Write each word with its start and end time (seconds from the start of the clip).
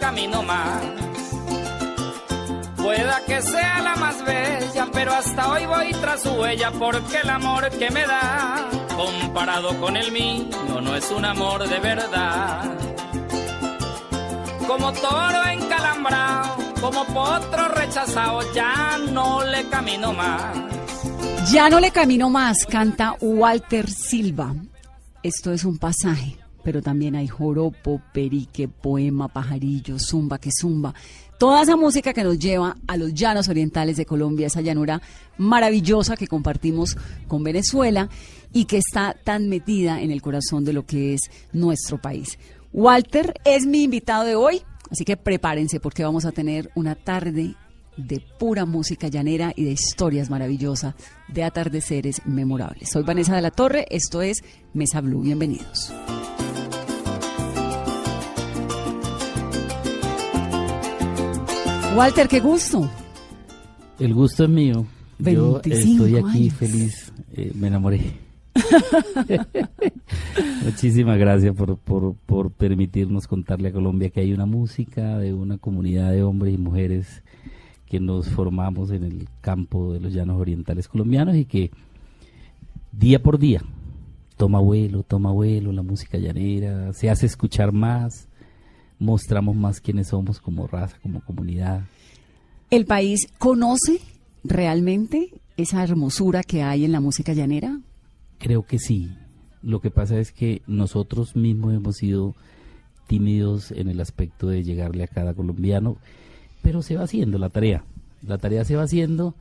Camino 0.00 0.42
más. 0.42 0.82
Pueda 2.76 3.20
que 3.26 3.40
sea 3.42 3.82
la 3.82 3.94
más 3.96 4.24
bella, 4.24 4.86
pero 4.92 5.12
hasta 5.12 5.52
hoy 5.52 5.66
voy 5.66 5.92
tras 6.00 6.22
su 6.22 6.30
huella 6.30 6.72
porque 6.72 7.18
el 7.22 7.30
amor 7.30 7.70
que 7.70 7.90
me 7.90 8.04
da, 8.06 8.68
comparado 8.96 9.78
con 9.78 9.96
el 9.96 10.10
mío, 10.10 10.80
no 10.82 10.96
es 10.96 11.10
un 11.10 11.24
amor 11.24 11.68
de 11.68 11.78
verdad. 11.78 12.76
Como 14.66 14.92
toro 14.92 15.44
encalambrado, 15.52 16.56
como 16.80 17.04
potro 17.04 17.68
rechazado, 17.68 18.40
ya 18.54 18.98
no 19.12 19.44
le 19.44 19.68
camino 19.68 20.12
más. 20.12 20.70
Ya 21.52 21.68
no 21.68 21.80
le 21.80 21.90
camino 21.90 22.30
más, 22.30 22.64
canta 22.66 23.14
Walter 23.20 23.90
Silva. 23.90 24.54
Esto 25.22 25.52
es 25.52 25.64
un 25.64 25.78
pasaje, 25.78 26.36
pero 26.62 26.82
también 26.82 27.16
hay 27.16 27.28
joropo, 27.28 28.00
perique, 28.12 28.68
poema, 28.68 29.28
pajarillo, 29.28 29.98
zumba 29.98 30.38
que 30.38 30.50
zumba. 30.50 30.94
Toda 31.38 31.62
esa 31.62 31.76
música 31.76 32.12
que 32.12 32.22
nos 32.22 32.38
lleva 32.38 32.76
a 32.86 32.96
los 32.96 33.14
llanos 33.14 33.48
orientales 33.48 33.96
de 33.96 34.04
Colombia, 34.04 34.48
esa 34.48 34.60
llanura 34.60 35.00
maravillosa 35.38 36.16
que 36.16 36.26
compartimos 36.26 36.98
con 37.28 37.42
Venezuela 37.42 38.10
y 38.52 38.66
que 38.66 38.76
está 38.76 39.14
tan 39.24 39.48
metida 39.48 40.02
en 40.02 40.10
el 40.10 40.20
corazón 40.20 40.64
de 40.64 40.74
lo 40.74 40.84
que 40.84 41.14
es 41.14 41.22
nuestro 41.52 41.98
país. 41.98 42.38
Walter 42.72 43.34
es 43.44 43.66
mi 43.66 43.82
invitado 43.82 44.24
de 44.24 44.36
hoy, 44.36 44.62
así 44.90 45.04
que 45.04 45.16
prepárense 45.16 45.80
porque 45.80 46.04
vamos 46.04 46.24
a 46.24 46.32
tener 46.32 46.70
una 46.74 46.94
tarde 46.94 47.54
de 47.96 48.20
pura 48.38 48.64
música 48.64 49.08
llanera 49.08 49.52
y 49.56 49.64
de 49.64 49.72
historias 49.72 50.30
maravillosas, 50.30 50.94
de 51.28 51.44
atardeceres 51.44 52.22
memorables. 52.24 52.90
Soy 52.90 53.02
Vanessa 53.02 53.34
de 53.34 53.42
la 53.42 53.50
Torre, 53.50 53.86
esto 53.90 54.22
es 54.22 54.42
Mesa 54.72 55.00
Blue, 55.00 55.22
bienvenidos. 55.22 55.92
Walter, 61.96 62.28
qué 62.28 62.40
gusto. 62.40 62.88
El 63.98 64.14
gusto 64.14 64.44
es 64.44 64.50
mío. 64.50 64.86
Yo 65.18 65.60
25 65.62 66.06
estoy 66.06 66.18
aquí 66.18 66.42
años. 66.44 66.54
feliz, 66.54 67.12
eh, 67.32 67.52
me 67.54 67.66
enamoré. 67.66 68.00
Muchísimas 70.64 71.18
gracias 71.18 71.54
por, 71.54 71.76
por, 71.76 72.14
por 72.14 72.50
permitirnos 72.52 73.26
contarle 73.26 73.68
a 73.68 73.72
Colombia 73.72 74.10
que 74.10 74.20
hay 74.20 74.32
una 74.32 74.46
música 74.46 75.18
de 75.18 75.34
una 75.34 75.58
comunidad 75.58 76.12
de 76.12 76.22
hombres 76.22 76.54
y 76.54 76.58
mujeres 76.58 77.22
que 77.86 78.00
nos 78.00 78.28
formamos 78.28 78.92
en 78.92 79.04
el 79.04 79.28
campo 79.40 79.92
de 79.92 80.00
los 80.00 80.12
llanos 80.12 80.40
orientales 80.40 80.86
colombianos 80.86 81.36
y 81.36 81.44
que 81.44 81.70
día 82.92 83.20
por 83.20 83.38
día 83.38 83.62
toma 84.36 84.60
vuelo, 84.60 85.02
toma 85.02 85.32
vuelo 85.32 85.72
la 85.72 85.82
música 85.82 86.16
llanera, 86.16 86.92
se 86.92 87.10
hace 87.10 87.26
escuchar 87.26 87.72
más, 87.72 88.28
mostramos 89.00 89.56
más 89.56 89.80
quiénes 89.80 90.08
somos 90.08 90.40
como 90.40 90.68
raza, 90.68 90.96
como 91.02 91.20
comunidad. 91.22 91.82
¿El 92.70 92.86
país 92.86 93.26
conoce 93.38 94.00
realmente 94.44 95.40
esa 95.56 95.82
hermosura 95.82 96.44
que 96.44 96.62
hay 96.62 96.84
en 96.84 96.92
la 96.92 97.00
música 97.00 97.32
llanera? 97.32 97.80
Creo 98.38 98.62
que 98.62 98.78
sí. 98.78 99.10
Lo 99.62 99.80
que 99.80 99.90
pasa 99.90 100.18
es 100.18 100.30
que 100.30 100.62
nosotros 100.66 101.34
mismos 101.34 101.74
hemos 101.74 101.96
sido 101.96 102.36
tímidos 103.08 103.72
en 103.72 103.88
el 103.88 104.00
aspecto 104.00 104.46
de 104.46 104.62
llegarle 104.62 105.02
a 105.02 105.08
cada 105.08 105.34
colombiano, 105.34 105.96
pero 106.62 106.80
se 106.82 106.96
va 106.96 107.02
haciendo 107.02 107.38
la 107.38 107.48
tarea. 107.48 107.84
La 108.22 108.38
tarea 108.38 108.64
se 108.64 108.76
va 108.76 108.84
haciendo. 108.84 109.34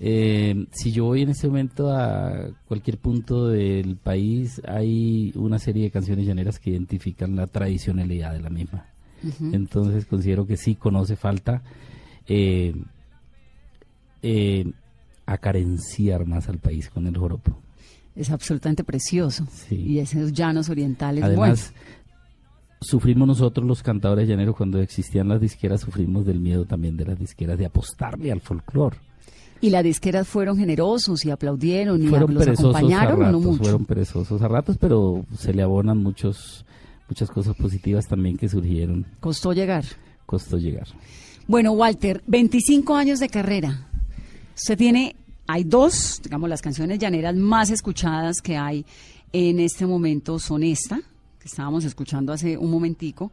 Eh, 0.00 0.66
si 0.70 0.92
yo 0.92 1.06
voy 1.06 1.22
en 1.22 1.30
este 1.30 1.48
momento 1.48 1.90
a 1.90 2.50
cualquier 2.66 2.98
punto 2.98 3.48
del 3.48 3.96
país, 3.96 4.62
hay 4.66 5.32
una 5.34 5.58
serie 5.58 5.84
de 5.84 5.90
canciones 5.90 6.26
llaneras 6.26 6.58
que 6.60 6.70
identifican 6.70 7.34
la 7.34 7.46
tradicionalidad 7.46 8.32
de 8.32 8.40
la 8.40 8.50
misma. 8.50 8.86
Entonces 9.40 10.06
considero 10.06 10.46
que 10.46 10.56
sí 10.56 10.76
conoce 10.76 11.16
falta 11.16 11.62
eh, 12.28 12.72
eh, 14.22 14.70
acarenciar 15.26 16.24
más 16.24 16.48
al 16.48 16.58
país 16.58 16.88
con 16.88 17.06
el 17.08 17.16
joropo. 17.16 17.58
Es 18.14 18.30
absolutamente 18.30 18.84
precioso. 18.84 19.46
Sí. 19.50 19.74
Y 19.74 19.98
esos 19.98 20.32
llanos 20.32 20.68
orientales, 20.68 21.24
Además, 21.24 21.72
bueno, 21.72 21.88
sufrimos 22.80 23.26
nosotros 23.26 23.66
los 23.66 23.82
cantadores 23.82 24.28
llaneros 24.28 24.56
cuando 24.56 24.80
existían 24.80 25.28
las 25.28 25.40
disqueras, 25.40 25.80
sufrimos 25.80 26.24
del 26.24 26.38
miedo 26.38 26.64
también 26.64 26.96
de 26.96 27.04
las 27.04 27.18
disqueras 27.18 27.58
de 27.58 27.66
apostarle 27.66 28.30
al 28.30 28.40
folclore. 28.40 28.96
Y 29.60 29.70
las 29.70 29.82
disqueras 29.84 30.28
fueron 30.28 30.56
generosos 30.56 31.24
y 31.24 31.30
aplaudieron 31.30 32.02
y 32.02 32.08
Fueron 32.08 32.34
los 32.34 32.44
perezosos 32.44 32.74
a 32.74 32.78
acompañaron, 32.78 33.20
ratos, 33.20 33.32
no 33.32 33.40
mucho. 33.40 33.62
fueron 33.62 33.84
perezosos 33.84 34.42
a 34.42 34.48
ratos, 34.48 34.76
pero 34.78 35.24
se 35.36 35.52
le 35.52 35.62
abonan 35.62 35.98
muchos 35.98 36.64
muchas 37.08 37.30
cosas 37.30 37.56
positivas 37.56 38.06
también 38.06 38.36
que 38.36 38.48
surgieron. 38.48 39.06
Costó 39.20 39.52
llegar. 39.52 39.84
Costó 40.26 40.58
llegar. 40.58 40.86
Bueno, 41.46 41.72
Walter, 41.72 42.22
25 42.26 42.94
años 42.94 43.18
de 43.18 43.28
carrera. 43.30 43.88
Usted 44.54 44.76
tiene, 44.76 45.16
hay 45.46 45.64
dos, 45.64 46.20
digamos, 46.22 46.50
las 46.50 46.60
canciones 46.60 46.98
llaneras 46.98 47.34
más 47.34 47.70
escuchadas 47.70 48.42
que 48.42 48.56
hay 48.56 48.84
en 49.32 49.58
este 49.60 49.86
momento 49.86 50.38
son 50.38 50.62
esta, 50.62 51.00
que 51.38 51.48
estábamos 51.48 51.84
escuchando 51.84 52.32
hace 52.32 52.58
un 52.58 52.70
momentico, 52.70 53.32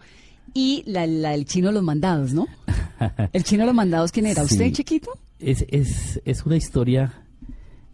y 0.53 0.83
la, 0.85 1.05
la 1.05 1.31
del 1.31 1.45
chino 1.45 1.67
de 1.67 1.73
los 1.73 1.83
mandados, 1.83 2.33
¿no? 2.33 2.47
El 3.33 3.43
chino 3.43 3.63
de 3.63 3.67
los 3.67 3.75
mandados, 3.75 4.11
¿quién 4.11 4.25
era? 4.25 4.43
¿Usted, 4.43 4.71
chiquito? 4.71 5.11
Es, 5.39 5.65
es, 5.69 6.21
es 6.25 6.45
una 6.45 6.55
historia 6.55 7.25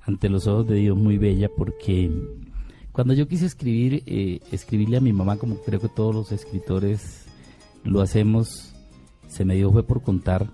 ante 0.01 0.29
los 0.29 0.47
ojos 0.47 0.67
de 0.67 0.75
Dios 0.75 0.97
muy 0.97 1.17
bella 1.17 1.49
porque 1.55 2.11
cuando 2.91 3.13
yo 3.13 3.27
quise 3.27 3.45
escribir, 3.45 4.03
eh, 4.05 4.41
escribirle 4.51 4.97
a 4.97 5.01
mi 5.01 5.13
mamá, 5.13 5.37
como 5.37 5.55
creo 5.61 5.79
que 5.79 5.89
todos 5.89 6.13
los 6.13 6.31
escritores 6.31 7.25
lo 7.83 8.01
hacemos, 8.01 8.73
se 9.27 9.45
me 9.45 9.55
dio 9.55 9.71
fue 9.71 9.83
por 9.83 10.03
contar 10.03 10.49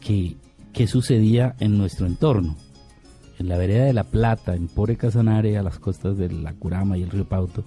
que 0.00 0.36
qué 0.72 0.86
sucedía 0.86 1.54
en 1.60 1.78
nuestro 1.78 2.06
entorno. 2.06 2.56
En 3.38 3.48
la 3.48 3.56
vereda 3.56 3.84
de 3.84 3.92
La 3.92 4.04
Plata, 4.04 4.54
en 4.54 4.68
Pore 4.68 4.96
Casanare, 4.96 5.56
a 5.56 5.62
las 5.62 5.78
costas 5.78 6.18
de 6.18 6.30
la 6.30 6.52
Curama 6.52 6.98
y 6.98 7.02
el 7.02 7.10
río 7.10 7.26
Pauto, 7.26 7.64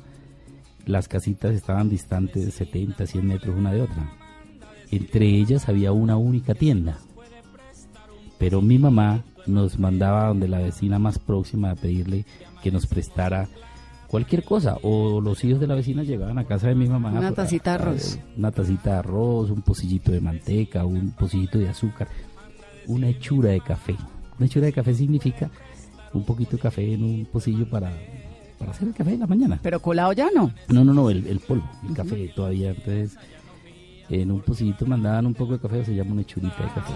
las 0.85 1.07
casitas 1.07 1.55
estaban 1.55 1.89
distantes 1.89 2.45
de 2.45 2.51
70, 2.51 3.07
100 3.07 3.25
metros 3.25 3.55
una 3.57 3.71
de 3.71 3.81
otra. 3.81 4.13
Entre 4.91 5.25
ellas 5.25 5.69
había 5.69 5.91
una 5.91 6.17
única 6.17 6.53
tienda. 6.53 6.99
Pero 8.43 8.61
mi 8.61 8.77
mamá 8.77 9.23
nos 9.47 9.79
mandaba 9.79 10.27
donde 10.27 10.49
la 10.49 10.57
vecina 10.59 10.99
más 10.99 11.17
próxima 11.17 11.71
a 11.71 11.75
pedirle 11.75 12.25
que 12.61 12.73
nos 12.73 12.85
prestara 12.87 13.47
cualquier 14.09 14.43
cosa. 14.43 14.75
O 14.83 15.21
los 15.21 15.41
hijos 15.45 15.61
de 15.61 15.67
la 15.67 15.75
vecina 15.75 16.03
llegaban 16.03 16.37
a 16.37 16.43
casa 16.43 16.67
de 16.67 16.75
mi 16.75 16.85
mamá. 16.89 17.09
Una 17.13 17.29
a- 17.29 17.31
tacita 17.31 17.77
de 17.77 17.83
arroz. 17.83 18.19
Una 18.37 18.51
tacita 18.51 18.91
de 18.91 18.97
arroz, 18.97 19.49
un 19.49 19.61
pocillito 19.61 20.11
de 20.11 20.19
manteca, 20.19 20.83
un 20.85 21.11
pocillito 21.11 21.57
de 21.57 21.69
azúcar, 21.69 22.09
una 22.87 23.07
hechura 23.07 23.51
de 23.51 23.61
café. 23.61 23.95
Una 24.37 24.45
hechura 24.47 24.65
de 24.65 24.73
café 24.73 24.93
significa 24.93 25.49
un 26.11 26.25
poquito 26.25 26.57
de 26.57 26.63
café 26.63 26.93
en 26.95 27.01
un 27.01 27.25
pocillo 27.31 27.65
para, 27.69 27.93
para 28.59 28.71
hacer 28.71 28.89
el 28.89 28.93
café 28.93 29.11
de 29.11 29.19
la 29.19 29.27
mañana. 29.27 29.57
Pero 29.63 29.79
colado 29.79 30.11
ya 30.11 30.27
no. 30.35 30.51
No, 30.67 30.83
no, 30.83 30.93
no, 30.93 31.09
el, 31.09 31.25
el 31.27 31.39
polvo, 31.39 31.63
el 31.87 31.95
café 31.95 32.29
todavía. 32.35 32.71
Entonces, 32.71 33.15
en 34.09 34.31
un 34.31 34.41
pocillito 34.41 34.85
mandaban 34.85 35.27
un 35.27 35.33
poco 35.33 35.53
de 35.53 35.59
café, 35.59 35.85
se 35.85 35.95
llama 35.95 36.11
una 36.11 36.23
hechurita 36.23 36.57
de 36.61 36.69
café. 36.73 36.93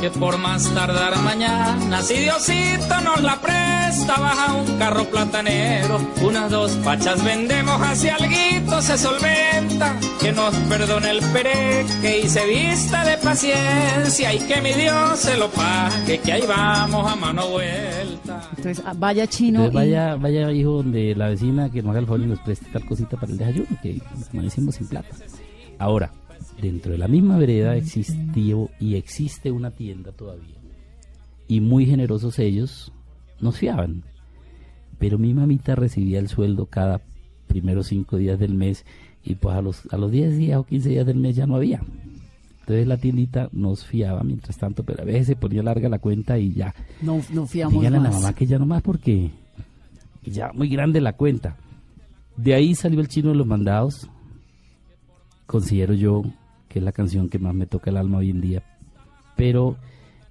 Que 0.00 0.10
por 0.10 0.38
más 0.38 0.72
tardar 0.74 1.16
mañana, 1.22 2.02
si 2.02 2.14
Diosito 2.14 3.00
nos 3.02 3.22
la 3.22 3.36
presta, 3.40 4.18
baja 4.18 4.54
un 4.54 4.78
carro 4.78 5.04
platanero, 5.04 6.00
unas 6.22 6.50
dos 6.50 6.70
pachas 6.84 7.22
vendemos 7.22 7.80
hacia 7.82 8.14
alguito 8.16 8.80
se 8.80 8.96
solventa, 8.96 9.94
que 10.20 10.32
nos 10.32 10.54
perdone 10.70 11.10
el 11.10 11.20
pereque 11.32 12.20
y 12.24 12.28
se 12.28 12.46
vista 12.46 13.04
de 13.04 13.18
paciencia 13.18 14.32
y 14.32 14.38
que 14.38 14.60
mi 14.62 14.72
Dios 14.72 15.18
se 15.18 15.36
lo 15.36 15.50
pague, 15.50 16.18
que 16.18 16.32
ahí 16.32 16.42
vamos 16.48 17.10
a 17.10 17.16
mano 17.16 17.48
vuelta. 17.48 18.48
Entonces, 18.56 18.82
ah, 18.86 18.94
vaya 18.96 19.26
chino. 19.26 19.64
Entonces, 19.66 19.72
y- 19.88 19.92
vaya, 19.92 20.16
vaya 20.16 20.52
hijo 20.52 20.70
donde 20.82 21.14
la 21.14 21.28
vecina 21.28 21.68
que 21.70 21.82
nos 21.82 21.90
haga 21.90 22.00
el 22.00 22.06
favor 22.06 22.20
y 22.22 22.26
nos 22.26 22.38
preste 22.40 22.66
tal 22.72 22.86
cosita 22.86 23.16
para 23.18 23.32
el 23.32 23.38
desayuno, 23.38 23.66
que 23.82 24.00
amanecimos 24.32 24.74
sin 24.76 24.86
plata. 24.88 25.08
Ahora, 25.78 26.10
dentro 26.60 26.92
de 26.92 26.98
la 26.98 27.08
misma 27.08 27.38
vereda 27.38 27.76
existió 27.76 28.70
y 28.78 28.94
existe 28.96 29.50
una 29.50 29.70
tienda 29.70 30.12
todavía. 30.12 30.56
Y 31.48 31.60
muy 31.60 31.86
generosos 31.86 32.38
ellos 32.38 32.92
nos 33.40 33.58
fiaban. 33.58 34.04
Pero 34.98 35.18
mi 35.18 35.34
mamita 35.34 35.74
recibía 35.74 36.18
el 36.18 36.28
sueldo 36.28 36.66
cada 36.66 37.00
primeros 37.46 37.88
cinco 37.88 38.16
días 38.16 38.38
del 38.38 38.54
mes 38.54 38.84
y 39.24 39.34
pues 39.34 39.56
a 39.56 39.62
los, 39.62 39.82
a 39.90 39.96
los 39.96 40.10
10 40.10 40.36
días 40.38 40.58
o 40.58 40.64
15 40.64 40.88
días 40.88 41.06
del 41.06 41.18
mes 41.18 41.36
ya 41.36 41.46
no 41.46 41.56
había. 41.56 41.82
Entonces 42.60 42.86
la 42.86 42.96
tiendita 42.98 43.48
nos 43.52 43.84
fiaba 43.84 44.22
mientras 44.22 44.56
tanto, 44.56 44.84
pero 44.84 45.02
a 45.02 45.04
veces 45.04 45.26
se 45.26 45.36
ponía 45.36 45.62
larga 45.62 45.88
la 45.88 45.98
cuenta 45.98 46.38
y 46.38 46.52
ya. 46.52 46.74
no, 47.02 47.20
no 47.32 47.46
fiamos 47.46 47.84
a 47.84 47.90
la 47.90 48.00
más. 48.00 48.14
mamá 48.14 48.32
que 48.34 48.46
ya 48.46 48.58
no 48.58 48.66
más 48.66 48.82
porque 48.82 49.30
ya 50.24 50.52
muy 50.52 50.68
grande 50.68 51.00
la 51.00 51.14
cuenta. 51.14 51.56
De 52.36 52.54
ahí 52.54 52.74
salió 52.74 53.00
el 53.00 53.08
chino 53.08 53.30
de 53.30 53.34
los 53.34 53.46
mandados. 53.46 54.08
Considero 55.46 55.94
yo 55.94 56.22
que 56.70 56.78
es 56.78 56.84
la 56.84 56.92
canción 56.92 57.28
que 57.28 57.38
más 57.40 57.52
me 57.52 57.66
toca 57.66 57.90
el 57.90 57.96
alma 57.96 58.18
hoy 58.18 58.30
en 58.30 58.40
día. 58.40 58.62
Pero 59.36 59.76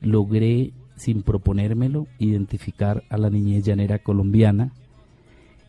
logré, 0.02 0.72
sin 0.96 1.22
proponérmelo, 1.22 2.08
identificar 2.18 3.04
a 3.10 3.18
la 3.18 3.30
niñez 3.30 3.66
llanera 3.66 4.00
colombiana. 4.00 4.72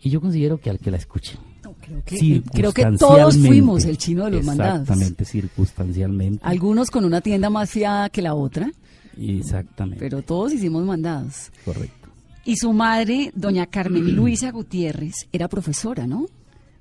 Y 0.00 0.10
yo 0.10 0.20
considero 0.20 0.58
que 0.58 0.70
al 0.70 0.78
que 0.78 0.92
la 0.92 0.96
escuche. 0.96 1.36
No, 1.64 1.74
creo, 1.74 2.02
que, 2.04 2.42
creo 2.52 2.72
que 2.72 2.86
todos 2.96 3.36
fuimos 3.36 3.84
el 3.84 3.98
chino 3.98 4.24
de 4.26 4.30
los 4.30 4.44
mandados. 4.44 4.82
Exactamente, 4.82 5.24
circunstancialmente. 5.24 6.40
Algunos 6.46 6.90
con 6.90 7.04
una 7.04 7.20
tienda 7.20 7.50
más 7.50 7.68
fiada 7.68 8.08
que 8.08 8.22
la 8.22 8.34
otra, 8.34 8.70
Exactamente, 9.18 9.98
pero 9.98 10.22
todos 10.22 10.52
hicimos 10.52 10.84
mandados. 10.84 11.50
correcto. 11.64 12.08
Y 12.44 12.56
su 12.56 12.72
madre, 12.72 13.32
doña 13.34 13.66
Carmen 13.66 14.14
Luisa 14.14 14.50
Gutiérrez, 14.50 15.28
era 15.32 15.48
profesora, 15.48 16.06
¿no? 16.06 16.26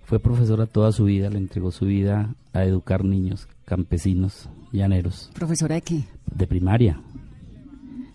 Fue 0.05 0.19
profesora 0.19 0.65
toda 0.67 0.91
su 0.91 1.03
vida, 1.05 1.29
le 1.29 1.37
entregó 1.37 1.71
su 1.71 1.85
vida 1.85 2.33
a 2.53 2.63
educar 2.63 3.03
niños 3.03 3.47
campesinos, 3.69 4.49
llaneros, 4.73 5.31
¿Profesora 5.33 5.75
de 5.75 5.81
qué? 5.81 6.03
de 6.35 6.47
primaria. 6.47 6.99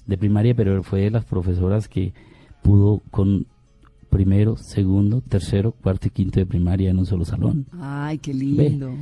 De 0.06 0.18
primaria, 0.18 0.54
pero 0.54 0.82
fue 0.82 1.00
de 1.02 1.10
las 1.10 1.24
profesoras 1.24 1.88
que 1.88 2.12
pudo 2.62 3.00
con 3.10 3.46
primero, 4.10 4.56
segundo, 4.56 5.22
tercero, 5.22 5.72
cuarto 5.72 6.08
y 6.08 6.10
quinto 6.10 6.38
de 6.40 6.46
primaria 6.46 6.90
en 6.90 6.98
un 6.98 7.06
solo 7.06 7.24
salón. 7.24 7.66
Ay, 7.80 8.18
qué 8.18 8.34
lindo. 8.34 8.92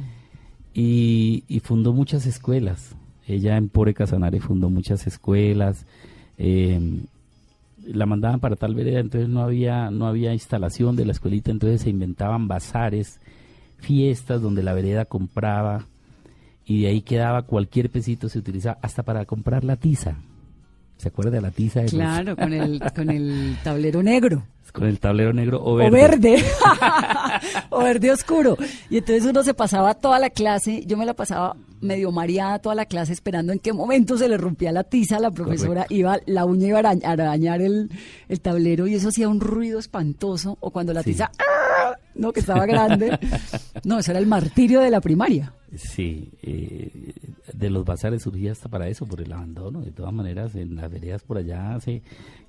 Y, 0.75 1.45
y 1.49 1.61
fundó 1.61 1.93
muchas 1.93 2.25
escuelas. 2.27 2.95
Ella 3.27 3.57
en 3.57 3.69
Pore 3.69 3.95
Casanare 3.95 4.41
fundó 4.41 4.71
muchas 4.71 5.07
escuelas. 5.07 5.87
eh, 6.39 7.01
la 7.85 8.07
mandaban 8.07 8.39
para 8.39 8.55
tal 8.55 8.77
vereda, 8.77 9.01
entonces 9.01 9.29
no 9.29 9.41
había, 9.43 9.91
no 9.91 10.07
había 10.07 10.33
instalación 10.33 10.95
de 10.95 11.05
la 11.05 11.11
escuelita, 11.13 11.51
entonces 11.51 11.83
se 11.83 11.91
inventaban 11.91 12.47
bazares, 12.47 13.19
fiestas 13.79 14.41
donde 14.41 14.63
la 14.63 14.73
vereda 14.73 15.05
compraba 15.05 15.87
y 16.65 16.83
de 16.83 16.89
ahí 16.89 17.01
quedaba 17.03 17.43
cualquier 17.43 17.91
pesito, 17.91 18.29
se 18.29 18.39
utilizaba 18.39 18.79
hasta 18.83 19.03
para 19.03 19.25
comprar 19.25 19.65
la 19.65 19.77
tiza. 19.77 20.17
¿Se 20.99 21.09
acuerda 21.09 21.33
de 21.33 21.41
la 21.41 21.51
tiza? 21.51 21.81
de 21.81 21.85
los- 21.87 21.93
Claro, 21.95 22.37
con 22.37 22.53
el, 22.53 22.81
con 22.95 23.11
el 23.11 23.57
tablero 23.65 24.03
negro. 24.03 24.45
con 24.73 24.85
el 24.87 25.01
tablero 25.01 25.33
negro 25.33 25.59
o 25.61 25.73
O 25.73 25.77
verde. 25.77 25.91
verde. 26.01 26.45
o 27.71 27.81
verde 27.83 28.11
oscuro. 28.13 28.57
Y 28.89 28.99
entonces 28.99 29.27
uno 29.27 29.43
se 29.43 29.53
pasaba 29.55 29.95
toda 29.95 30.19
la 30.19 30.31
clase, 30.31 30.85
yo 30.87 30.97
me 30.97 31.05
la 31.05 31.15
pasaba 31.15 31.57
medio 31.81 32.13
mareada 32.13 32.61
toda 32.61 32.75
la 32.77 32.87
clase 32.87 33.13
esperando 33.13 33.53
en 33.53 33.59
qué 33.59 33.73
momento 33.73 34.17
se 34.17 34.29
le 34.29 34.37
rompía 34.37 34.71
la 34.71 34.85
tiza 34.85 35.17
a 35.17 35.21
la 35.21 35.31
profesora, 35.33 35.83
Correcto. 35.83 35.95
iba, 35.95 36.19
la 36.27 36.45
uña 36.45 36.69
iba 36.69 36.79
a 36.79 36.83
arañ- 36.83 37.05
a 37.05 37.11
arañar 37.11 37.61
el, 37.61 37.91
el 38.29 38.41
tablero 38.41 38.87
y 38.87 38.95
eso 38.95 39.09
hacía 39.09 39.29
un 39.29 39.41
ruido 39.41 39.79
espantoso. 39.81 40.57
O 40.61 40.71
cuando 40.71 40.93
la 40.95 41.03
Sí. 41.03 41.11
tiza, 41.13 41.31
¡ah! 41.39 41.43
No, 42.15 42.33
que 42.33 42.41
estaba 42.41 42.67
grande. 42.67 43.19
No, 43.85 43.99
eso 43.99 44.13
era 44.13 44.21
el 44.21 44.27
martirio 44.27 44.81
de 44.81 44.91
la 44.91 45.01
primaria. 45.01 45.55
Sí, 45.75 46.31
eh, 46.43 47.15
de 47.53 47.71
los 47.71 47.85
bazares 47.85 48.23
surgía 48.23 48.53
hasta 48.53 48.69
para 48.69 48.89
eso, 48.89 49.07
por 49.07 49.21
el 49.21 49.33
abandono. 49.33 49.81
De 49.81 49.91
todas 49.91 50.13
maneras, 50.13 50.55
en 50.55 50.77
las 50.77 50.91
veredas 50.91 51.23
por 51.23 51.39
allá 51.39 51.75
hace 51.75 52.03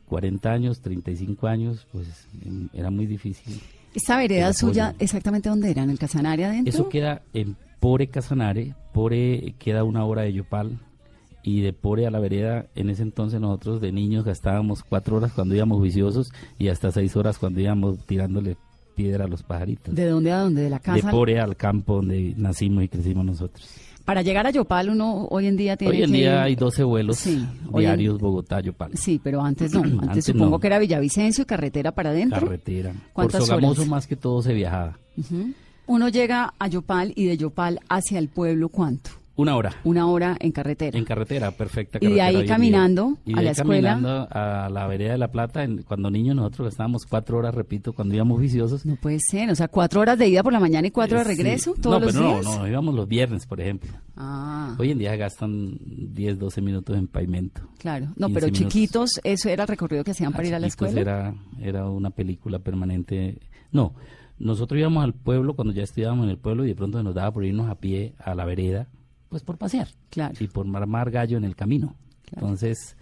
40 0.08 0.52
años, 0.52 0.82
35 0.82 1.48
años, 1.48 1.88
pues 1.92 2.28
em, 2.46 2.70
era 2.74 2.92
muy 2.92 3.08
difícil. 3.08 3.62
Esta 3.96 4.18
vereda 4.18 4.54
suya, 4.54 4.96
¿exactamente 5.00 5.50
dónde 5.50 5.72
era? 5.72 5.84
¿En 5.84 5.90
el 5.90 6.00
Casanare 6.00 6.46
adentro? 6.46 6.74
Eso 6.74 6.90
queda 6.90 7.22
en 7.34 7.56
Pore 7.80 8.08
Casanare, 8.08 8.76
Pore 8.94 9.56
queda 9.60 9.84
una 9.84 10.06
hora 10.06 10.24
de 10.24 10.34
Yopal 10.34 10.80
y 11.44 11.62
de 11.62 11.74
Pore 11.74 12.08
a 12.08 12.12
la 12.12 12.20
vereda, 12.20 12.68
en 12.76 12.90
ese 12.90 13.04
entonces 13.04 13.40
nosotros 13.42 13.82
de 13.82 13.92
niños 13.92 14.24
gastábamos 14.24 14.84
cuatro 14.84 15.18
horas 15.18 15.34
cuando 15.34 15.54
íbamos 15.54 15.82
viciosos 15.82 16.32
y 16.58 16.70
hasta 16.70 16.92
seis 16.92 17.16
horas 17.16 17.38
cuando 17.38 17.60
íbamos 17.60 18.00
tirándole 18.06 18.56
piedra 18.94 19.26
a 19.26 19.28
los 19.28 19.44
pajaritos. 19.44 19.94
¿De 19.94 20.06
dónde 20.08 20.32
a 20.32 20.40
dónde? 20.40 20.62
¿De 20.64 20.70
la 20.70 20.78
De 20.78 20.82
casa? 20.84 21.12
Pore 21.12 21.40
al 21.40 21.56
campo 21.56 21.96
donde 21.96 22.34
nacimos 22.38 22.84
y 22.84 22.88
crecimos 22.88 23.26
nosotros. 23.26 23.68
Para 24.06 24.22
llegar 24.22 24.46
a 24.46 24.50
Yopal 24.52 24.90
uno 24.90 25.28
hoy 25.32 25.48
en 25.48 25.56
día 25.56 25.78
tiene 25.78 25.94
Hoy 25.96 26.04
en 26.04 26.12
que- 26.12 26.18
día 26.18 26.44
hay 26.44 26.56
12 26.56 26.84
vuelos 26.84 27.18
Sí, 27.18 27.46
hoy 27.72 27.86
en- 27.86 27.90
diarios 27.92 28.20
Bogotá-Yopal. 28.20 28.92
Sí, 28.98 29.20
pero 29.24 29.42
antes 29.42 29.72
no. 29.74 29.80
Antes, 29.84 30.00
Antes 30.10 30.26
supongo 30.26 30.50
no. 30.52 30.60
que 30.60 30.68
era 30.68 30.78
Villavicencio 30.80 31.44
y 31.44 31.46
carretera 31.46 31.94
para 31.94 32.10
adentro. 32.10 32.42
Carretera. 32.42 32.92
Por 32.92 33.02
¿Cuántas 33.14 33.46
Sogamoso 33.46 33.82
horas? 33.82 33.90
más 33.90 34.08
que 34.08 34.16
todo 34.18 34.42
se 34.42 34.54
viajaba. 34.54 34.98
Uno 35.86 36.10
llega 36.10 36.54
a 36.60 36.68
Yopal 36.68 37.14
y 37.16 37.26
de 37.28 37.38
Yopal 37.38 37.80
hacia 37.90 38.20
el 38.20 38.28
pueblo, 38.30 38.70
¿cuánto? 38.70 39.10
Una 39.36 39.56
hora. 39.56 39.74
Una 39.84 40.06
hora 40.08 40.38
en 40.40 40.52
carretera. 40.52 40.96
En 40.96 41.06
carretera, 41.06 41.50
perfecta. 41.52 41.98
Y 42.00 42.06
de 42.14 42.22
ahí 42.22 42.46
caminando 42.46 43.18
Y 43.26 43.34
a 43.36 43.42
la 43.42 43.50
escuela. 43.52 43.94
caminando 43.96 44.28
a 44.30 44.70
la 44.72 44.86
vereda 44.86 45.14
de 45.14 45.18
La 45.18 45.32
Plata. 45.32 45.64
en- 45.64 45.82
cuando 45.82 46.12
niños 46.12 46.36
nosotros 46.36 46.68
estábamos 46.70 47.06
cuatro 47.08 47.40
horas, 47.40 47.56
repito, 47.56 47.94
cuando 47.94 48.14
íbamos 48.14 48.40
viciosos. 48.40 48.86
No 48.86 48.96
puede 48.96 49.18
ser, 49.20 49.50
o 49.50 49.56
sea, 49.56 49.68
cuatro 49.70 50.02
horas 50.02 50.20
de 50.20 50.28
ida 50.28 50.44
por 50.44 50.54
la 50.54 50.60
mañana 50.60 50.88
y 50.88 50.92
cuatro 50.92 51.18
de 51.18 51.24
Eh, 51.24 51.36
sí. 51.36 51.42
regreso 51.42 51.74
todos 51.82 52.00
no, 52.00 52.06
los 52.06 52.14
pero 52.14 52.28
días. 52.28 52.46
No, 52.46 52.60
no, 52.60 52.68
íbamos 52.68 52.94
los 52.94 53.08
viernes, 53.08 53.48
por 53.48 53.60
ejemplo. 53.60 53.90
Ah, 54.16 54.76
Hoy 54.78 54.92
en 54.92 55.00
día 55.00 55.16
gastan 55.16 55.80
10, 55.82 56.38
12 56.38 56.62
minutos 56.62 56.96
en 56.96 57.08
pavimento. 57.08 57.62
claro. 57.80 58.10
No, 58.16 58.28
15 58.28 58.34
pero 58.36 58.46
minutos. 58.54 58.74
chiquitos, 58.74 59.22
eso 59.24 59.50
era 59.50 59.64
el 59.64 59.68
recorrido 59.68 60.04
que 60.04 60.12
hacían 60.12 60.32
para 60.32 60.44
A 60.44 60.48
ir 60.48 60.54
a 60.56 60.60
la 60.60 60.68
escuela. 60.68 61.02
Era, 61.02 61.34
era 61.60 61.90
una 61.90 62.12
película 62.12 62.60
permanente. 62.60 63.40
No, 63.72 63.96
nosotros 64.38 64.80
íbamos 64.80 65.04
al 65.04 65.14
pueblo 65.14 65.56
cuando 65.56 65.74
ya 65.74 65.82
estudiábamos 65.82 66.26
en 66.26 66.30
el 66.30 66.38
pueblo 66.38 66.66
y 66.66 66.68
de 66.68 66.76
pronto 66.76 67.02
nos 67.02 67.16
daba 67.16 67.32
por 67.32 67.44
irnos 67.46 67.68
a 67.70 67.76
pie 67.76 68.14
a 68.20 68.36
la 68.36 68.46
vereda, 68.46 68.88
pues 69.34 69.42
por 69.44 69.58
pasear. 69.58 69.88
Claro. 70.12 70.36
Y 70.40 70.48
por 70.48 70.66
marmar 70.68 71.10
gallo 71.10 71.38
en 71.38 71.44
el 71.44 71.56
camino. 71.56 71.96
Claro. 72.30 72.46
Entonces, 72.48 72.96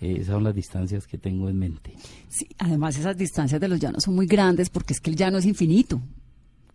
eh, 0.00 0.12
esas 0.20 0.34
son 0.34 0.44
las 0.44 0.54
distancias 0.54 1.06
que 1.08 1.18
tengo 1.18 1.48
en 1.48 1.58
mente. 1.58 1.92
Sí, 2.28 2.46
además 2.58 2.96
esas 2.96 3.16
distancias 3.16 3.60
de 3.60 3.66
los 3.66 3.80
llanos 3.80 4.04
son 4.04 4.14
muy 4.14 4.26
grandes 4.26 4.70
porque 4.70 4.92
es 4.92 5.00
que 5.00 5.10
el 5.10 5.16
llano 5.16 5.38
es 5.38 5.44
infinito. 5.46 6.00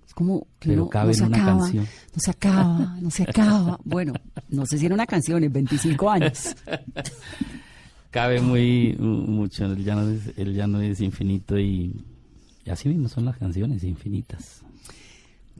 Es 0.05 0.13
como 0.13 0.41
que 0.59 0.67
Pero 0.69 0.81
uno 0.83 0.89
cabe 0.89 1.07
no 1.07 1.13
se 1.13 1.19
en 1.23 1.27
una 1.27 1.37
acaba, 1.37 1.59
canción. 1.61 1.85
no 2.13 2.19
se 2.19 2.31
acaba, 2.31 2.97
no 3.01 3.09
se 3.11 3.23
acaba. 3.23 3.79
Bueno, 3.85 4.13
no 4.49 4.65
sé 4.65 4.77
si 4.77 4.85
era 4.85 4.93
una 4.95 5.07
canción 5.07 5.41
en 5.43 5.53
25 5.53 6.09
años. 6.09 6.53
Cabe 8.11 8.41
muy 8.41 8.95
mu- 8.99 9.25
mucho, 9.25 9.65
el 9.65 9.85
llano 9.85 10.09
es, 10.09 10.37
el 10.37 10.53
llano 10.53 10.81
es 10.81 10.99
infinito 10.99 11.57
y, 11.57 12.03
y 12.65 12.69
así 12.69 12.89
mismo 12.89 13.07
son 13.07 13.23
las 13.23 13.37
canciones 13.37 13.83
infinitas. 13.85 14.63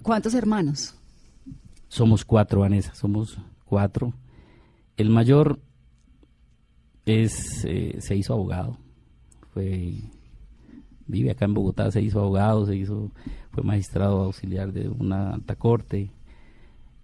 ¿Cuántos 0.01 0.33
hermanos? 0.33 0.93
Somos 1.91 2.23
cuatro, 2.23 2.61
Vanessa, 2.61 2.95
somos 2.95 3.37
cuatro. 3.65 4.13
El 4.95 5.09
mayor 5.09 5.59
es 7.05 7.65
eh, 7.65 7.97
se 7.99 8.15
hizo 8.15 8.31
abogado, 8.31 8.77
fue 9.53 9.95
vive 11.05 11.31
acá 11.31 11.43
en 11.43 11.53
Bogotá, 11.53 11.91
se 11.91 12.01
hizo 12.01 12.21
abogado, 12.21 12.65
se 12.65 12.77
hizo 12.77 13.11
fue 13.51 13.63
magistrado 13.63 14.23
auxiliar 14.23 14.71
de 14.71 14.87
una 14.87 15.33
alta 15.33 15.57
corte, 15.57 16.11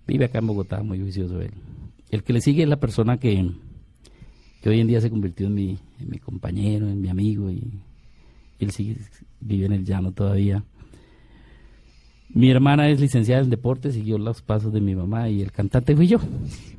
vive 0.08 0.24
acá 0.24 0.39
en 0.39 0.48
Bogotá, 0.48 0.82
muy 0.82 1.01
juicioso 1.01 1.41
él. 1.41 1.51
El 2.10 2.24
que 2.24 2.32
le 2.32 2.39
sigue 2.39 2.63
es 2.63 2.70
la 2.70 2.79
persona 2.79 3.17
que, 3.17 3.51
que 4.62 4.70
hoy 4.70 4.79
en 4.79 4.88
día 4.88 5.01
se 5.01 5.10
convirtió 5.10 5.48
en 5.48 5.53
mi, 5.53 5.77
en 6.00 6.10
mi 6.10 6.20
compañero, 6.20 6.88
en 6.88 7.01
mi 7.01 7.10
amigo 7.10 7.51
y 7.51 7.82
él 8.58 8.72
sigue 8.72 8.96
vive 9.41 9.65
en 9.65 9.74
el 9.74 9.84
llano 9.84 10.13
todavía. 10.13 10.63
Mi 12.29 12.50
hermana 12.51 12.89
es 12.89 13.00
licenciada 13.00 13.41
en 13.41 13.50
deporte, 13.50 13.91
siguió 13.91 14.17
los 14.17 14.41
pasos 14.41 14.72
de 14.74 14.81
mi 14.81 14.96
mamá 14.96 15.29
y 15.29 15.41
el 15.41 15.51
cantante 15.51 15.96
fui 15.96 16.07
yo. 16.07 16.19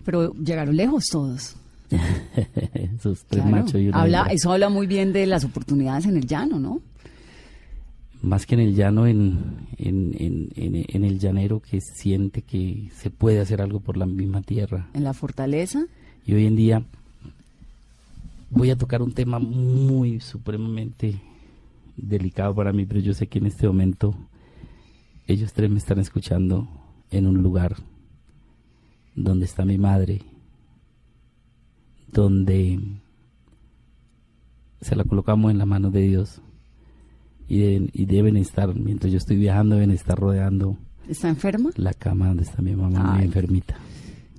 Pero 0.04 0.32
llegaron 0.34 0.76
lejos 0.76 1.04
todos. 1.10 1.56
Sus 3.02 3.24
tres 3.24 3.42
Claro. 3.42 3.50
machos 3.50 3.80
y 3.80 3.88
una 3.88 4.02
Habla, 4.02 4.18
hembra. 4.20 4.32
eso 4.34 4.52
habla 4.52 4.68
muy 4.68 4.86
bien 4.86 5.12
de 5.12 5.26
las 5.26 5.44
oportunidades 5.44 6.04
en 6.06 6.16
el 6.16 6.26
llano, 6.26 6.58
¿no? 6.60 6.80
Más 8.20 8.46
que 8.46 8.56
en 8.56 8.60
el 8.60 8.74
llano, 8.74 9.06
en, 9.06 9.38
en, 9.78 10.14
en, 10.18 10.48
en- 10.56 10.84
en 10.88 11.04
el 11.04 11.18
llanero 11.18 11.60
que 11.60 11.80
siente 11.80 12.42
que 12.42 12.90
se 12.96 13.10
puede 13.10 13.40
hacer 13.40 13.62
algo 13.62 13.80
por 13.80 13.96
la 13.96 14.06
misma 14.06 14.42
tierra. 14.42 14.88
En 14.92 15.04
la 15.04 15.14
fortaleza. 15.14 15.84
Y 16.26 16.34
hoy 16.34 16.46
en 16.46 16.56
día 16.56 16.82
voy 18.50 18.70
a 18.70 18.76
tocar 18.76 19.02
un 19.02 19.12
tema 19.12 19.38
muy 19.38 20.20
supremamente 20.20 21.14
delicado 21.96 22.54
para 22.54 22.72
mí, 22.72 22.84
pero 22.86 23.00
yo 23.00 23.14
sé 23.14 23.26
que 23.28 23.38
en 23.38 23.46
este 23.46 23.66
momento 23.66 24.14
ellos 25.28 25.52
tres 25.52 25.70
me 25.70 25.78
están 25.78 25.98
escuchando 25.98 26.66
en 27.10 27.26
un 27.26 27.42
lugar 27.42 27.76
donde 29.14 29.44
está 29.44 29.64
mi 29.66 29.76
madre, 29.76 30.22
donde 32.10 32.80
se 34.80 34.96
la 34.96 35.04
colocamos 35.04 35.50
en 35.50 35.58
la 35.58 35.66
mano 35.66 35.90
de 35.90 36.00
Dios 36.00 36.40
y, 37.46 38.06
deben 38.06 38.36
estar, 38.36 38.74
mientras 38.74 39.12
yo 39.12 39.18
estoy 39.18 39.36
viajando, 39.36 39.76
deben 39.76 39.90
estar 39.90 40.18
rodeando. 40.18 40.78
¿Está 41.08 41.28
enferma? 41.28 41.70
La 41.76 41.92
cama 41.92 42.28
donde 42.28 42.44
está 42.44 42.62
mi 42.62 42.74
mamá, 42.74 43.14
muy 43.14 43.24
enfermita. 43.24 43.76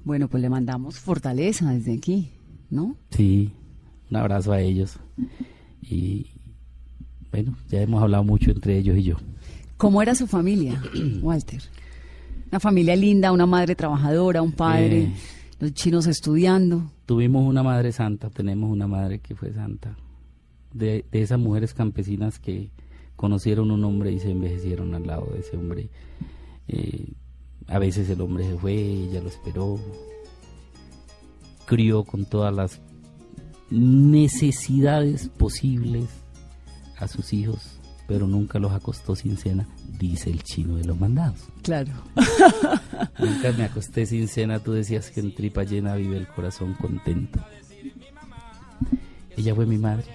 Bueno, 0.04 0.28
pues 0.28 0.42
le 0.42 0.50
mandamos 0.50 1.00
fortaleza 1.00 1.72
desde 1.72 1.94
aquí, 1.94 2.32
¿no? 2.72 2.96
Sí, 3.12 3.52
un 4.10 4.18
abrazo 4.18 4.54
a 4.54 4.62
ellos. 4.62 4.98
Y 5.82 6.28
bueno, 7.32 7.56
ya 7.70 7.82
hemos 7.82 8.02
hablado 8.02 8.24
mucho 8.24 8.50
entre 8.50 8.78
ellos 8.78 8.98
y 8.98 9.04
yo. 9.04 9.18
¿Cómo 9.80 10.02
era 10.02 10.14
su 10.14 10.28
familia, 10.28 10.84
Walter? 11.22 11.62
Una 12.52 12.60
familia 12.60 12.98
linda, 12.98 13.32
una 13.32 13.46
madre 13.46 13.76
trabajadora, 13.76 14.42
un 14.42 14.52
padre, 14.52 15.04
eh, 15.04 15.14
los 15.58 15.74
chinos 15.74 16.06
estudiando. 16.06 16.92
Tuvimos 17.06 17.48
una 17.48 17.64
madre 17.64 17.94
santa, 17.94 18.30
tenemos 18.30 18.70
una 18.70 18.88
madre 18.88 19.20
que 19.20 19.36
fue 19.36 19.54
santa. 19.54 19.96
De, 20.74 21.06
de 21.10 21.22
esas 21.22 21.40
mujeres 21.40 21.74
campesinas 21.74 22.40
que 22.40 22.72
conocieron 23.16 23.72
un 23.72 23.86
hombre 23.86 24.12
y 24.12 24.20
se 24.20 24.32
envejecieron 24.32 24.94
al 24.96 25.08
lado 25.08 25.28
de 25.32 25.40
ese 25.40 25.56
hombre. 25.56 25.90
Eh, 26.68 27.14
a 27.68 27.80
veces 27.80 28.10
el 28.10 28.20
hombre 28.20 28.50
se 28.50 28.58
fue, 28.58 28.74
ella 28.74 29.22
lo 29.22 29.30
esperó, 29.30 29.80
crió 31.66 32.04
con 32.04 32.26
todas 32.26 32.54
las 32.54 32.82
necesidades 33.70 35.30
posibles 35.30 36.10
a 36.98 37.08
sus 37.08 37.32
hijos, 37.32 37.79
pero 38.10 38.26
nunca 38.26 38.58
los 38.58 38.72
acostó 38.72 39.16
sin 39.16 39.38
cena, 39.38 39.68
dice 40.00 40.32
el 40.32 40.42
chino 40.42 40.78
de 40.78 40.84
los 40.84 41.00
mandados. 41.00 41.42
Claro. 41.62 41.92
nunca 43.20 43.52
me 43.56 43.66
acosté 43.66 44.08
sin 44.08 44.28
cena, 44.28 44.58
tú 44.58 44.72
decías 44.72 45.12
que 45.12 45.20
en 45.20 45.36
tripa 45.36 45.64
llena 45.64 45.94
vive 45.94 46.18
el 46.18 46.28
corazón 46.28 46.74
contento. 46.74 47.40
Ella 49.38 49.54
fue 49.54 49.68
mi 49.68 49.78
madre. 49.78 50.06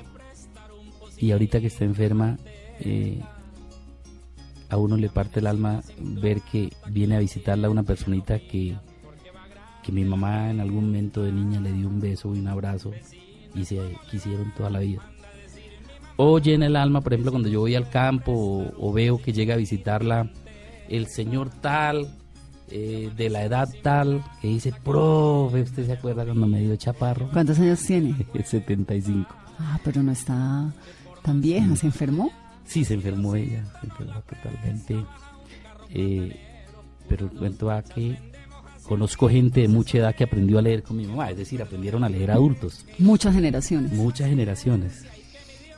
Y 1.18 1.30
ahorita 1.30 1.60
que 1.60 1.68
está 1.68 1.84
enferma, 1.84 2.36
eh, 2.80 3.22
a 4.70 4.76
uno 4.76 4.96
le 4.96 5.08
parte 5.08 5.38
el 5.38 5.46
alma 5.46 5.80
ver 5.96 6.40
que 6.40 6.72
viene 6.90 7.14
a 7.14 7.20
visitarla 7.20 7.70
una 7.70 7.84
personita 7.84 8.40
que, 8.40 8.76
que 9.84 9.92
mi 9.92 10.04
mamá 10.04 10.50
en 10.50 10.58
algún 10.58 10.86
momento 10.86 11.22
de 11.22 11.30
niña 11.30 11.60
le 11.60 11.72
dio 11.72 11.86
un 11.86 12.00
beso 12.00 12.34
y 12.34 12.40
un 12.40 12.48
abrazo 12.48 12.90
y 13.54 13.64
se 13.64 13.78
quisieron 14.10 14.52
toda 14.56 14.70
la 14.70 14.80
vida. 14.80 15.13
O 16.16 16.38
llena 16.38 16.66
el 16.66 16.76
alma, 16.76 17.00
por 17.00 17.12
ejemplo, 17.12 17.33
cuando 17.33 17.49
yo 17.49 17.61
voy 17.61 17.75
al 17.75 17.90
campo 17.90 18.73
o, 18.78 18.92
veo 18.92 19.18
que 19.18 19.33
llega 19.33 19.54
a 19.54 19.56
visitarla 19.56 20.30
el 20.88 21.09
señor 21.09 21.50
tal, 21.50 22.09
eh, 22.71 23.11
de 23.16 23.30
la 23.30 23.44
edad 23.44 23.68
tal, 23.83 24.23
que 24.40 24.49
dice, 24.49 24.73
profe, 24.85 25.62
¿usted 25.62 25.87
se 25.87 25.92
acuerda 25.92 26.25
cuando 26.25 26.47
me 26.47 26.61
dio 26.61 26.76
chaparro? 26.76 27.28
¿Cuántos 27.33 27.59
años 27.59 27.80
tiene? 27.80 28.14
75. 28.44 29.35
Ah, 29.59 29.78
pero 29.85 30.02
no 30.02 30.12
está 30.12 30.73
tan 31.23 31.40
vieja, 31.40 31.75
¿se 31.76 31.87
enfermó? 31.87 32.30
Sí, 32.64 32.85
se 32.85 32.94
enfermó 32.94 33.35
ella, 33.35 33.64
se 33.80 33.87
enfermó 33.87 34.23
totalmente. 34.23 35.04
Eh, 35.90 36.37
pero 37.09 37.28
cuento 37.30 37.71
a 37.71 37.83
que 37.83 38.16
conozco 38.85 39.28
gente 39.28 39.61
de 39.61 39.68
mucha 39.68 39.99
edad 39.99 40.14
que 40.14 40.25
aprendió 40.25 40.59
a 40.59 40.62
leer 40.62 40.83
con 40.83 40.97
mi 40.97 41.06
mamá, 41.06 41.30
es 41.30 41.37
decir, 41.37 41.62
aprendieron 41.62 42.04
a 42.04 42.09
leer 42.09 42.30
adultos. 42.30 42.85
Muchas 42.99 43.35
generaciones. 43.35 43.92
Muchas 43.92 44.28
generaciones. 44.28 45.04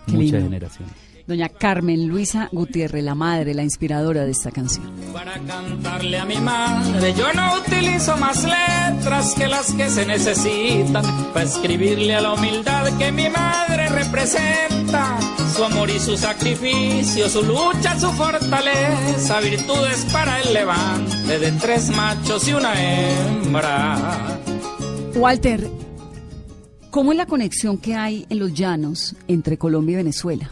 Muchas 0.07 0.43
generaciones 0.43 1.07
doña 1.27 1.49
Carmen 1.49 2.07
Luisa 2.07 2.49
Gutiérrez, 2.53 3.03
la 3.03 3.15
madre, 3.15 3.53
la 3.53 3.65
inspiradora 3.65 4.25
de 4.25 4.31
esta 4.31 4.51
canción. 4.53 4.93
Para 5.13 5.35
cantarle 5.41 6.19
a 6.19 6.25
mi 6.25 6.37
madre, 6.37 7.15
yo 7.15 7.33
no 7.33 7.55
utilizo 7.57 8.17
más 8.17 8.45
letras 8.45 9.35
que 9.35 9.49
las 9.49 9.73
que 9.73 9.89
se 9.91 10.07
necesitan, 10.07 11.05
para 11.33 11.45
escribirle 11.45 12.15
a 12.15 12.21
la 12.21 12.35
humildad 12.35 12.97
que 12.97 13.11
mi 13.11 13.29
madre 13.29 13.89
representa, 13.89 15.19
su 15.55 15.65
amor 15.65 15.91
y 15.91 15.99
su 15.99 16.17
sacrificio, 16.17 17.29
su 17.29 17.43
lucha, 17.43 17.99
su 17.99 18.11
fortaleza, 18.13 19.41
virtudes 19.41 20.07
para 20.13 20.41
el 20.43 20.55
levante 20.55 21.39
de 21.39 21.53
tres 21.53 21.91
machos 21.91 22.47
y 22.47 22.53
una 22.53 22.73
hembra. 22.81 24.39
Walter, 25.17 25.69
¿cómo 26.90 27.12
es 27.12 27.19
la 27.19 27.26
conexión 27.26 27.78
que 27.78 27.95
hay 27.95 28.26
en 28.28 28.38
los 28.38 28.55
llanos 28.55 29.14
entre 29.28 29.59
Colombia 29.59 29.95
y 29.95 29.97
Venezuela? 29.97 30.50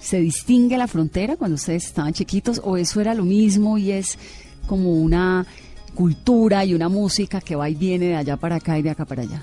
¿Se 0.00 0.20
distingue 0.20 0.78
la 0.78 0.86
frontera 0.86 1.36
cuando 1.36 1.56
ustedes 1.56 1.86
estaban 1.86 2.12
chiquitos 2.12 2.60
o 2.64 2.76
eso 2.76 3.00
era 3.00 3.14
lo 3.14 3.24
mismo 3.24 3.78
y 3.78 3.90
es 3.90 4.18
como 4.66 4.92
una 4.92 5.46
cultura 5.94 6.64
y 6.64 6.74
una 6.74 6.88
música 6.88 7.40
que 7.40 7.56
va 7.56 7.68
y 7.68 7.74
viene 7.74 8.06
de 8.06 8.16
allá 8.16 8.36
para 8.36 8.56
acá 8.56 8.78
y 8.78 8.82
de 8.82 8.90
acá 8.90 9.04
para 9.04 9.22
allá? 9.22 9.42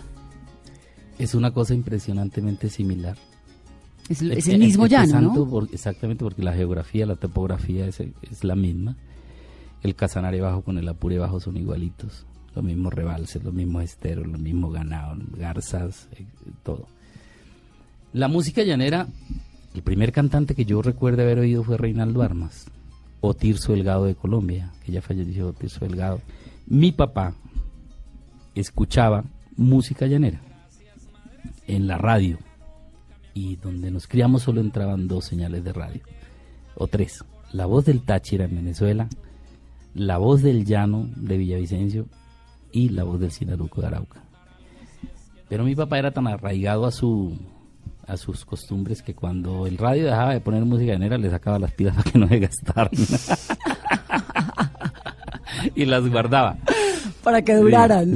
Es 1.19 1.35
una 1.35 1.51
cosa 1.51 1.73
impresionantemente 1.73 2.69
similar. 2.69 3.17
Es, 4.07 4.21
el 4.21 4.59
mismo 4.59 4.85
llano, 4.85 5.19
¿no? 5.19 5.67
exactamente, 5.71 6.23
porque 6.23 6.43
la 6.43 6.53
geografía, 6.53 7.07
la 7.07 7.15
topografía 7.15 7.87
es, 7.87 7.99
es 7.99 8.43
la 8.43 8.55
misma. 8.55 8.95
El 9.81 9.95
Casanare 9.95 10.41
Bajo 10.41 10.61
con 10.61 10.77
el 10.77 10.87
Apure 10.87 11.17
Bajo 11.17 11.39
son 11.39 11.57
igualitos. 11.57 12.25
Los 12.55 12.63
mismos 12.63 12.93
rebalses, 12.93 13.43
los 13.43 13.53
mismos 13.53 13.83
esteros, 13.83 14.25
los 14.25 14.39
mismos 14.39 14.73
ganados, 14.73 15.19
garzas, 15.37 16.07
eh, 16.13 16.25
todo. 16.63 16.87
La 18.13 18.27
música 18.29 18.63
llanera 18.63 19.07
el 19.75 19.83
primer 19.83 20.13
cantante 20.13 20.55
que 20.55 20.63
yo 20.63 20.81
recuerdo 20.81 21.21
haber 21.21 21.37
oído 21.39 21.61
fue 21.61 21.77
Reinaldo 21.77 22.21
Armas, 22.21 22.67
o 23.19 23.33
Tirso 23.33 23.73
Delgado 23.73 24.05
de 24.05 24.15
Colombia, 24.15 24.71
que 24.85 24.93
ya 24.93 25.01
falleció 25.01 25.51
Tirso 25.51 25.81
Delgado. 25.81 26.21
Mi 26.65 26.93
papá 26.93 27.35
escuchaba 28.55 29.25
música 29.57 30.07
llanera 30.07 30.39
en 31.67 31.87
la 31.87 31.97
radio 31.97 32.39
y 33.33 33.57
donde 33.57 33.91
nos 33.91 34.07
criamos 34.07 34.43
solo 34.43 34.61
entraban 34.61 35.09
dos 35.09 35.25
señales 35.25 35.65
de 35.65 35.73
radio, 35.73 36.01
o 36.75 36.87
tres. 36.87 37.25
La 37.51 37.65
voz 37.65 37.83
del 37.83 38.01
Táchira 38.01 38.45
en 38.45 38.55
Venezuela, 38.55 39.09
la 39.93 40.17
voz 40.19 40.41
del 40.41 40.63
llano 40.63 41.09
de 41.17 41.37
Villavicencio 41.37 42.05
y 42.75 42.89
la 42.89 43.05
voz 43.05 43.21
del 43.21 43.31
Sinaruco 43.31 43.79
de 43.79 43.87
Arauca. 43.87 44.21
Pero 45.47 45.63
mi 45.63 45.75
papá 45.75 45.97
era 45.97 46.11
tan 46.11 46.27
arraigado 46.27 46.85
a 46.85 46.91
su 46.91 47.37
a 48.05 48.17
sus 48.17 48.45
costumbres 48.45 49.01
que 49.01 49.15
cuando 49.15 49.65
el 49.65 49.79
radio 49.79 50.05
dejaba 50.05 50.33
de 50.33 50.41
poner 50.41 50.63
música 50.63 50.91
llanera 50.91 51.17
le 51.17 51.31
sacaba 51.31 51.57
las 51.57 51.71
pilas 51.71 51.95
para 52.03 52.11
que 52.11 52.19
no 52.19 52.27
se 52.27 52.39
gastaran. 52.39 52.91
y 55.75 55.85
las 55.85 56.07
guardaba. 56.07 56.57
Para 57.23 57.41
que 57.41 57.55
duraran. 57.55 58.13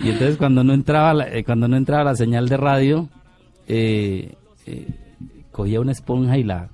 Y 0.00 0.10
entonces 0.10 0.36
cuando 0.36 0.64
no 0.64 0.74
entraba 0.74 1.14
la, 1.14 1.28
eh, 1.28 1.44
cuando 1.44 1.68
no 1.68 1.76
entraba 1.76 2.04
la 2.04 2.16
señal 2.16 2.48
de 2.48 2.56
radio, 2.56 3.08
eh, 3.68 4.34
eh, 4.66 4.88
cogía 5.52 5.80
una 5.80 5.92
esponja 5.92 6.36
y 6.36 6.42
la 6.42 6.68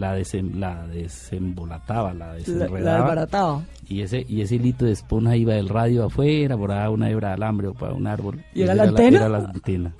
la, 0.00 0.20
la 0.54 0.86
desembolataba, 0.86 2.14
la 2.14 2.34
desenredaba. 2.34 3.14
La, 3.14 3.62
y 3.86 4.02
ese, 4.02 4.24
y 4.28 4.40
ese 4.40 4.56
hilito 4.56 4.84
de 4.84 4.92
esponja 4.92 5.36
iba 5.36 5.54
del 5.54 5.68
radio 5.68 6.04
afuera, 6.04 6.56
por 6.56 6.70
una 6.70 7.10
hebra 7.10 7.28
de 7.28 7.34
alambre 7.34 7.68
o 7.68 7.74
para 7.74 7.92
un 7.92 8.06
árbol. 8.06 8.42
¿Y, 8.54 8.62
era, 8.62 8.74
la 8.74 8.84
antena? 8.84 9.18
era 9.18 9.28
la 9.28 9.38
antena. 9.38 9.94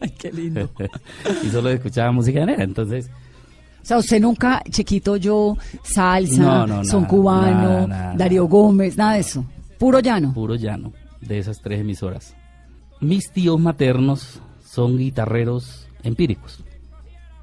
Ay, 0.00 0.10
qué 0.18 0.32
lindo. 0.32 0.70
y 1.44 1.48
solo 1.48 1.68
escuchaba 1.70 2.12
música 2.12 2.44
negra, 2.46 2.64
entonces... 2.64 3.10
O 3.82 3.86
sea, 3.88 3.98
usted 3.98 4.20
nunca, 4.20 4.62
chiquito, 4.70 5.16
yo, 5.16 5.56
salsa, 5.82 6.84
son 6.84 7.04
cubano, 7.06 7.86
Darío 8.16 8.46
Gómez, 8.46 8.96
nada 8.96 9.14
de 9.14 9.20
eso. 9.20 9.44
Puro 9.78 10.00
llano. 10.00 10.34
Puro 10.34 10.56
llano, 10.56 10.92
de 11.20 11.38
esas 11.38 11.60
tres 11.60 11.80
emisoras. 11.80 12.34
Mis 13.00 13.30
tíos 13.32 13.58
maternos 13.58 14.40
son 14.64 14.98
guitarreros 14.98 15.88
empíricos. 16.02 16.62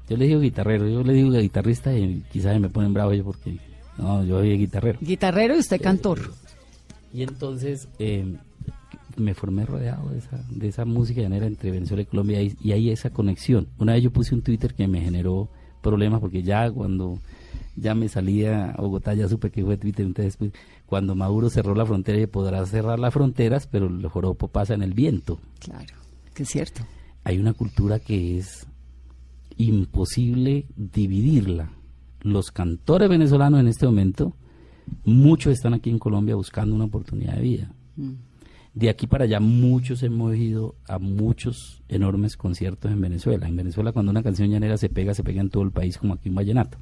Yo 0.08 0.16
le 0.16 0.26
digo 0.26 0.40
guitarrero, 0.40 0.88
yo 0.88 1.02
le 1.02 1.12
digo 1.12 1.30
guitarrista 1.30 1.96
y 1.96 2.22
quizás 2.30 2.60
me 2.60 2.68
ponen 2.68 2.94
bravo 2.94 3.12
yo 3.12 3.24
porque 3.24 3.58
no, 3.98 4.24
yo 4.24 4.38
soy 4.38 4.56
guitarrero. 4.56 4.98
Guitarrero 5.00 5.56
y 5.56 5.58
usted 5.58 5.80
cantor. 5.80 6.32
Y 7.12 7.22
entonces 7.22 7.88
eh, 7.98 8.36
me 9.16 9.34
formé 9.34 9.64
rodeado 9.64 10.10
de 10.10 10.18
esa, 10.18 10.44
de 10.48 10.68
esa 10.68 10.84
música 10.84 11.22
llanera 11.22 11.46
entre 11.46 11.70
Venezuela 11.70 12.02
y 12.02 12.06
Colombia 12.06 12.42
y, 12.42 12.56
y 12.60 12.72
hay 12.72 12.90
esa 12.90 13.10
conexión. 13.10 13.68
Una 13.78 13.94
vez 13.94 14.02
yo 14.02 14.10
puse 14.10 14.34
un 14.34 14.42
Twitter 14.42 14.74
que 14.74 14.86
me 14.86 15.00
generó 15.00 15.48
problemas 15.82 16.20
porque 16.20 16.42
ya 16.42 16.70
cuando 16.70 17.18
ya 17.76 17.94
me 17.94 18.08
salía 18.08 18.70
a 18.70 18.80
Bogotá 18.80 19.14
ya 19.14 19.28
supe 19.28 19.50
que 19.50 19.64
fue 19.64 19.76
Twitter, 19.76 20.06
entonces 20.06 20.36
pues, 20.36 20.52
cuando 20.86 21.14
Maduro 21.14 21.50
cerró 21.50 21.74
la 21.74 21.86
frontera 21.86 22.18
y 22.18 22.26
podrá 22.26 22.64
cerrar 22.66 22.98
las 22.98 23.12
fronteras, 23.12 23.66
pero 23.66 23.86
el 23.86 24.06
joropo 24.08 24.48
pasa 24.48 24.74
en 24.74 24.82
el 24.82 24.94
viento. 24.94 25.38
Claro, 25.60 25.94
que 26.34 26.42
es 26.44 26.48
cierto. 26.48 26.82
Hay 27.24 27.38
una 27.38 27.52
cultura 27.52 27.98
que 27.98 28.38
es 28.38 28.66
imposible 29.56 30.66
dividirla. 30.76 31.70
Los 32.20 32.50
cantores 32.50 33.08
venezolanos 33.08 33.60
en 33.60 33.68
este 33.68 33.86
momento, 33.86 34.34
muchos 35.04 35.52
están 35.52 35.74
aquí 35.74 35.90
en 35.90 35.98
Colombia 35.98 36.34
buscando 36.34 36.74
una 36.74 36.84
oportunidad 36.84 37.36
de 37.36 37.42
vida. 37.42 37.72
Mm. 37.96 38.12
De 38.74 38.90
aquí 38.90 39.06
para 39.06 39.24
allá 39.24 39.40
muchos 39.40 40.02
hemos 40.02 40.36
ido 40.36 40.74
a 40.86 40.98
muchos 40.98 41.82
enormes 41.88 42.36
conciertos 42.36 42.92
en 42.92 43.00
Venezuela. 43.00 43.48
En 43.48 43.56
Venezuela 43.56 43.92
cuando 43.92 44.10
una 44.10 44.22
canción 44.22 44.50
llanera 44.50 44.76
se 44.76 44.90
pega, 44.90 45.14
se 45.14 45.24
pega 45.24 45.40
en 45.40 45.48
todo 45.48 45.62
el 45.62 45.70
país 45.70 45.96
como 45.96 46.12
aquí 46.12 46.28
un 46.28 46.34
vallenato. 46.34 46.78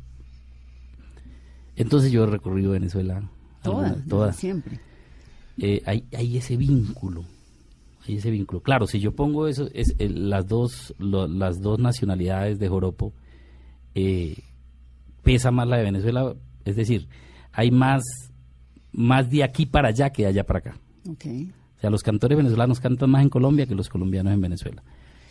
Entonces 1.77 2.11
yo 2.11 2.25
he 2.25 2.27
recorrido 2.27 2.73
Venezuela. 2.73 3.31
Toda, 3.63 4.33
siempre. 4.33 4.81
Eh, 5.57 5.83
hay, 5.87 6.05
hay 6.13 6.37
ese 6.37 6.57
vínculo 6.57 7.25
hay 8.07 8.17
ese 8.17 8.31
vínculo. 8.31 8.61
Claro, 8.61 8.87
si 8.87 9.01
yo 9.01 9.15
pongo 9.15 9.49
eso, 9.49 9.69
es 9.73 9.95
eh, 9.99 10.09
las 10.09 10.47
dos 10.47 10.95
las 10.99 11.61
dos 11.61 11.79
nacionalidades 11.79 12.59
de 12.59 12.69
Joropo, 12.69 13.13
eh, 13.95 14.37
pesa 15.23 15.51
más 15.51 15.69
la 15.69 15.79
de 15.79 15.85
Venezuela, 15.85 16.35
es 16.65 16.77
decir, 16.77 17.09
hay 17.53 17.71
más 17.71 18.03
más 18.93 19.31
de 19.31 19.43
aquí 19.43 19.67
para 19.67 19.89
allá 19.89 20.11
que 20.11 20.23
de 20.23 20.29
allá 20.29 20.45
para 20.45 20.59
acá. 20.61 20.77
Okay. 21.09 21.53
O 21.77 21.81
sea, 21.81 21.91
los 21.91 22.03
cantores 22.03 22.37
venezolanos 22.37 22.81
cantan 22.81 23.11
más 23.11 23.23
en 23.23 23.29
Colombia 23.29 23.67
que 23.67 23.75
los 23.75 23.89
colombianos 23.89 24.33
en 24.33 24.41
Venezuela. 24.41 24.83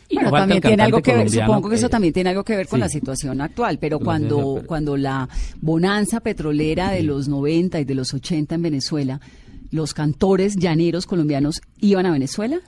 Y 0.10 0.16
bueno, 0.16 0.32
también 0.32 0.62
tiene 0.62 0.84
algo 0.84 1.02
que 1.02 1.14
ver, 1.16 1.30
supongo 1.30 1.70
que 1.70 1.76
eso 1.76 1.90
también 1.90 2.14
tiene 2.14 2.30
algo 2.30 2.44
que 2.44 2.56
ver 2.56 2.68
con 2.68 2.80
la 2.80 2.90
situación 2.90 3.42
actual, 3.42 3.80
pero 3.80 4.00
cuando, 4.00 4.62
cuando 4.68 4.98
la 4.98 5.28
bonanza 5.62 6.20
petrolera 6.20 6.92
de 6.92 7.04
los 7.04 7.28
90 7.28 7.80
y 7.80 7.86
de 7.86 7.96
los 7.96 8.14
80 8.14 8.56
en 8.56 8.62
Venezuela 8.62 9.22
los 9.74 9.94
cantores 9.94 10.56
llaneros 10.56 11.08
colombianos 11.08 11.62
iban 11.80 12.06
a 12.06 12.12
Venezuela? 12.12 12.60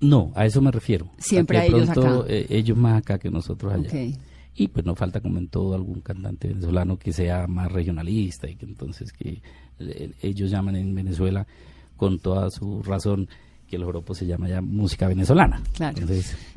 No, 0.00 0.32
a 0.34 0.46
eso 0.46 0.60
me 0.62 0.70
refiero. 0.70 1.10
Siempre 1.18 1.58
a, 1.58 1.66
ellos 1.66 1.90
acá. 1.90 2.24
Eh, 2.26 2.46
ellos 2.48 2.76
más 2.76 2.98
acá 2.98 3.18
que 3.18 3.30
nosotros 3.30 3.72
allá. 3.72 3.90
Y 4.56 4.68
pues 4.68 4.86
no 4.86 4.94
falta 4.94 5.20
como 5.20 5.38
en 5.38 5.48
todo 5.48 5.74
algún 5.74 6.00
cantante 6.00 6.48
venezolano 6.48 6.98
que 6.98 7.12
sea 7.12 7.46
más 7.46 7.70
regionalista 7.70 8.48
y 8.48 8.56
que 8.56 8.64
entonces 8.64 9.12
que 9.12 9.42
eh, 9.78 10.12
ellos 10.22 10.50
llaman 10.50 10.76
en 10.76 10.94
Venezuela 10.94 11.46
con 11.96 12.18
toda 12.18 12.50
su 12.50 12.82
razón 12.82 13.28
que 13.68 13.76
el 13.76 13.84
joropo 13.84 14.14
se 14.14 14.26
llama 14.26 14.48
ya 14.48 14.62
música 14.62 15.06
venezolana. 15.06 15.60
Claro. 15.74 15.98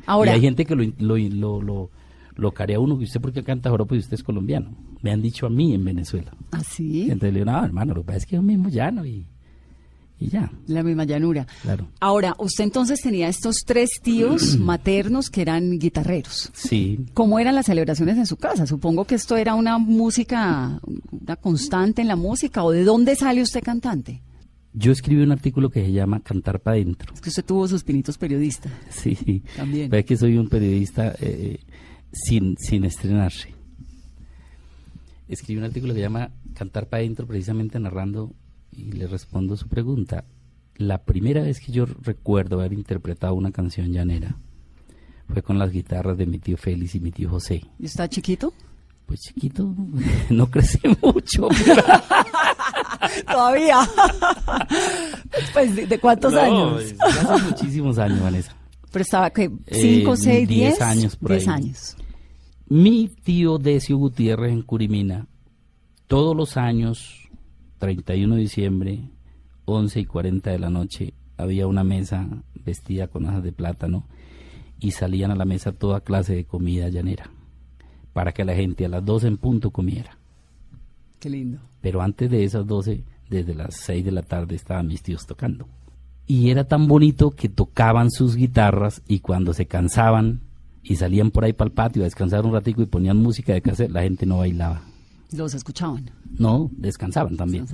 Ahora, 0.06 0.32
y 0.32 0.34
hay 0.36 0.40
gente 0.40 0.64
que 0.64 0.74
lo, 0.74 0.84
lo, 0.98 1.60
lo, 1.60 1.90
lo, 2.34 2.52
carea 2.52 2.80
uno, 2.80 2.96
que 2.96 3.04
usted 3.04 3.20
porque 3.20 3.42
canta 3.42 3.68
joropo 3.68 3.94
y 3.94 3.98
usted 3.98 4.14
es 4.14 4.22
colombiano. 4.22 4.74
Me 5.02 5.10
han 5.10 5.20
dicho 5.20 5.46
a 5.46 5.50
mí 5.50 5.74
en 5.74 5.84
Venezuela. 5.84 6.32
¿Ah, 6.52 6.62
sí? 6.62 7.02
Entonces 7.02 7.32
le 7.32 7.40
digo, 7.40 7.50
no, 7.50 7.64
hermano, 7.64 7.94
lo 7.94 8.02
que 8.02 8.06
pasa 8.06 8.18
es 8.18 8.26
que 8.26 8.36
es 8.36 8.40
un 8.40 8.46
mismo 8.46 8.68
llano 8.68 9.04
y 9.04 9.26
y 10.20 10.28
ya. 10.28 10.50
La 10.66 10.82
misma 10.82 11.04
llanura. 11.04 11.46
Claro. 11.62 11.88
Ahora, 12.00 12.34
usted 12.38 12.64
entonces 12.64 13.00
tenía 13.00 13.28
estos 13.28 13.58
tres 13.64 14.00
tíos 14.02 14.56
maternos 14.58 15.30
que 15.30 15.42
eran 15.42 15.78
guitarreros. 15.78 16.50
Sí. 16.54 17.06
¿Cómo 17.14 17.38
eran 17.38 17.54
las 17.54 17.66
celebraciones 17.66 18.16
en 18.18 18.26
su 18.26 18.36
casa? 18.36 18.66
Supongo 18.66 19.04
que 19.04 19.14
esto 19.14 19.36
era 19.36 19.54
una 19.54 19.78
música, 19.78 20.80
una 21.10 21.36
constante 21.36 22.02
en 22.02 22.08
la 22.08 22.16
música, 22.16 22.64
o 22.64 22.72
de 22.72 22.84
dónde 22.84 23.14
sale 23.14 23.42
usted 23.42 23.62
cantante? 23.62 24.22
Yo 24.72 24.92
escribí 24.92 25.22
un 25.22 25.32
artículo 25.32 25.70
que 25.70 25.84
se 25.84 25.92
llama 25.92 26.20
Cantar 26.20 26.60
para 26.60 26.76
adentro. 26.76 27.12
Es 27.14 27.20
que 27.20 27.30
usted 27.30 27.44
tuvo 27.44 27.66
sus 27.66 27.84
pinitos 27.84 28.18
periodistas. 28.18 28.72
Sí, 28.90 29.14
sí. 29.14 29.42
También. 29.56 29.90
Ve 29.90 30.04
que 30.04 30.16
soy 30.16 30.36
un 30.36 30.48
periodista 30.48 31.14
eh, 31.20 31.60
sin, 32.12 32.56
sin 32.58 32.84
estrenarse. 32.84 33.54
Escribí 35.28 35.58
un 35.58 35.64
artículo 35.64 35.94
que 35.94 35.98
se 36.00 36.04
llama 36.04 36.30
Cantar 36.54 36.88
para 36.88 37.00
adentro, 37.00 37.26
precisamente 37.26 37.78
narrando 37.78 38.34
y 38.78 38.92
le 38.92 39.06
respondo 39.06 39.56
su 39.56 39.68
pregunta. 39.68 40.24
La 40.76 40.98
primera 40.98 41.42
vez 41.42 41.60
que 41.60 41.72
yo 41.72 41.86
recuerdo 41.86 42.60
haber 42.60 42.72
interpretado 42.72 43.34
una 43.34 43.50
canción 43.50 43.92
llanera 43.92 44.36
fue 45.28 45.42
con 45.42 45.58
las 45.58 45.72
guitarras 45.72 46.16
de 46.16 46.26
mi 46.26 46.38
tío 46.38 46.56
Félix 46.56 46.94
y 46.94 47.00
mi 47.00 47.10
tío 47.10 47.28
José. 47.28 47.62
¿Y 47.78 47.86
está 47.86 48.08
chiquito? 48.08 48.54
Pues 49.06 49.20
chiquito, 49.20 49.74
no 50.30 50.50
crecí 50.50 50.78
mucho. 51.02 51.48
Todavía. 53.26 53.80
pues, 55.52 55.88
¿de 55.88 55.98
cuántos 55.98 56.34
años? 56.34 56.94
Hace 57.00 57.44
muchísimos 57.44 57.98
años, 57.98 58.20
Vanessa. 58.22 58.54
Pero 58.90 59.02
estaba, 59.02 59.30
que 59.30 59.50
¿Cinco, 59.70 60.14
eh, 60.14 60.16
seis, 60.16 60.48
diez? 60.48 60.78
Diez 60.78 60.80
años 60.80 61.16
por 61.16 61.32
diez 61.32 61.48
años. 61.48 61.96
Mi 62.68 63.08
tío 63.08 63.58
Decio 63.58 63.96
Gutiérrez 63.96 64.52
en 64.52 64.62
Curimina, 64.62 65.26
todos 66.06 66.36
los 66.36 66.56
años 66.56 67.17
31 67.78 68.34
de 68.34 68.40
diciembre, 68.40 69.00
11 69.64 70.00
y 70.00 70.04
40 70.04 70.50
de 70.50 70.58
la 70.58 70.70
noche, 70.70 71.14
había 71.36 71.66
una 71.66 71.84
mesa 71.84 72.26
vestida 72.54 73.08
con 73.08 73.24
hojas 73.24 73.42
de 73.42 73.52
plátano 73.52 74.04
y 74.80 74.92
salían 74.92 75.30
a 75.30 75.36
la 75.36 75.44
mesa 75.44 75.72
toda 75.72 76.00
clase 76.00 76.34
de 76.34 76.44
comida 76.44 76.88
llanera 76.88 77.30
para 78.12 78.32
que 78.32 78.44
la 78.44 78.54
gente 78.54 78.84
a 78.84 78.88
las 78.88 79.04
12 79.04 79.28
en 79.28 79.36
punto 79.36 79.70
comiera. 79.70 80.18
Qué 81.20 81.30
lindo. 81.30 81.58
Pero 81.80 82.02
antes 82.02 82.30
de 82.30 82.44
esas 82.44 82.66
12, 82.66 83.04
desde 83.30 83.54
las 83.54 83.76
6 83.76 84.04
de 84.04 84.12
la 84.12 84.22
tarde 84.22 84.56
estaban 84.56 84.88
mis 84.88 85.02
tíos 85.02 85.26
tocando. 85.26 85.68
Y 86.26 86.50
era 86.50 86.64
tan 86.64 86.88
bonito 86.88 87.30
que 87.30 87.48
tocaban 87.48 88.10
sus 88.10 88.36
guitarras 88.36 89.02
y 89.06 89.20
cuando 89.20 89.54
se 89.54 89.66
cansaban 89.66 90.40
y 90.82 90.96
salían 90.96 91.30
por 91.30 91.44
ahí 91.44 91.52
para 91.52 91.68
el 91.68 91.74
patio 91.74 92.02
a 92.02 92.04
descansar 92.04 92.44
un 92.44 92.52
ratico 92.52 92.82
y 92.82 92.86
ponían 92.86 93.16
música 93.18 93.52
de 93.52 93.62
cassette, 93.62 93.90
la 93.90 94.02
gente 94.02 94.26
no 94.26 94.38
bailaba. 94.38 94.82
¿Los 95.32 95.54
escuchaban? 95.54 96.10
No, 96.38 96.70
descansaban 96.72 97.36
también. 97.36 97.66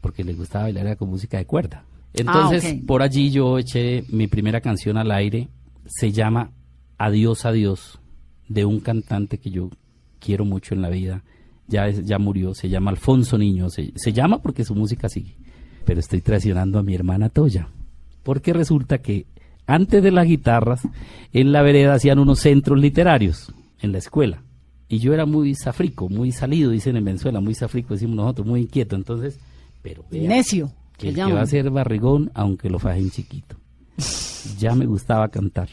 Porque 0.00 0.24
les 0.24 0.36
gustaba 0.36 0.64
bailar 0.64 0.96
con 0.96 1.10
música 1.10 1.38
de 1.38 1.46
cuerda. 1.46 1.84
Entonces, 2.12 2.64
ah, 2.66 2.82
por 2.86 3.02
allí 3.02 3.30
yo 3.30 3.58
eché 3.58 4.04
mi 4.08 4.26
primera 4.26 4.60
canción 4.60 4.96
al 4.96 5.10
aire. 5.10 5.48
Se 5.86 6.12
llama 6.12 6.50
Adiós, 6.98 7.44
adiós, 7.46 7.98
de 8.48 8.64
un 8.64 8.80
cantante 8.80 9.38
que 9.38 9.50
yo 9.50 9.70
quiero 10.18 10.44
mucho 10.44 10.74
en 10.74 10.82
la 10.82 10.90
vida. 10.90 11.22
Ya, 11.66 11.88
ya 11.88 12.18
murió, 12.18 12.54
se 12.54 12.68
llama 12.68 12.90
Alfonso 12.90 13.38
Niño. 13.38 13.70
Se, 13.70 13.92
se 13.94 14.12
llama 14.12 14.42
porque 14.42 14.64
su 14.64 14.74
música 14.74 15.08
sigue. 15.08 15.36
Pero 15.84 16.00
estoy 16.00 16.20
traicionando 16.20 16.78
a 16.78 16.82
mi 16.82 16.94
hermana 16.94 17.28
Toya. 17.28 17.68
Porque 18.22 18.52
resulta 18.52 18.98
que 18.98 19.26
antes 19.66 20.02
de 20.02 20.10
las 20.10 20.26
guitarras, 20.26 20.82
en 21.32 21.52
la 21.52 21.62
vereda 21.62 21.94
hacían 21.94 22.18
unos 22.18 22.40
centros 22.40 22.78
literarios 22.78 23.54
en 23.80 23.92
la 23.92 23.98
escuela 23.98 24.42
y 24.90 24.98
yo 24.98 25.14
era 25.14 25.24
muy 25.24 25.54
zafrico, 25.54 26.08
muy 26.08 26.32
salido, 26.32 26.72
dicen 26.72 26.96
en 26.96 27.04
Venezuela, 27.04 27.40
muy 27.40 27.54
zafrico, 27.54 27.94
decimos 27.94 28.16
nosotros, 28.16 28.44
muy 28.44 28.62
inquieto. 28.62 28.96
Entonces, 28.96 29.38
pero 29.82 30.04
Necio. 30.10 30.72
Que, 30.98 31.14
que 31.14 31.32
va 31.32 31.42
a 31.42 31.46
ser 31.46 31.70
barrigón, 31.70 32.32
aunque 32.34 32.68
lo 32.68 32.80
fajen 32.80 33.08
chiquito. 33.08 33.56
ya 34.58 34.74
me 34.74 34.86
gustaba 34.86 35.28
cantar. 35.28 35.68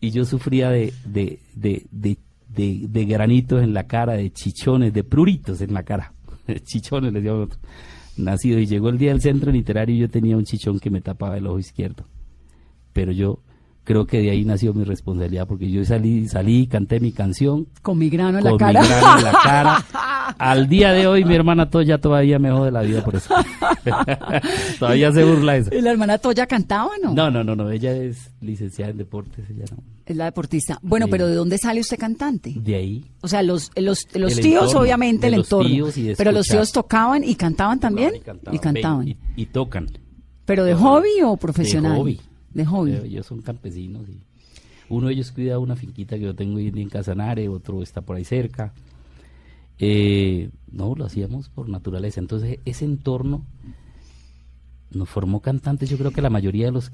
Y 0.00 0.12
yo 0.12 0.24
sufría 0.24 0.70
de, 0.70 0.94
de, 1.04 1.40
de, 1.54 1.84
de, 1.90 2.16
de, 2.48 3.04
granitos 3.04 3.62
en 3.62 3.74
la 3.74 3.86
cara, 3.86 4.14
de 4.14 4.32
chichones, 4.32 4.94
de 4.94 5.04
pruritos 5.04 5.60
en 5.60 5.74
la 5.74 5.82
cara. 5.82 6.14
chichones, 6.64 7.12
les 7.12 7.22
digo 7.22 7.48
Nacido. 8.16 8.58
Y 8.58 8.66
llegó 8.66 8.88
el 8.88 8.96
día 8.96 9.10
del 9.10 9.20
centro 9.20 9.52
literario 9.52 9.94
y 9.94 9.98
yo 9.98 10.08
tenía 10.08 10.38
un 10.38 10.44
chichón 10.44 10.80
que 10.80 10.88
me 10.88 11.02
tapaba 11.02 11.36
el 11.36 11.46
ojo 11.46 11.58
izquierdo. 11.58 12.06
Pero 12.94 13.12
yo 13.12 13.40
creo 13.84 14.06
que 14.06 14.20
de 14.20 14.30
ahí 14.30 14.44
nació 14.44 14.72
mi 14.74 14.84
responsabilidad, 14.84 15.46
porque 15.46 15.70
yo 15.70 15.84
salí, 15.84 16.28
salí, 16.28 16.66
canté 16.66 17.00
mi 17.00 17.12
canción. 17.12 17.66
Con 17.82 17.98
mi 17.98 18.10
grano 18.10 18.38
en 18.38 18.44
la 18.44 18.56
cara. 18.56 18.80
Con 18.80 18.88
mi 18.88 18.94
grano 18.94 19.18
en 19.18 19.24
la 19.24 19.32
cara. 19.32 19.84
Al 20.38 20.68
día 20.68 20.92
de 20.92 21.06
hoy 21.06 21.24
mi 21.24 21.34
hermana 21.34 21.68
Toya 21.68 21.98
todavía 21.98 22.38
me 22.38 22.50
jode 22.50 22.70
la 22.70 22.82
vida 22.82 23.04
por 23.04 23.16
eso. 23.16 23.34
todavía 24.78 25.12
se 25.12 25.24
burla 25.24 25.56
eso. 25.56 25.74
¿Y 25.74 25.80
la 25.80 25.90
hermana 25.90 26.18
Toya 26.18 26.46
cantaba 26.46 26.90
no? 27.02 27.12
No, 27.12 27.30
no, 27.30 27.44
no, 27.44 27.56
no, 27.56 27.70
ella 27.70 27.92
es 27.94 28.30
licenciada 28.40 28.92
en 28.92 28.98
deportes, 28.98 29.44
ella 29.50 29.64
no. 29.70 29.82
Es 30.06 30.16
la 30.16 30.24
deportista. 30.26 30.78
Bueno, 30.82 31.06
pero 31.08 31.26
¿de 31.26 31.34
dónde 31.34 31.58
sale 31.58 31.80
usted 31.80 31.98
cantante? 31.98 32.54
De 32.56 32.74
ahí. 32.74 33.04
O 33.20 33.28
sea, 33.28 33.42
los, 33.42 33.70
los, 33.76 34.06
los 34.14 34.36
tíos, 34.36 34.74
obviamente, 34.74 35.28
el 35.28 35.34
entorno. 35.34 35.88
pero 36.16 36.32
los 36.32 36.48
tíos 36.48 36.72
tocaban 36.72 37.22
y 37.24 37.34
cantaban 37.34 37.78
también. 37.78 38.14
y 38.50 38.58
cantaban. 38.58 39.16
Y, 39.36 39.46
tocan. 39.46 39.86
¿Pero 40.44 40.64
de 40.64 40.74
hobby 40.74 41.22
o 41.24 41.36
profesional? 41.36 41.92
De 41.92 41.98
hobby 41.98 42.20
de 42.54 42.64
hobby. 42.66 42.92
ellos 42.92 43.26
son 43.26 43.42
campesinos 43.42 44.08
y 44.08 44.20
uno 44.88 45.08
de 45.08 45.14
ellos 45.14 45.32
cuida 45.32 45.58
una 45.58 45.76
finquita 45.76 46.16
que 46.16 46.24
yo 46.24 46.34
tengo 46.34 46.58
en 46.58 46.88
Casanare, 46.88 47.48
otro 47.48 47.82
está 47.82 48.02
por 48.02 48.16
ahí 48.16 48.24
cerca. 48.24 48.74
Eh, 49.78 50.50
no, 50.70 50.94
lo 50.94 51.06
hacíamos 51.06 51.48
por 51.48 51.68
naturaleza. 51.68 52.20
Entonces, 52.20 52.58
ese 52.64 52.84
entorno 52.84 53.44
nos 54.90 55.08
formó 55.08 55.40
cantantes. 55.40 55.88
Yo 55.88 55.96
creo 55.98 56.10
que 56.10 56.20
la 56.20 56.30
mayoría 56.30 56.66
de 56.66 56.72
los 56.72 56.90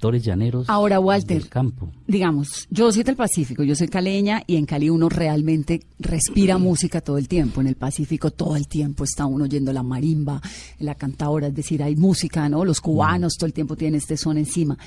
cantores 0.00 0.24
llaneros 0.24 0.70
Ahora, 0.70 0.98
Walter, 0.98 1.38
del 1.38 1.48
campo. 1.50 1.92
Digamos, 2.06 2.66
yo 2.70 2.90
soy 2.90 3.02
del 3.02 3.16
Pacífico, 3.16 3.62
yo 3.62 3.76
soy 3.76 3.88
caleña 3.88 4.42
y 4.46 4.56
en 4.56 4.64
Cali 4.64 4.88
uno 4.88 5.10
realmente 5.10 5.82
respira 5.98 6.56
música 6.56 7.02
todo 7.02 7.18
el 7.18 7.28
tiempo. 7.28 7.60
En 7.60 7.66
el 7.66 7.76
Pacífico 7.76 8.30
todo 8.30 8.56
el 8.56 8.66
tiempo 8.66 9.04
está 9.04 9.26
uno 9.26 9.44
oyendo 9.44 9.74
la 9.74 9.82
marimba, 9.82 10.40
la 10.78 10.94
cantadora, 10.94 11.48
es 11.48 11.54
decir, 11.54 11.82
hay 11.82 11.96
música, 11.96 12.48
¿no? 12.48 12.64
Los 12.64 12.80
cubanos 12.80 13.34
todo 13.34 13.46
el 13.46 13.52
tiempo 13.52 13.76
tienen 13.76 13.98
este 13.98 14.16
son 14.16 14.38
encima. 14.38 14.78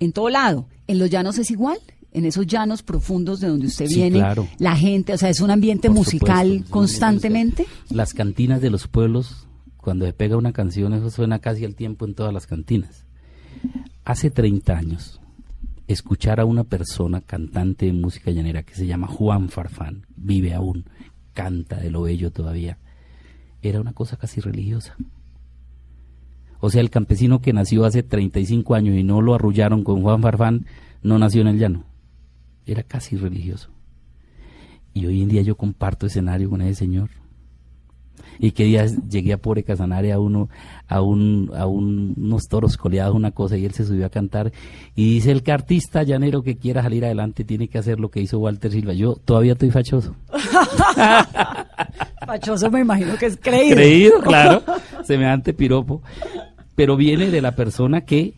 En 0.00 0.10
todo 0.10 0.28
lado. 0.28 0.66
¿En 0.88 0.98
los 0.98 1.08
llanos 1.08 1.38
es 1.38 1.50
igual? 1.50 1.78
en 2.14 2.26
esos 2.26 2.46
llanos 2.46 2.82
profundos 2.82 3.40
de 3.40 3.48
donde 3.48 3.68
usted 3.68 3.88
viene, 3.88 4.22
la 4.58 4.76
gente, 4.76 5.14
o 5.14 5.16
sea, 5.16 5.30
es 5.30 5.40
un 5.40 5.50
ambiente 5.50 5.88
musical 5.88 6.62
constantemente. 6.68 7.64
Las 7.88 8.12
cantinas 8.12 8.60
de 8.60 8.68
los 8.68 8.86
pueblos, 8.86 9.46
cuando 9.78 10.04
se 10.04 10.12
pega 10.12 10.36
una 10.36 10.52
canción, 10.52 10.92
eso 10.92 11.08
suena 11.08 11.38
casi 11.38 11.64
al 11.64 11.74
tiempo 11.74 12.04
en 12.04 12.14
todas 12.14 12.34
las 12.34 12.46
cantinas. 12.46 13.06
Hace 14.04 14.30
30 14.30 14.76
años, 14.76 15.20
escuchar 15.86 16.40
a 16.40 16.44
una 16.44 16.64
persona 16.64 17.20
cantante 17.20 17.86
de 17.86 17.92
música 17.92 18.32
llanera 18.32 18.64
que 18.64 18.74
se 18.74 18.84
llama 18.84 19.06
Juan 19.06 19.48
Farfán, 19.48 20.06
vive 20.16 20.54
aún, 20.54 20.86
canta 21.34 21.76
de 21.76 21.90
lo 21.90 22.02
bello 22.02 22.32
todavía, 22.32 22.78
era 23.62 23.80
una 23.80 23.92
cosa 23.92 24.16
casi 24.16 24.40
religiosa. 24.40 24.96
O 26.58 26.68
sea, 26.68 26.80
el 26.80 26.90
campesino 26.90 27.40
que 27.40 27.52
nació 27.52 27.84
hace 27.84 28.02
35 28.02 28.74
años 28.74 28.96
y 28.96 29.04
no 29.04 29.22
lo 29.22 29.34
arrullaron 29.34 29.84
con 29.84 30.02
Juan 30.02 30.20
Farfán, 30.20 30.66
no 31.04 31.18
nació 31.20 31.42
en 31.42 31.48
el 31.48 31.58
llano. 31.60 31.84
Era 32.66 32.82
casi 32.82 33.16
religioso. 33.16 33.70
Y 34.94 35.06
hoy 35.06 35.22
en 35.22 35.28
día 35.28 35.42
yo 35.42 35.56
comparto 35.56 36.06
escenario 36.06 36.50
con 36.50 36.60
ese 36.60 36.74
señor. 36.74 37.10
Y 38.38 38.52
que 38.52 38.64
día 38.64 38.86
llegué 38.86 39.34
a 39.34 39.38
Pobre 39.38 39.62
Casanare 39.62 40.12
a 40.12 40.18
uno, 40.18 40.48
a 40.88 41.00
un, 41.00 41.50
a 41.54 41.66
unos 41.66 42.48
toros 42.48 42.76
coleados, 42.76 43.14
una 43.14 43.30
cosa, 43.30 43.56
y 43.56 43.64
él 43.64 43.72
se 43.72 43.84
subió 43.84 44.06
a 44.06 44.10
cantar. 44.10 44.52
Y 44.96 45.14
dice 45.14 45.30
el 45.30 45.42
cartista 45.42 46.02
llanero 46.02 46.42
que 46.42 46.56
quiera 46.56 46.82
salir 46.82 47.04
adelante 47.04 47.44
tiene 47.44 47.68
que 47.68 47.78
hacer 47.78 48.00
lo 48.00 48.10
que 48.10 48.20
hizo 48.20 48.38
Walter 48.38 48.72
Silva. 48.72 48.94
Yo 48.94 49.14
todavía 49.14 49.52
estoy 49.52 49.70
fachoso. 49.70 50.16
fachoso 52.26 52.70
me 52.70 52.80
imagino 52.80 53.16
que 53.16 53.26
es 53.26 53.36
creído. 53.36 53.76
Creído, 53.76 54.20
claro. 54.22 54.62
Semejante 55.04 55.54
piropo. 55.54 56.02
Pero 56.74 56.96
viene 56.96 57.30
de 57.30 57.42
la 57.42 57.54
persona 57.54 58.00
que 58.00 58.34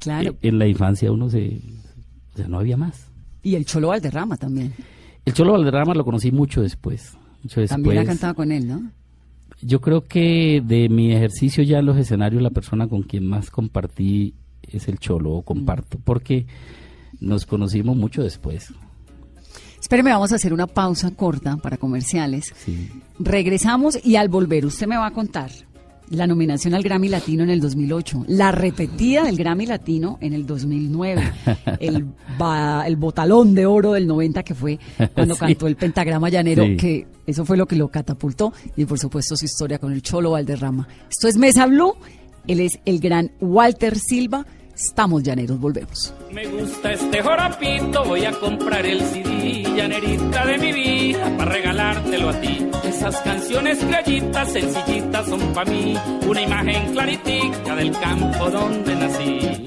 claro. 0.00 0.30
Eh, 0.30 0.48
en 0.48 0.58
la 0.58 0.66
infancia 0.66 1.12
uno 1.12 1.28
se, 1.30 1.60
o 2.32 2.36
sea, 2.36 2.48
no 2.48 2.58
había 2.58 2.76
más. 2.76 3.06
Y 3.42 3.54
el 3.54 3.66
Cholo 3.66 3.88
Valderrama 3.88 4.36
también. 4.36 4.72
El 5.24 5.32
Cholo 5.32 5.52
Valderrama 5.52 5.94
lo 5.94 6.04
conocí 6.04 6.32
mucho 6.32 6.62
después. 6.62 7.12
Mucho 7.42 7.60
después. 7.60 7.68
También 7.68 7.98
ha 7.98 8.04
cantado 8.04 8.34
con 8.34 8.50
él, 8.50 8.66
¿no? 8.66 8.90
Yo 9.62 9.80
creo 9.80 10.06
que 10.06 10.62
de 10.64 10.88
mi 10.88 11.12
ejercicio 11.12 11.62
ya 11.62 11.78
en 11.78 11.86
los 11.86 11.96
escenarios, 11.96 12.42
la 12.42 12.50
persona 12.50 12.88
con 12.88 13.02
quien 13.02 13.26
más 13.26 13.50
compartí 13.50 14.34
es 14.62 14.88
el 14.88 14.98
Cholo, 14.98 15.32
o 15.32 15.42
comparto, 15.42 15.98
porque 16.02 16.46
nos 17.20 17.46
conocimos 17.46 17.96
mucho 17.96 18.22
después. 18.22 18.72
Espéreme, 19.80 20.10
vamos 20.10 20.32
a 20.32 20.36
hacer 20.36 20.52
una 20.52 20.66
pausa 20.66 21.10
corta 21.10 21.56
para 21.56 21.76
comerciales. 21.76 22.52
Sí. 22.56 22.90
Regresamos 23.18 23.98
y 24.04 24.16
al 24.16 24.28
volver 24.28 24.64
usted 24.64 24.86
me 24.86 24.96
va 24.96 25.06
a 25.06 25.12
contar 25.12 25.50
la 26.10 26.26
nominación 26.26 26.74
al 26.74 26.82
Grammy 26.82 27.08
Latino 27.08 27.42
en 27.42 27.50
el 27.50 27.60
2008, 27.60 28.24
la 28.28 28.52
repetida 28.52 29.24
del 29.24 29.36
Grammy 29.36 29.66
Latino 29.66 30.18
en 30.20 30.32
el 30.32 30.46
2009, 30.46 31.32
el, 31.80 32.06
el 32.86 32.96
botalón 32.96 33.54
de 33.54 33.66
oro 33.66 33.92
del 33.92 34.06
90 34.06 34.42
que 34.42 34.54
fue 34.54 34.78
cuando 35.14 35.36
cantó 35.38 35.66
el 35.66 35.76
pentagrama 35.76 36.28
llanero, 36.28 36.64
que 36.78 37.06
eso 37.26 37.44
fue 37.44 37.56
lo 37.56 37.66
que 37.66 37.76
lo 37.76 37.88
catapultó, 37.88 38.52
y 38.76 38.84
por 38.84 38.98
supuesto 38.98 39.36
su 39.36 39.44
historia 39.44 39.78
con 39.78 39.92
el 39.92 40.02
Cholo 40.02 40.32
Valderrama. 40.32 40.86
Esto 41.10 41.28
es 41.28 41.36
Mesa 41.36 41.66
Blue, 41.66 41.94
él 42.46 42.60
es 42.60 42.78
el 42.84 43.00
gran 43.00 43.32
Walter 43.40 43.98
Silva. 43.98 44.46
Estamos 44.76 45.22
llaneros, 45.22 45.58
volvemos. 45.60 46.12
Me 46.32 46.46
gusta 46.46 46.92
este 46.92 47.22
joropito, 47.22 48.04
voy 48.04 48.24
a 48.24 48.32
comprar 48.32 48.84
el 48.84 49.00
CD, 49.00 49.62
llanerita 49.76 50.46
de 50.46 50.58
mi 50.58 50.72
vida, 50.72 51.36
para 51.36 51.52
regalártelo 51.52 52.30
a 52.30 52.40
ti. 52.40 52.66
Esas 52.82 53.16
canciones 53.20 53.78
claritas, 53.78 54.52
sencillitas 54.52 55.28
son 55.28 55.40
para 55.52 55.70
mí, 55.70 55.96
una 56.26 56.42
imagen 56.42 56.92
claritica 56.92 57.76
del 57.76 57.92
campo 57.92 58.50
donde 58.50 58.96
nací. 58.96 59.64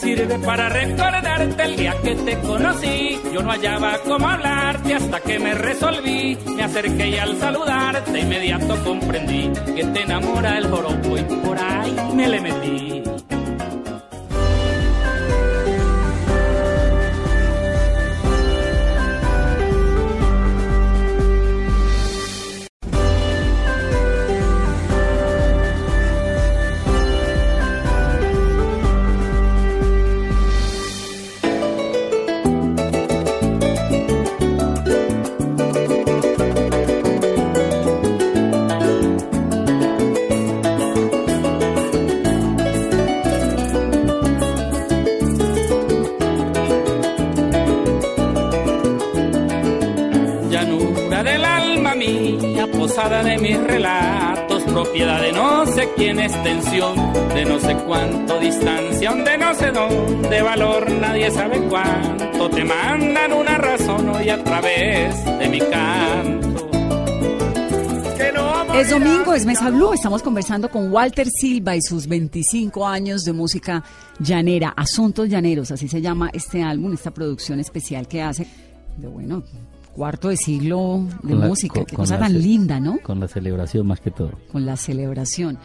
Sirve 0.00 0.38
para 0.38 0.68
recordarte 0.68 1.62
el 1.64 1.76
día 1.76 1.94
que 2.02 2.14
te 2.14 2.38
conocí. 2.40 3.20
Yo 3.32 3.42
no 3.42 3.50
hallaba 3.50 3.98
cómo 4.04 4.28
hablarte 4.28 4.94
hasta 4.94 5.20
que 5.20 5.38
me 5.38 5.54
resolví. 5.54 6.38
Me 6.56 6.62
acerqué 6.62 7.08
y 7.08 7.18
al 7.18 7.36
saludarte 7.38 8.20
inmediato 8.20 8.76
comprendí 8.84 9.50
que 9.74 9.84
te 9.84 10.02
enamora 10.02 10.58
el 10.58 10.67
Mesa 69.58 69.70
Blue. 69.70 69.92
Estamos 69.92 70.22
conversando 70.22 70.70
con 70.70 70.92
Walter 70.92 71.28
Silva 71.28 71.74
y 71.74 71.82
sus 71.82 72.06
25 72.06 72.86
años 72.86 73.24
de 73.24 73.32
música 73.32 73.82
llanera, 74.20 74.68
Asuntos 74.76 75.28
Llaneros, 75.28 75.72
así 75.72 75.88
se 75.88 76.00
llama 76.00 76.30
este 76.32 76.62
álbum, 76.62 76.92
esta 76.92 77.10
producción 77.10 77.58
especial 77.58 78.06
que 78.06 78.22
hace. 78.22 78.46
De 78.96 79.08
bueno, 79.08 79.42
cuarto 79.92 80.28
de 80.28 80.36
siglo 80.36 81.08
de 81.24 81.34
música. 81.34 81.84
Qué 81.84 81.96
cosa 81.96 82.20
tan 82.20 82.40
linda, 82.40 82.78
¿no? 82.78 83.00
Con 83.02 83.18
la 83.18 83.26
celebración 83.26 83.84
más 83.84 84.00
que 84.00 84.12
todo. 84.12 84.30
Con 84.52 84.64
la 84.64 84.76
celebración. 84.76 85.58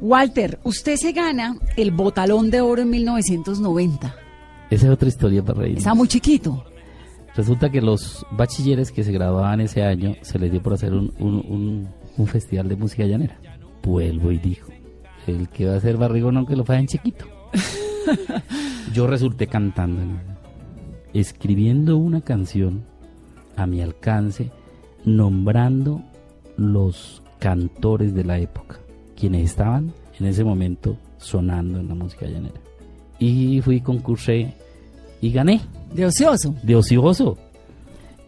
Walter, 0.00 0.58
usted 0.64 0.96
se 0.96 1.12
gana 1.12 1.56
el 1.76 1.92
botalón 1.92 2.50
de 2.50 2.60
oro 2.60 2.82
en 2.82 2.90
1990. 2.90 4.16
Esa 4.68 4.86
es 4.86 4.92
otra 4.92 5.08
historia 5.08 5.44
para 5.44 5.60
reír. 5.60 5.78
Estaba 5.78 5.94
muy 5.94 6.08
chiquito. 6.08 6.64
Resulta 7.36 7.70
que 7.70 7.80
los 7.80 8.26
bachilleres 8.32 8.90
que 8.90 9.04
se 9.04 9.12
graduaban 9.12 9.60
ese 9.60 9.84
año 9.84 10.16
se 10.22 10.40
les 10.40 10.50
dio 10.50 10.60
por 10.60 10.72
hacer 10.72 10.92
un, 10.92 11.14
un, 11.20 11.88
festival 12.26 12.68
de 12.68 12.76
música 12.76 13.04
llanera. 13.04 13.38
Vuelvo 13.82 14.32
y 14.32 14.38
dijo, 14.38 14.70
el 15.26 15.48
que 15.48 15.66
va 15.66 15.76
a 15.76 15.80
ser 15.80 15.96
barrigón 15.96 16.36
aunque 16.36 16.56
lo 16.56 16.64
en 16.72 16.86
chiquito. 16.86 17.26
Yo 18.94 19.06
resulté 19.06 19.46
cantando, 19.46 20.00
escribiendo 21.12 21.96
una 21.96 22.20
canción 22.20 22.84
a 23.56 23.66
mi 23.66 23.82
alcance, 23.82 24.50
nombrando 25.04 26.02
los 26.56 27.22
cantores 27.38 28.14
de 28.14 28.24
la 28.24 28.38
época, 28.38 28.78
quienes 29.16 29.50
estaban 29.50 29.92
en 30.18 30.26
ese 30.26 30.44
momento 30.44 30.96
sonando 31.18 31.78
en 31.80 31.88
la 31.88 31.94
música 31.94 32.26
llanera. 32.26 32.60
Y 33.18 33.60
fui, 33.62 33.80
concursé 33.80 34.54
y 35.20 35.32
gané. 35.32 35.60
¿De 35.92 36.06
ocioso? 36.06 36.54
De 36.62 36.76
ocioso. 36.76 37.36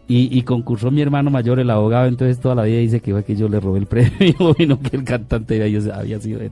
Y, 0.07 0.37
y, 0.37 0.41
concursó 0.41 0.91
mi 0.91 1.01
hermano 1.01 1.29
mayor, 1.29 1.59
el 1.59 1.69
abogado, 1.69 2.07
entonces 2.07 2.39
toda 2.39 2.53
la 2.53 2.63
vida 2.63 2.79
dice 2.79 2.99
que 2.99 3.13
fue 3.13 3.23
que 3.23 3.35
yo 3.35 3.47
le 3.47 3.59
robé 3.61 3.79
el 3.79 3.85
premio 3.87 4.55
y 4.57 4.65
no 4.65 4.79
que 4.79 4.97
el 4.97 5.03
cantante 5.05 5.63
había 5.63 6.19
sido 6.19 6.41
él. 6.41 6.51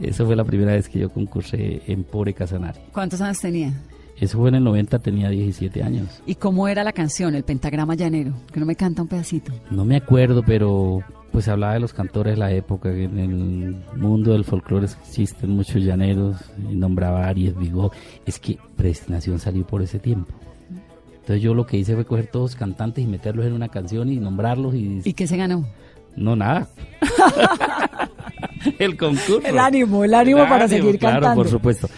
Esa 0.00 0.24
fue 0.24 0.34
la 0.34 0.44
primera 0.44 0.72
vez 0.72 0.88
que 0.88 0.98
yo 0.98 1.10
concursé 1.10 1.82
en 1.86 2.04
Pobre 2.04 2.32
Casanare. 2.32 2.80
¿Cuántos 2.92 3.20
años 3.20 3.38
tenía? 3.38 3.72
Eso 4.18 4.38
fue 4.38 4.50
en 4.50 4.56
el 4.56 4.64
90, 4.64 4.98
tenía 4.98 5.30
17 5.30 5.82
años. 5.82 6.22
¿Y 6.26 6.34
cómo 6.34 6.68
era 6.68 6.84
la 6.84 6.92
canción, 6.92 7.34
el 7.34 7.42
pentagrama 7.42 7.94
llanero? 7.94 8.32
Que 8.52 8.60
no 8.60 8.66
me 8.66 8.76
canta 8.76 9.00
un 9.02 9.08
pedacito. 9.08 9.52
No 9.70 9.84
me 9.86 9.96
acuerdo, 9.96 10.42
pero 10.42 11.02
pues 11.32 11.48
hablaba 11.48 11.74
de 11.74 11.80
los 11.80 11.94
cantores 11.94 12.34
de 12.34 12.38
la 12.38 12.52
época. 12.52 12.90
En 12.90 13.18
el 13.18 13.76
mundo 13.96 14.32
del 14.32 14.44
folclore 14.44 14.86
existen 14.86 15.50
muchos 15.50 15.82
llaneros, 15.82 16.36
y 16.70 16.74
nombraba 16.74 17.26
Aries, 17.26 17.56
Vigo. 17.56 17.92
Es 18.26 18.38
que 18.38 18.58
Predestinación 18.76 19.38
salió 19.38 19.66
por 19.66 19.80
ese 19.80 19.98
tiempo. 19.98 20.34
Entonces 21.30 21.44
yo 21.44 21.54
lo 21.54 21.64
que 21.64 21.76
hice 21.76 21.94
fue 21.94 22.04
coger 22.04 22.26
todos 22.26 22.50
los 22.50 22.58
cantantes 22.58 23.04
y 23.04 23.06
meterlos 23.06 23.46
en 23.46 23.52
una 23.52 23.68
canción 23.68 24.10
y 24.10 24.16
nombrarlos. 24.16 24.74
¿Y, 24.74 25.00
¿Y 25.04 25.12
qué 25.12 25.28
se 25.28 25.36
ganó? 25.36 25.64
No, 26.16 26.34
nada. 26.34 26.66
el 28.80 28.96
concurso. 28.96 29.40
El 29.44 29.56
ánimo, 29.60 30.02
el 30.02 30.12
ánimo 30.12 30.40
para 30.48 30.66
seguir 30.66 30.98
cantando. 30.98 31.20
Claro, 31.20 31.36
por 31.36 31.48
supuesto. 31.48 31.88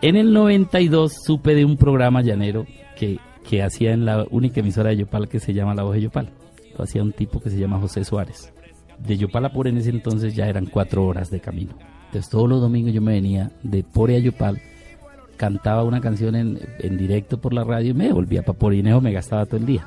En 0.00 0.16
el 0.16 0.32
92 0.32 1.12
supe 1.22 1.54
de 1.54 1.66
un 1.66 1.76
programa 1.76 2.22
llanero 2.22 2.64
que, 2.96 3.18
que 3.46 3.62
hacía 3.62 3.92
en 3.92 4.06
la 4.06 4.24
única 4.30 4.60
emisora 4.60 4.88
de 4.88 4.96
Yopal 4.96 5.28
que 5.28 5.38
se 5.38 5.52
llama 5.52 5.74
La 5.74 5.82
Voz 5.82 5.92
de 5.92 6.00
Yopal. 6.00 6.30
Lo 6.78 6.84
hacía 6.84 7.02
un 7.02 7.12
tipo 7.12 7.40
que 7.40 7.50
se 7.50 7.58
llama 7.58 7.78
José 7.78 8.04
Suárez. 8.04 8.54
De 8.98 9.18
Yopal 9.18 9.44
a 9.44 9.52
Pore 9.52 9.68
en 9.68 9.76
ese 9.76 9.90
entonces 9.90 10.34
ya 10.34 10.46
eran 10.46 10.64
cuatro 10.64 11.04
horas 11.04 11.28
de 11.28 11.40
camino. 11.40 11.74
Entonces 12.06 12.30
todos 12.30 12.48
los 12.48 12.62
domingos 12.62 12.94
yo 12.94 13.02
me 13.02 13.12
venía 13.12 13.50
de 13.62 13.82
Pore 13.82 14.16
a 14.16 14.20
Yopal, 14.20 14.58
cantaba 15.38 15.84
una 15.84 16.02
canción 16.02 16.36
en, 16.36 16.58
en 16.78 16.98
directo 16.98 17.40
por 17.40 17.54
la 17.54 17.64
radio 17.64 17.92
y 17.92 17.94
me 17.94 18.12
volvía 18.12 18.42
para 18.42 18.58
Porinejo, 18.58 19.00
me 19.00 19.12
gastaba 19.12 19.46
todo 19.46 19.56
el 19.56 19.64
día. 19.64 19.86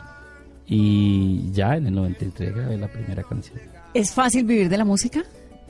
Y 0.66 1.52
ya 1.52 1.78
en 1.78 1.86
el 1.86 1.94
93 1.94 2.56
grabé 2.56 2.78
la 2.78 2.88
primera 2.88 3.22
canción. 3.22 3.60
¿Es 3.94 4.12
fácil 4.12 4.46
vivir 4.46 4.70
de 4.70 4.78
la 4.78 4.86
música? 4.86 5.22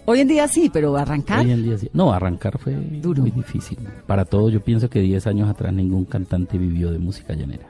Hoy 0.06 0.22
en 0.22 0.28
día 0.30 0.48
sí, 0.48 0.70
pero 0.72 0.96
arrancar. 0.96 1.46
Hoy 1.46 1.52
en 1.52 1.64
día 1.64 1.78
sí. 1.78 1.90
No, 1.94 2.14
arrancar 2.14 2.58
fue 2.58 2.74
Duro. 2.74 3.22
muy 3.22 3.32
difícil. 3.32 3.78
Para 4.08 4.24
todos, 4.26 4.54
yo 4.54 4.62
pienso 4.64 4.90
que 4.90 5.00
10 5.02 5.28
años 5.28 5.50
atrás 5.50 5.74
ningún 5.74 6.06
cantante 6.06 6.58
vivió 6.58 6.92
de 6.92 7.00
música 7.00 7.34
llanera. 7.34 7.68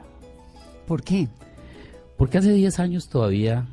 ¿Por 0.86 1.02
qué? 1.02 1.28
Porque 2.16 2.38
hace 2.38 2.52
10 2.52 2.78
años 2.80 3.08
todavía 3.08 3.66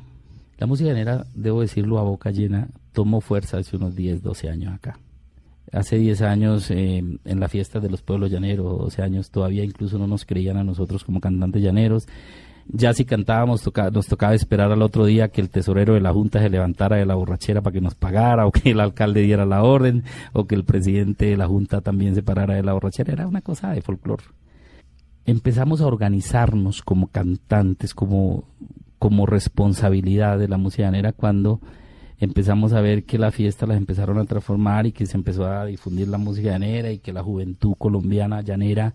la 0.60 0.66
música 0.66 0.90
llanera, 0.90 1.24
debo 1.34 1.62
decirlo 1.62 1.98
a 1.98 2.02
boca 2.02 2.30
llena, 2.30 2.68
tomó 2.92 3.22
fuerza 3.22 3.56
hace 3.56 3.76
unos 3.76 3.96
10, 3.96 4.22
12 4.22 4.50
años 4.50 4.74
acá. 4.74 4.98
Hace 5.72 5.96
10 5.96 6.22
años 6.22 6.70
eh, 6.70 6.98
en 6.98 7.40
la 7.40 7.48
fiesta 7.48 7.80
de 7.80 7.90
los 7.90 8.02
pueblos 8.02 8.30
llaneros, 8.30 8.78
12 8.78 9.02
años, 9.02 9.30
todavía 9.30 9.64
incluso 9.64 9.98
no 9.98 10.06
nos 10.06 10.24
creían 10.24 10.56
a 10.56 10.64
nosotros 10.64 11.04
como 11.04 11.20
cantantes 11.20 11.62
llaneros. 11.62 12.06
Ya 12.72 12.94
si 12.94 13.04
cantábamos, 13.04 13.68
nos 13.92 14.06
tocaba 14.06 14.34
esperar 14.34 14.70
al 14.70 14.82
otro 14.82 15.04
día 15.04 15.28
que 15.28 15.40
el 15.40 15.50
tesorero 15.50 15.94
de 15.94 16.00
la 16.00 16.12
Junta 16.12 16.40
se 16.40 16.50
levantara 16.50 16.96
de 16.96 17.06
la 17.06 17.16
borrachera 17.16 17.62
para 17.62 17.74
que 17.74 17.80
nos 17.80 17.94
pagara, 17.94 18.46
o 18.46 18.52
que 18.52 18.70
el 18.70 18.80
alcalde 18.80 19.22
diera 19.22 19.44
la 19.44 19.62
orden, 19.62 20.04
o 20.32 20.46
que 20.46 20.54
el 20.54 20.64
presidente 20.64 21.26
de 21.26 21.36
la 21.36 21.46
Junta 21.46 21.80
también 21.80 22.14
se 22.14 22.22
parara 22.22 22.54
de 22.54 22.62
la 22.62 22.72
borrachera. 22.72 23.12
Era 23.12 23.26
una 23.26 23.40
cosa 23.40 23.70
de 23.72 23.82
folclore. 23.82 24.24
Empezamos 25.26 25.80
a 25.80 25.86
organizarnos 25.86 26.82
como 26.82 27.08
cantantes, 27.08 27.94
como, 27.94 28.44
como 28.98 29.26
responsabilidad 29.26 30.38
de 30.38 30.48
la 30.48 30.56
música 30.56 30.84
llanera 30.84 31.12
cuando 31.12 31.60
empezamos 32.20 32.74
a 32.74 32.80
ver 32.80 33.04
que 33.04 33.18
la 33.18 33.32
fiesta 33.32 33.66
las 33.66 33.78
empezaron 33.78 34.18
a 34.18 34.24
transformar 34.26 34.86
y 34.86 34.92
que 34.92 35.06
se 35.06 35.16
empezó 35.16 35.46
a 35.46 35.64
difundir 35.64 36.06
la 36.08 36.18
música 36.18 36.50
llanera 36.50 36.92
y 36.92 36.98
que 36.98 37.12
la 37.12 37.22
juventud 37.22 37.74
colombiana 37.78 38.42
llanera 38.42 38.94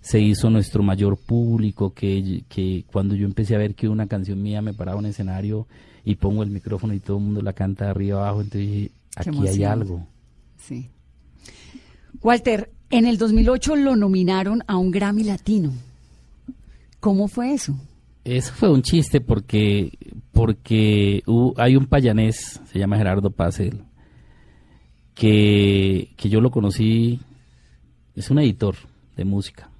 se 0.00 0.20
hizo 0.20 0.48
nuestro 0.48 0.82
mayor 0.82 1.16
público, 1.16 1.92
que, 1.92 2.44
que 2.48 2.84
cuando 2.90 3.14
yo 3.14 3.26
empecé 3.26 3.54
a 3.54 3.58
ver 3.58 3.74
que 3.74 3.88
una 3.88 4.06
canción 4.06 4.42
mía 4.42 4.62
me 4.62 4.74
paraba 4.74 4.98
en 5.00 5.06
escenario 5.06 5.66
y 6.04 6.16
pongo 6.16 6.42
el 6.42 6.50
micrófono 6.50 6.94
y 6.94 7.00
todo 7.00 7.18
el 7.18 7.24
mundo 7.24 7.42
la 7.42 7.52
canta 7.52 7.84
de 7.84 7.90
arriba 7.90 8.20
abajo, 8.20 8.40
entonces 8.40 8.60
dije, 8.60 8.90
aquí 9.16 9.46
hay 9.46 9.64
algo. 9.64 10.06
Sí. 10.56 10.88
Walter, 12.20 12.70
en 12.90 13.06
el 13.06 13.18
2008 13.18 13.76
lo 13.76 13.96
nominaron 13.96 14.62
a 14.66 14.76
un 14.76 14.90
Grammy 14.90 15.24
Latino. 15.24 15.72
¿Cómo 17.00 17.26
fue 17.26 17.54
eso? 17.54 17.74
Eso 18.24 18.52
fue 18.54 18.70
un 18.70 18.82
chiste 18.82 19.20
porque, 19.20 19.92
porque 20.32 21.22
hay 21.56 21.76
un 21.76 21.86
payanés, 21.86 22.60
se 22.64 22.78
llama 22.78 22.96
Gerardo 22.96 23.30
Pacel, 23.30 23.82
que, 25.14 26.10
que 26.16 26.28
yo 26.28 26.40
lo 26.40 26.50
conocí, 26.50 27.20
es 28.16 28.30
un 28.30 28.38
editor 28.38 28.76
de 29.16 29.24
música 29.24 29.70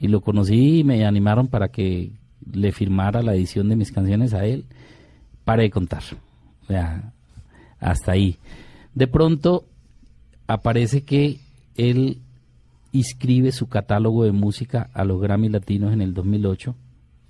y 0.00 0.08
lo 0.08 0.20
conocí 0.20 0.80
y 0.80 0.84
me 0.84 1.04
animaron 1.04 1.48
para 1.48 1.68
que 1.68 2.12
le 2.52 2.72
firmara 2.72 3.22
la 3.22 3.34
edición 3.34 3.68
de 3.68 3.76
mis 3.76 3.92
canciones 3.92 4.32
a 4.34 4.44
él. 4.44 4.64
Para 5.44 5.62
de 5.62 5.70
contar. 5.70 6.02
O 6.62 6.66
sea, 6.66 7.12
hasta 7.80 8.12
ahí. 8.12 8.36
De 8.94 9.06
pronto 9.06 9.64
aparece 10.46 11.02
que 11.02 11.40
él 11.76 12.18
inscribe 12.92 13.52
su 13.52 13.68
catálogo 13.68 14.24
de 14.24 14.32
música 14.32 14.90
a 14.92 15.04
los 15.04 15.20
Grammy 15.20 15.48
Latinos 15.48 15.92
en 15.92 16.02
el 16.02 16.14
2008. 16.14 16.74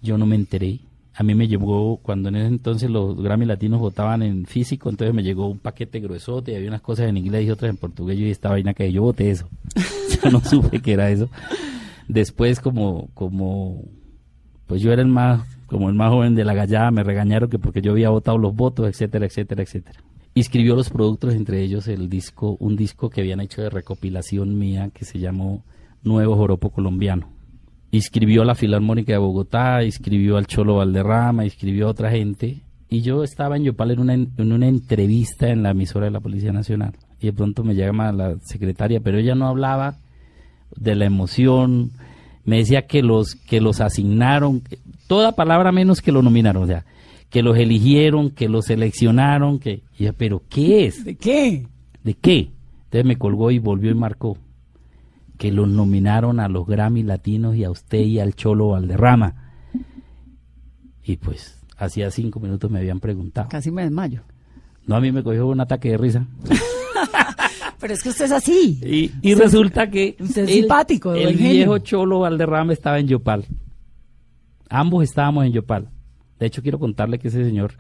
Yo 0.03 0.19
no 0.19 0.27
me 0.27 0.37
enteré. 0.37 0.81
A 1.19 1.25
mí 1.25 1.35
me 1.35 1.49
llegó, 1.49 1.97
cuando 1.97 2.29
en 2.29 2.37
ese 2.37 2.47
entonces 2.47 2.89
los 2.89 3.21
Grammy 3.21 3.45
Latinos 3.45 3.81
votaban 3.81 4.23
en 4.23 4.47
físico, 4.47 4.89
entonces 4.89 5.13
me 5.13 5.25
llegó 5.25 5.49
un 5.49 5.59
paquete 5.59 5.99
gruesote, 5.99 6.53
y 6.53 6.55
había 6.55 6.69
unas 6.69 6.81
cosas 6.81 7.09
en 7.09 7.17
inglés 7.17 7.45
y 7.45 7.51
otras 7.51 7.71
en 7.71 7.77
portugués, 7.77 8.17
y 8.17 8.31
esta 8.31 8.51
vaina 8.51 8.73
que 8.73 8.93
yo 8.93 9.03
voté 9.03 9.33
eso. 9.33 9.49
yo 10.23 10.31
no 10.31 10.41
supe 10.41 10.79
que 10.81 10.93
era 10.93 11.11
eso. 11.11 11.29
Después 12.07 12.61
como, 12.61 13.09
como, 13.15 13.83
pues 14.69 14.81
yo 14.81 14.93
era 14.93 15.03
el 15.03 15.09
más, 15.09 15.43
como 15.67 15.89
el 15.89 15.97
más 15.97 16.13
joven 16.13 16.37
de 16.37 16.45
la 16.45 16.55
gallada, 16.55 16.93
me 16.93 17.03
regañaron 17.03 17.51
que 17.51 17.59
porque 17.59 17.83
yo 17.83 17.91
había 17.91 18.11
votado 18.11 18.39
los 18.39 18.55
votos, 18.55 18.87
etcétera, 18.87 19.27
etcétera, 19.27 19.65
etcétera. 19.65 19.99
Inscribió 20.35 20.77
los 20.77 20.89
productos, 20.89 21.35
entre 21.35 21.65
ellos 21.65 21.89
el 21.89 22.09
disco, 22.09 22.57
un 22.61 22.77
disco 22.77 23.11
que 23.11 23.23
habían 23.23 23.41
hecho 23.41 23.61
de 23.61 23.71
recopilación 23.71 24.57
mía 24.57 24.91
que 24.95 25.05
se 25.05 25.19
llamó 25.19 25.65
Nuevo 26.05 26.37
Joropo 26.37 26.71
Colombiano. 26.71 27.38
Inscribió 27.91 28.43
a 28.43 28.45
la 28.45 28.55
Filarmónica 28.55 29.13
de 29.13 29.19
Bogotá, 29.19 29.83
inscribió 29.83 30.37
al 30.37 30.47
Cholo 30.47 30.77
Valderrama, 30.77 31.45
inscribió 31.45 31.87
a 31.87 31.91
otra 31.91 32.11
gente. 32.11 32.59
Y 32.91 33.03
yo 33.03 33.23
estaba 33.23 33.57
en 33.57 33.65
Yopal 33.65 33.93
en 33.93 34.01
una, 34.01 34.15
en 34.15 34.53
una 34.53 34.69
entrevista 34.69 35.49
en 35.49 35.63
la 35.63 35.71
emisora 35.71 36.07
de 36.07 36.11
la 36.13 36.21
Policía 36.21 36.53
Nacional. 36.53 36.95
Y 37.21 37.27
de 37.27 37.33
pronto 37.33 37.65
me 37.65 37.75
llama 37.75 38.13
la 38.13 38.37
secretaria, 38.43 39.01
pero 39.01 39.19
ella 39.19 39.35
no 39.35 39.47
hablaba 39.47 39.97
de 40.77 40.95
la 40.95 41.07
emoción, 41.07 41.93
me 42.45 42.59
decía 42.59 42.87
que 42.87 43.03
los 43.03 43.35
que 43.35 43.61
los 43.61 43.81
asignaron, 43.81 44.63
toda 45.07 45.33
palabra 45.33 45.73
menos 45.73 46.01
que 46.01 46.13
lo 46.13 46.23
nominaron, 46.23 46.63
o 46.63 46.67
sea, 46.67 46.85
que 47.31 47.43
los 47.43 47.59
eligieron, 47.59 48.31
que 48.31 48.49
los 48.49 48.67
seleccionaron, 48.67 49.59
que 49.59 49.83
y 49.99 50.11
pero 50.13 50.43
¿qué 50.49 50.87
es? 50.87 51.05
¿De 51.05 51.17
qué? 51.17 51.67
¿De 52.05 52.15
qué? 52.15 52.51
Entonces 52.85 53.05
me 53.05 53.17
colgó 53.17 53.51
y 53.51 53.59
volvió 53.59 53.91
y 53.91 53.95
marcó 53.95 54.39
que 55.39 55.53
los 55.53 55.69
nominaron 55.69 56.41
a 56.41 56.49
los 56.49 56.67
Grammy 56.67 57.05
Latinos 57.05 57.57
y 57.57 57.65
a 57.65 57.71
usted 57.71 58.01
y 58.01 58.19
al 58.19 58.35
Cholo 58.35 58.71
Valderrama. 58.71 59.53
Y 61.05 61.17
pues 61.17 61.59
hacía 61.79 62.11
cinco 62.11 62.41
minutos 62.41 62.71
me 62.71 62.81
habían 62.81 63.01
preguntado. 63.01 63.49
Casi 63.49 63.71
me 63.71 63.83
desmayo. 63.83 64.23
No, 64.87 64.97
a 64.97 65.01
mí 65.01 65.13
me 65.13 65.23
cogió 65.23 65.47
un 65.47 65.61
ataque 65.61 65.91
de 65.91 65.97
risa. 65.97 66.27
Pero 67.81 67.95
es 67.95 68.03
que 68.03 68.09
usted 68.09 68.25
es 68.25 68.33
así. 68.33 69.13
Y, 69.23 69.35
resulta 69.35 69.89
que 69.89 70.17
usted 70.19 70.43
es 70.45 70.51
simpático. 70.51 71.15
El 71.15 71.37
viejo 71.37 71.79
Cholo 71.79 72.21
Valderrama 72.21 72.73
estaba 72.73 72.99
en 72.99 73.07
Yopal. 73.07 73.45
Ambos 74.69 75.05
estábamos 75.05 75.47
en 75.47 75.53
Yopal. 75.53 75.89
De 76.41 76.47
hecho, 76.47 76.63
quiero 76.63 76.81
contarle 76.81 77.19
que 77.19 77.29
ese 77.29 77.45
señor, 77.45 77.75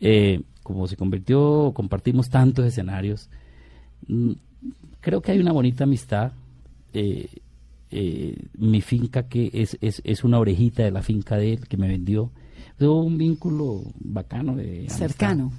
eh, 0.00 0.42
como 0.62 0.86
se 0.86 0.96
convirtió, 0.96 1.72
compartimos 1.74 2.28
tantos 2.28 2.66
escenarios, 2.66 3.30
mm, 4.06 4.32
creo 5.00 5.22
que 5.22 5.32
hay 5.32 5.38
una 5.38 5.52
bonita 5.52 5.84
amistad. 5.84 6.32
Eh, 6.92 7.28
eh, 7.90 8.36
mi 8.56 8.80
finca, 8.80 9.28
que 9.28 9.50
es, 9.52 9.76
es, 9.80 10.00
es, 10.04 10.24
una 10.24 10.38
orejita 10.38 10.82
de 10.82 10.90
la 10.90 11.02
finca 11.02 11.36
de 11.36 11.54
él, 11.54 11.68
que 11.68 11.76
me 11.76 11.88
vendió. 11.88 12.30
Tuvo 12.78 13.02
un 13.02 13.18
vínculo 13.18 13.82
bacano. 14.00 14.56
De 14.56 14.88
Cercano. 14.88 15.52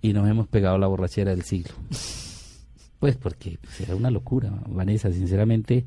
Y 0.00 0.12
nos 0.12 0.28
hemos 0.28 0.46
pegado 0.48 0.78
la 0.78 0.86
borrachera 0.86 1.32
del 1.32 1.42
siglo. 1.42 1.74
Pues 2.98 3.16
porque 3.16 3.58
pues, 3.60 3.80
era 3.80 3.96
una 3.96 4.10
locura, 4.10 4.52
Vanessa, 4.68 5.10
sinceramente 5.10 5.86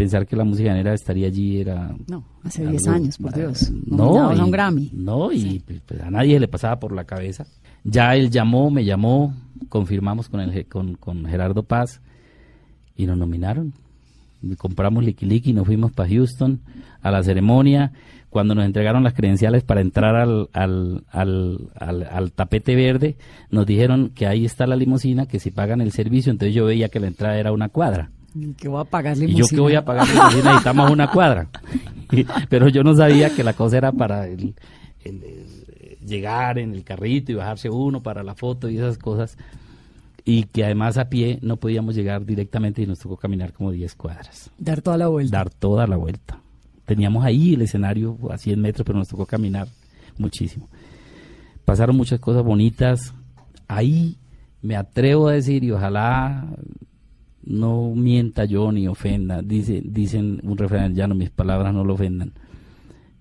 pensar 0.00 0.26
que 0.26 0.34
la 0.34 0.44
música 0.44 0.70
llanera 0.70 0.94
estaría 0.94 1.26
allí 1.26 1.60
era... 1.60 1.94
No, 2.08 2.24
hace 2.42 2.66
10 2.66 2.88
años, 2.88 3.18
por 3.18 3.34
Dios. 3.34 3.70
No, 3.70 4.34
y, 4.34 4.40
un 4.40 4.50
Grammy. 4.50 4.90
No, 4.94 5.30
y 5.30 5.58
pues, 5.60 5.82
pues, 5.86 6.00
a 6.00 6.10
nadie 6.10 6.40
le 6.40 6.48
pasaba 6.48 6.80
por 6.80 6.92
la 6.92 7.04
cabeza. 7.04 7.46
Ya 7.84 8.16
él 8.16 8.30
llamó, 8.30 8.70
me 8.70 8.82
llamó, 8.82 9.34
confirmamos 9.68 10.30
con, 10.30 10.40
el, 10.40 10.66
con, 10.68 10.94
con 10.94 11.26
Gerardo 11.26 11.64
Paz 11.64 12.00
y 12.96 13.04
nos 13.04 13.18
nominaron. 13.18 13.74
Y 14.42 14.56
compramos 14.56 15.04
Liqui 15.04 15.50
y 15.50 15.52
nos 15.52 15.66
fuimos 15.66 15.92
para 15.92 16.08
Houston 16.08 16.60
a 17.02 17.10
la 17.10 17.22
ceremonia 17.22 17.92
cuando 18.30 18.54
nos 18.54 18.64
entregaron 18.64 19.02
las 19.02 19.12
credenciales 19.12 19.64
para 19.64 19.80
entrar 19.80 20.14
al, 20.14 20.48
al, 20.52 21.02
al, 21.74 22.32
tapete 22.32 22.76
verde, 22.76 23.16
nos 23.50 23.66
dijeron 23.66 24.10
que 24.14 24.28
ahí 24.28 24.46
está 24.46 24.68
la 24.68 24.76
limusina, 24.76 25.26
que 25.26 25.40
si 25.40 25.50
pagan 25.50 25.80
el 25.80 25.90
servicio, 25.90 26.30
entonces 26.30 26.54
yo 26.54 26.64
veía 26.64 26.88
que 26.88 27.00
la 27.00 27.08
entrada 27.08 27.36
era 27.38 27.52
una 27.52 27.68
cuadra. 27.68 28.10
¿Qué 28.56 28.68
voy 28.68 28.80
a 28.80 28.84
pagar 28.84 29.16
limusina? 29.16 29.38
Y 29.38 29.42
yo 29.42 29.48
que 29.48 29.60
voy 29.60 29.74
a 29.74 29.84
pagar 29.84 30.08
limusina, 30.08 30.44
necesitamos 30.44 30.90
una 30.90 31.10
cuadra. 31.10 31.48
Pero 32.48 32.68
yo 32.68 32.84
no 32.84 32.94
sabía 32.94 33.34
que 33.34 33.42
la 33.42 33.54
cosa 33.54 33.78
era 33.78 33.90
para 33.90 34.28
el, 34.28 34.54
llegar 36.06 36.58
en 36.58 36.72
el 36.74 36.84
carrito 36.84 37.32
y 37.32 37.34
bajarse 37.34 37.68
uno 37.68 38.00
para 38.00 38.22
la 38.22 38.36
foto 38.36 38.68
y 38.68 38.76
esas 38.76 38.96
cosas. 38.96 39.36
Y 40.24 40.44
que 40.44 40.64
además 40.64 40.98
a 40.98 41.08
pie 41.08 41.38
no 41.42 41.56
podíamos 41.56 41.94
llegar 41.94 42.24
directamente 42.24 42.82
y 42.82 42.86
nos 42.86 42.98
tocó 42.98 43.16
caminar 43.16 43.52
como 43.52 43.72
10 43.72 43.94
cuadras. 43.94 44.50
Dar 44.58 44.82
toda 44.82 44.98
la 44.98 45.08
vuelta. 45.08 45.38
Dar 45.38 45.50
toda 45.50 45.86
la 45.86 45.96
vuelta 45.96 46.40
teníamos 46.90 47.24
ahí 47.24 47.54
el 47.54 47.62
escenario 47.62 48.18
a 48.30 48.36
100 48.36 48.60
metros, 48.60 48.84
pero 48.84 48.98
nos 48.98 49.06
tocó 49.06 49.24
caminar 49.24 49.68
muchísimo. 50.18 50.68
Pasaron 51.64 51.94
muchas 51.94 52.18
cosas 52.18 52.42
bonitas. 52.42 53.14
Ahí 53.68 54.16
me 54.60 54.74
atrevo 54.74 55.28
a 55.28 55.34
decir, 55.34 55.62
y 55.62 55.70
ojalá 55.70 56.48
no 57.44 57.92
mienta 57.94 58.44
yo 58.44 58.72
ni 58.72 58.88
ofenda, 58.88 59.40
dice, 59.40 59.80
dicen 59.84 60.40
un 60.42 60.58
refrán, 60.58 60.96
ya 60.96 61.06
no, 61.06 61.14
mis 61.14 61.30
palabras 61.30 61.72
no 61.72 61.84
lo 61.84 61.94
ofendan. 61.94 62.32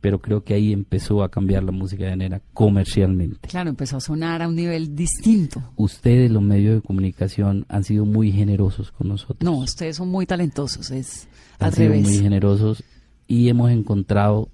Pero 0.02 0.20
creo 0.20 0.44
que 0.44 0.54
ahí 0.54 0.72
empezó 0.72 1.24
a 1.24 1.30
cambiar 1.30 1.64
la 1.64 1.72
música 1.72 2.06
de 2.06 2.16
Nera 2.16 2.42
comercialmente. 2.54 3.50
Claro, 3.50 3.70
empezó 3.70 3.98
a 3.98 4.00
sonar 4.00 4.42
a 4.42 4.48
un 4.48 4.56
nivel 4.56 4.96
distinto. 4.96 5.62
Ustedes, 5.76 6.32
los 6.32 6.42
medios 6.42 6.76
de 6.76 6.82
comunicación, 6.82 7.66
han 7.68 7.84
sido 7.84 8.06
muy 8.06 8.32
generosos 8.32 8.92
con 8.92 9.10
nosotros. 9.10 9.42
No, 9.42 9.58
ustedes 9.58 9.98
son 9.98 10.10
muy 10.10 10.26
talentosos, 10.26 10.92
es 10.92 11.28
han 11.60 11.68
al 11.68 11.74
sido 11.74 11.94
muy 11.94 12.18
generosos 12.18 12.84
y 13.28 13.50
hemos 13.50 13.72
encontrado, 13.72 14.50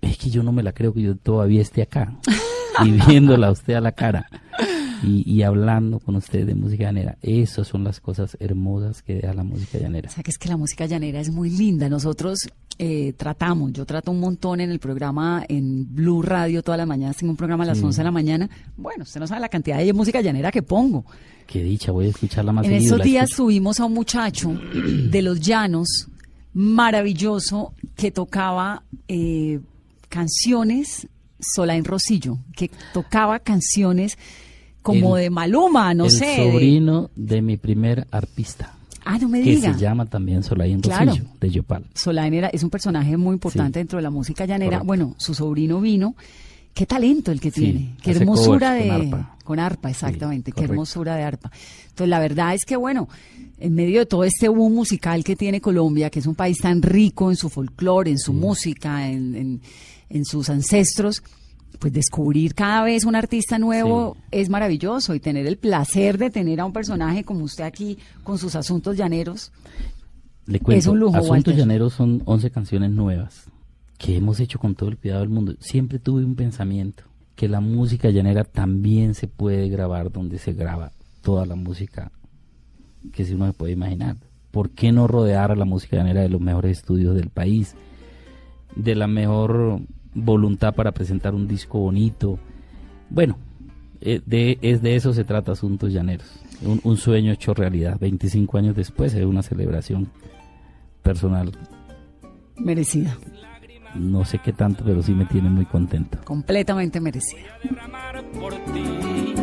es 0.00 0.16
que 0.16 0.30
yo 0.30 0.42
no 0.42 0.52
me 0.52 0.62
la 0.62 0.72
creo 0.72 0.94
que 0.94 1.02
yo 1.02 1.16
todavía 1.16 1.60
esté 1.60 1.82
acá, 1.82 2.16
y 2.84 2.92
viéndola 2.92 3.48
a 3.48 3.52
usted 3.52 3.74
a 3.74 3.80
la 3.80 3.92
cara 3.92 4.28
y, 5.06 5.42
hablando 5.42 5.98
con 6.00 6.16
usted 6.16 6.46
de 6.46 6.54
música 6.54 6.84
llanera. 6.84 7.18
Esas 7.22 7.68
son 7.68 7.84
las 7.84 8.00
cosas 8.00 8.36
hermosas 8.40 9.02
que 9.02 9.20
da 9.20 9.34
la 9.34 9.44
música 9.44 9.78
llanera. 9.78 10.08
O 10.08 10.12
sea, 10.12 10.22
que 10.22 10.30
es 10.30 10.38
que 10.38 10.48
la 10.48 10.56
música 10.56 10.86
llanera 10.86 11.20
es 11.20 11.30
muy 11.30 11.50
linda. 11.50 11.88
Nosotros 11.88 12.48
eh, 12.78 13.12
tratamos, 13.16 13.72
yo 13.72 13.84
trato 13.86 14.10
un 14.10 14.20
montón 14.20 14.60
en 14.60 14.70
el 14.70 14.78
programa, 14.80 15.44
en 15.48 15.94
Blue 15.94 16.22
Radio 16.22 16.62
todas 16.62 16.78
las 16.78 16.86
mañanas, 16.88 17.16
tengo 17.16 17.30
un 17.30 17.36
programa 17.36 17.64
a 17.64 17.68
las 17.68 17.82
11 17.82 17.98
de 18.00 18.04
la 18.04 18.10
mañana. 18.10 18.50
Bueno, 18.76 19.04
usted 19.04 19.20
no 19.20 19.26
sabe 19.26 19.40
la 19.40 19.48
cantidad 19.48 19.78
de 19.78 19.92
música 19.92 20.20
llanera 20.20 20.50
que 20.50 20.62
pongo. 20.62 21.04
Qué 21.46 21.62
dicha, 21.62 21.92
voy 21.92 22.06
a 22.06 22.08
escucharla 22.08 22.52
más 22.52 22.66
En 22.66 22.72
esos 22.72 23.02
días 23.02 23.30
subimos 23.30 23.78
a 23.80 23.84
un 23.84 23.92
muchacho 23.94 24.50
de 25.10 25.22
los 25.22 25.40
llanos 25.40 26.08
maravilloso 26.52 27.72
que 27.96 28.10
tocaba 28.10 28.82
eh, 29.08 29.60
canciones, 30.08 31.06
Sola 31.40 31.76
en 31.76 31.84
Rosillo, 31.84 32.38
que 32.56 32.70
tocaba 32.92 33.38
canciones 33.40 34.16
como 34.82 35.16
El- 35.16 35.24
de 35.24 35.30
Maluma, 35.30 35.92
no 35.94 36.06
el 36.06 36.10
sé. 36.10 36.24
de- 36.26 36.36
sobrino 36.52 37.10
de 37.16 37.42
mi 37.42 37.56
primer 37.56 38.06
arpista, 38.10 38.74
Ah, 39.04 39.18
no 39.18 39.28
me 39.28 39.42
que 39.42 39.50
diga. 39.56 39.74
se 39.74 39.80
llama 39.80 40.06
también 40.06 40.42
Solain 40.42 40.80
Claro. 40.80 41.06
Rosillo, 41.12 41.26
de 41.40 41.50
Yopal. 41.50 41.84
Solain 41.94 42.32
era- 42.34 42.48
es 42.48 42.62
un 42.62 42.70
personaje 42.70 43.16
muy 43.16 43.34
importante 43.34 43.78
Sí. 43.78 43.80
dentro 43.80 43.98
de 43.98 44.02
la 44.02 44.10
música 44.10 44.46
llanera. 44.46 44.78
Correcto. 44.78 44.86
Bueno, 44.86 45.14
su 45.18 45.34
sobrino 45.34 45.80
vino. 45.80 46.14
Qué 46.72 46.86
talento 46.86 47.30
el 47.30 47.40
que 47.40 47.50
Sí, 47.52 47.60
tiene. 47.60 47.94
Qué 48.02 48.10
hermosura 48.12 48.72
de. 48.74 48.88
con 48.88 48.90
arpa. 49.12 49.36
Con 49.44 49.58
arpa, 49.60 49.90
exactamente. 49.90 50.50
Qué 50.52 50.64
hermosura 50.64 51.14
de 51.14 51.22
arpa. 51.22 51.52
Entonces, 51.82 52.08
la 52.08 52.18
verdad 52.18 52.54
es 52.54 52.64
que, 52.64 52.74
bueno, 52.76 53.08
en 53.58 53.74
medio 53.74 54.00
de 54.00 54.06
todo 54.06 54.24
este 54.24 54.48
boom 54.48 54.74
musical 54.74 55.22
que 55.22 55.36
tiene 55.36 55.60
Colombia, 55.60 56.10
que 56.10 56.18
es 56.18 56.26
un 56.26 56.34
país 56.34 56.58
tan 56.58 56.82
rico 56.82 57.30
en 57.30 57.36
su 57.36 57.48
folclore, 57.48 58.10
en 58.10 58.18
su 58.18 58.32
música, 58.32 59.08
en, 59.08 59.36
en- 59.36 59.60
en 60.10 60.24
sus 60.24 60.50
ancestros, 60.50 61.22
pues 61.78 61.92
descubrir 61.92 62.54
cada 62.54 62.84
vez 62.84 63.04
un 63.04 63.14
artista 63.14 63.58
nuevo 63.58 64.16
es 64.30 64.48
maravilloso 64.48 65.14
y 65.14 65.20
tener 65.20 65.46
el 65.46 65.56
placer 65.56 66.18
de 66.18 66.30
tener 66.30 66.60
a 66.60 66.64
un 66.64 66.72
personaje 66.72 67.24
como 67.24 67.44
usted 67.44 67.64
aquí 67.64 67.98
con 68.22 68.38
sus 68.38 68.54
asuntos 68.56 68.96
llaneros. 68.96 69.52
Le 70.46 70.60
cuento, 70.60 70.78
Es 70.78 70.86
un 70.86 70.98
lujo, 70.98 71.16
Asuntos 71.16 71.30
Walter. 71.30 71.56
Llaneros 71.56 71.94
son 71.94 72.22
11 72.24 72.50
canciones 72.50 72.90
nuevas 72.90 73.44
que 73.98 74.16
hemos 74.16 74.40
hecho 74.40 74.58
con 74.58 74.74
todo 74.74 74.90
el 74.90 74.98
cuidado 74.98 75.20
del 75.20 75.30
mundo. 75.30 75.54
Siempre 75.60 75.98
tuve 75.98 76.24
un 76.24 76.34
pensamiento 76.34 77.04
que 77.34 77.48
la 77.48 77.60
música 77.60 78.10
llanera 78.10 78.44
también 78.44 79.14
se 79.14 79.26
puede 79.26 79.68
grabar 79.68 80.12
donde 80.12 80.38
se 80.38 80.52
graba 80.52 80.92
toda 81.22 81.46
la 81.46 81.54
música 81.54 82.12
que 83.12 83.24
si 83.24 83.34
uno 83.34 83.46
se 83.46 83.52
puede 83.52 83.72
imaginar. 83.72 84.16
¿Por 84.50 84.70
qué 84.70 84.92
no 84.92 85.08
rodear 85.08 85.50
a 85.50 85.56
la 85.56 85.64
música 85.64 85.96
llanera 85.96 86.20
de 86.20 86.28
los 86.28 86.40
mejores 86.40 86.78
estudios 86.78 87.14
del 87.14 87.30
país? 87.30 87.74
De 88.76 88.94
la 88.94 89.06
mejor 89.06 89.80
voluntad 90.14 90.74
para 90.74 90.92
presentar 90.92 91.34
un 91.34 91.46
disco 91.48 91.78
bonito. 91.78 92.38
Bueno, 93.10 93.38
eh, 94.00 94.20
de, 94.26 94.58
es 94.62 94.82
de 94.82 94.96
eso 94.96 95.12
se 95.12 95.24
trata 95.24 95.52
Asuntos 95.52 95.92
Llaneros. 95.92 96.26
Un, 96.62 96.80
un 96.84 96.96
sueño 96.96 97.32
hecho 97.32 97.52
realidad. 97.54 97.98
25 98.00 98.58
años 98.58 98.76
después 98.76 99.14
es 99.14 99.24
una 99.24 99.42
celebración 99.42 100.08
personal. 101.02 101.52
Merecida, 102.56 103.16
No 103.94 104.24
sé 104.24 104.38
qué 104.38 104.52
tanto, 104.52 104.84
pero 104.84 105.02
sí 105.02 105.12
me 105.12 105.24
tiene 105.26 105.50
muy 105.50 105.64
contento. 105.66 106.18
completamente 106.24 107.00
merecida. 107.00 107.42
derramar 107.62 108.24
por 108.32 108.54
ti. 108.72 109.34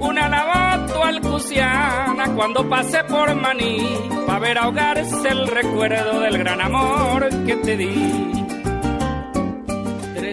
Una 0.00 0.28
lavato 0.28 1.02
alcusiana 1.04 2.34
cuando 2.34 2.68
pasé 2.68 2.98
por 3.04 3.34
Maní, 3.34 3.78
pa' 4.26 4.38
ver 4.38 4.58
ahogarse 4.58 5.28
el 5.28 5.46
recuerdo 5.48 6.20
del 6.20 6.38
gran 6.38 6.60
amor 6.60 7.28
que 7.46 7.56
te 7.56 7.76
di. 7.76 8.35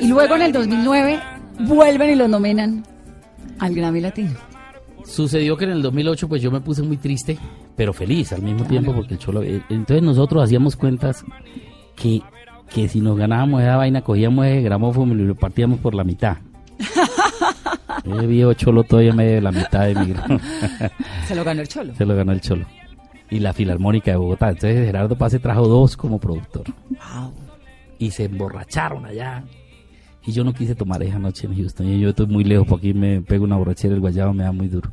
Y 0.04 0.08
luego 0.08 0.36
en 0.36 0.42
el 0.44 0.52
2009 0.52 1.20
vuelven 1.62 2.10
y 2.12 2.16
los 2.16 2.30
nominan 2.30 2.84
al 3.60 3.74
Grammy 3.74 4.02
Latino. 4.02 4.32
Sucedió 5.06 5.58
que 5.58 5.66
en 5.66 5.72
el 5.72 5.82
2008 5.82 6.28
pues 6.30 6.42
yo 6.42 6.52
me 6.52 6.62
puse 6.62 6.82
muy 6.82 6.98
triste, 6.98 7.38
pero 7.76 7.94
feliz 7.94 8.32
al 8.34 8.42
mismo 8.42 8.64
tiempo 8.66 8.94
porque 8.94 9.14
el 9.16 9.20
Cholo... 9.20 9.44
eh, 9.44 9.62
Entonces 9.70 10.02
nosotros 10.02 10.44
hacíamos 10.44 10.76
cuentas 10.76 11.24
que, 11.96 12.22
que 12.74 12.88
si 12.88 13.02
nos 13.02 13.18
ganábamos 13.18 13.62
esa 13.62 13.76
vaina, 13.76 14.02
cogíamos 14.02 14.46
ese 14.46 14.62
gramófono 14.62 15.14
y 15.14 15.18
lo 15.26 15.36
partíamos 15.36 15.80
por 15.80 15.94
la 15.94 16.04
mitad. 16.04 16.38
Ese 18.06 18.28
viejo 18.28 18.54
Cholo 18.54 18.84
todavía 18.84 19.14
me 19.14 19.26
debe 19.26 19.42
la 19.42 19.52
mitad 19.52 19.86
de 19.86 19.96
mi. 19.96 20.14
Se 21.28 21.36
lo 21.36 21.44
ganó 21.44 21.62
el 21.62 21.68
Cholo. 21.68 21.96
Se 21.96 22.06
lo 22.06 22.16
ganó 22.16 22.32
el 22.34 22.42
Cholo. 22.42 22.66
Y 23.30 23.40
la 23.40 23.54
Filarmónica 23.54 24.12
de 24.12 24.18
Bogotá. 24.18 24.50
Entonces 24.50 24.86
Gerardo 24.86 25.16
Pase 25.18 25.40
trajo 25.40 25.68
dos 25.68 25.96
como 25.96 26.20
productor. 26.20 26.64
Y 28.00 28.12
se 28.12 28.26
emborracharon 28.26 29.06
allá. 29.06 29.44
Y 30.26 30.32
yo 30.32 30.44
no 30.44 30.54
quise 30.54 30.76
tomar 30.76 31.04
esa 31.04 31.20
noche 31.20 31.48
en 31.48 31.56
Houston. 31.56 31.88
Y 31.88 32.00
yo 32.00 32.10
estoy 32.10 32.28
muy 32.28 32.44
lejos, 32.44 32.66
porque 32.68 32.90
aquí 32.90 32.98
me 32.98 33.22
pego 33.22 33.44
una 33.44 33.58
borrachera, 33.58 33.94
el 33.94 34.00
guayabo 34.00 34.34
me 34.34 34.44
da 34.44 34.52
muy 34.52 34.68
duro. 34.68 34.90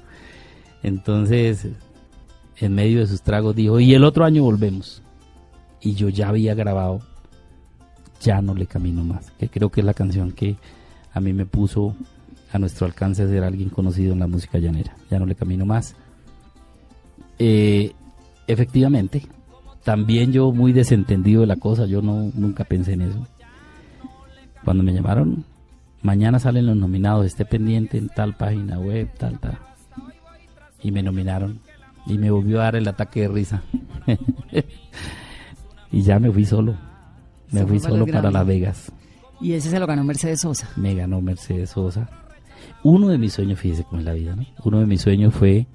Entonces, 0.83 1.69
en 2.57 2.75
medio 2.75 3.01
de 3.01 3.07
sus 3.07 3.23
tragos 3.23 3.55
dijo, 3.55 3.79
y 3.81 3.95
el 3.95 4.05
otro 4.05 4.25
año 4.25 4.43
volvemos. 4.43 5.03
Y 5.81 5.95
yo 5.95 6.09
ya 6.09 6.29
había 6.29 6.55
grabado 6.55 7.01
Ya 8.23 8.43
no 8.43 8.55
le 8.55 8.67
camino 8.67 9.03
más, 9.03 9.31
que 9.33 9.49
creo 9.49 9.71
que 9.71 9.81
es 9.81 9.87
la 9.87 9.95
canción 9.95 10.33
que 10.33 10.57
a 11.13 11.21
mí 11.21 11.33
me 11.33 11.47
puso 11.47 11.95
a 12.53 12.59
nuestro 12.59 12.87
alcance 12.87 13.27
ser 13.27 13.45
alguien 13.45 13.71
conocido 13.71 14.13
en 14.13 14.19
la 14.19 14.27
música 14.27 14.59
llanera. 14.59 14.95
Ya 15.11 15.19
no 15.19 15.27
le 15.27 15.35
camino 15.35 15.65
más. 15.65 15.95
Eh, 17.39 17.93
efectivamente, 18.47 19.23
también 19.85 20.33
yo 20.33 20.53
muy 20.53 20.73
desentendido 20.73 21.41
de 21.41 21.47
la 21.47 21.57
cosa, 21.57 21.87
yo 21.87 22.03
no 22.03 22.31
nunca 22.35 22.65
pensé 22.65 22.93
en 22.93 23.03
eso. 23.03 23.27
Cuando 24.65 24.83
me 24.83 24.93
llamaron, 24.93 25.45
mañana 26.03 26.39
salen 26.39 26.67
los 26.67 26.77
nominados, 26.77 27.27
esté 27.27 27.45
pendiente 27.45 27.99
en 27.99 28.09
tal 28.09 28.37
página 28.37 28.79
web, 28.79 29.09
tal, 29.19 29.39
tal. 29.39 29.59
Y 30.83 30.93
me 30.93 31.03
nominaron 31.03 31.61
y 32.07 32.19
me 32.19 32.31
volvió 32.31 32.61
a 32.61 32.65
dar 32.65 32.77
el 32.77 32.89
ataque 32.89 33.23
de 33.23 33.29
risa. 33.29 33.63
y 35.93 36.03
ya 36.03 36.19
me 36.19 36.31
fui 36.31 36.45
solo. 36.45 36.75
Me 37.51 37.61
Se 37.61 37.67
fui 37.67 37.79
para 37.79 37.91
solo 37.91 38.07
para. 38.07 38.31
Las 38.31 38.47
Vegas. 38.47 38.93
Y 39.41 39.53
ese 39.53 39.71
se 39.71 39.79
lo 39.81 39.87
ganó 39.87 40.05
Mercedes 40.05 40.41
Sosa. 40.41 40.69
Me 40.77 40.95
ganó 40.95 41.21
Mercedes 41.21 41.71
Sosa. 41.71 42.09
Uno 42.83 43.09
de 43.09 43.19
mis 43.19 43.33
sueños, 43.33 43.59
fíjese 43.59 43.85
cómo 43.85 44.01
es 44.01 44.05
la 44.05 44.13
vida, 44.13 44.37
¿no? 44.37 44.45
Uno 44.65 44.81
de 44.81 44.87
mis 44.87 45.01
sueños 45.01 45.35
fue 45.35 45.67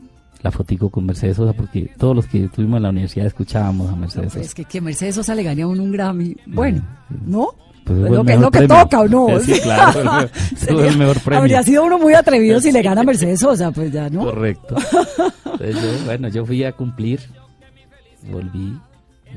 la 0.41 0.51
fotico 0.51 0.89
con 0.89 1.05
Mercedes 1.05 1.37
Sosa, 1.37 1.53
porque 1.53 1.91
todos 1.97 2.15
los 2.15 2.27
que 2.27 2.45
estuvimos 2.45 2.77
en 2.77 2.83
la 2.83 2.89
universidad 2.89 3.25
escuchábamos 3.25 3.91
a 3.91 3.95
Mercedes 3.95 4.33
Pues 4.33 4.45
Sosa. 4.45 4.55
que, 4.55 4.65
que 4.65 4.81
Mercedes 4.81 5.15
Sosa 5.15 5.33
le 5.33 5.49
a 5.49 5.67
uno 5.67 5.83
un 5.83 5.91
Grammy. 5.91 6.35
Bueno, 6.45 6.83
¿no? 7.25 7.49
Pues 7.85 7.99
lo 7.99 8.23
que, 8.25 8.33
es 8.33 8.39
lo 8.39 8.49
que 8.51 8.67
toca, 8.67 9.01
¿o 9.01 9.07
no? 9.07 9.39
Sí, 9.39 9.59
claro, 9.61 9.99
el 9.99 10.05
mejor- 10.05 10.29
fue 10.57 10.87
el 10.87 10.97
mejor 10.97 11.19
premio. 11.19 11.39
Habría 11.39 11.63
sido 11.63 11.83
uno 11.85 11.99
muy 11.99 12.13
atrevido 12.15 12.59
si 12.59 12.71
le 12.71 12.81
gana 12.81 13.03
Mercedes 13.05 13.39
Sosa, 13.39 13.71
pues 13.71 13.91
ya, 13.91 14.09
¿no? 14.09 14.21
Correcto. 14.21 14.75
Entonces 15.45 15.75
yo, 15.99 16.05
bueno, 16.05 16.27
yo 16.29 16.45
fui 16.45 16.63
a 16.63 16.71
cumplir, 16.71 17.19
volví, 18.31 18.77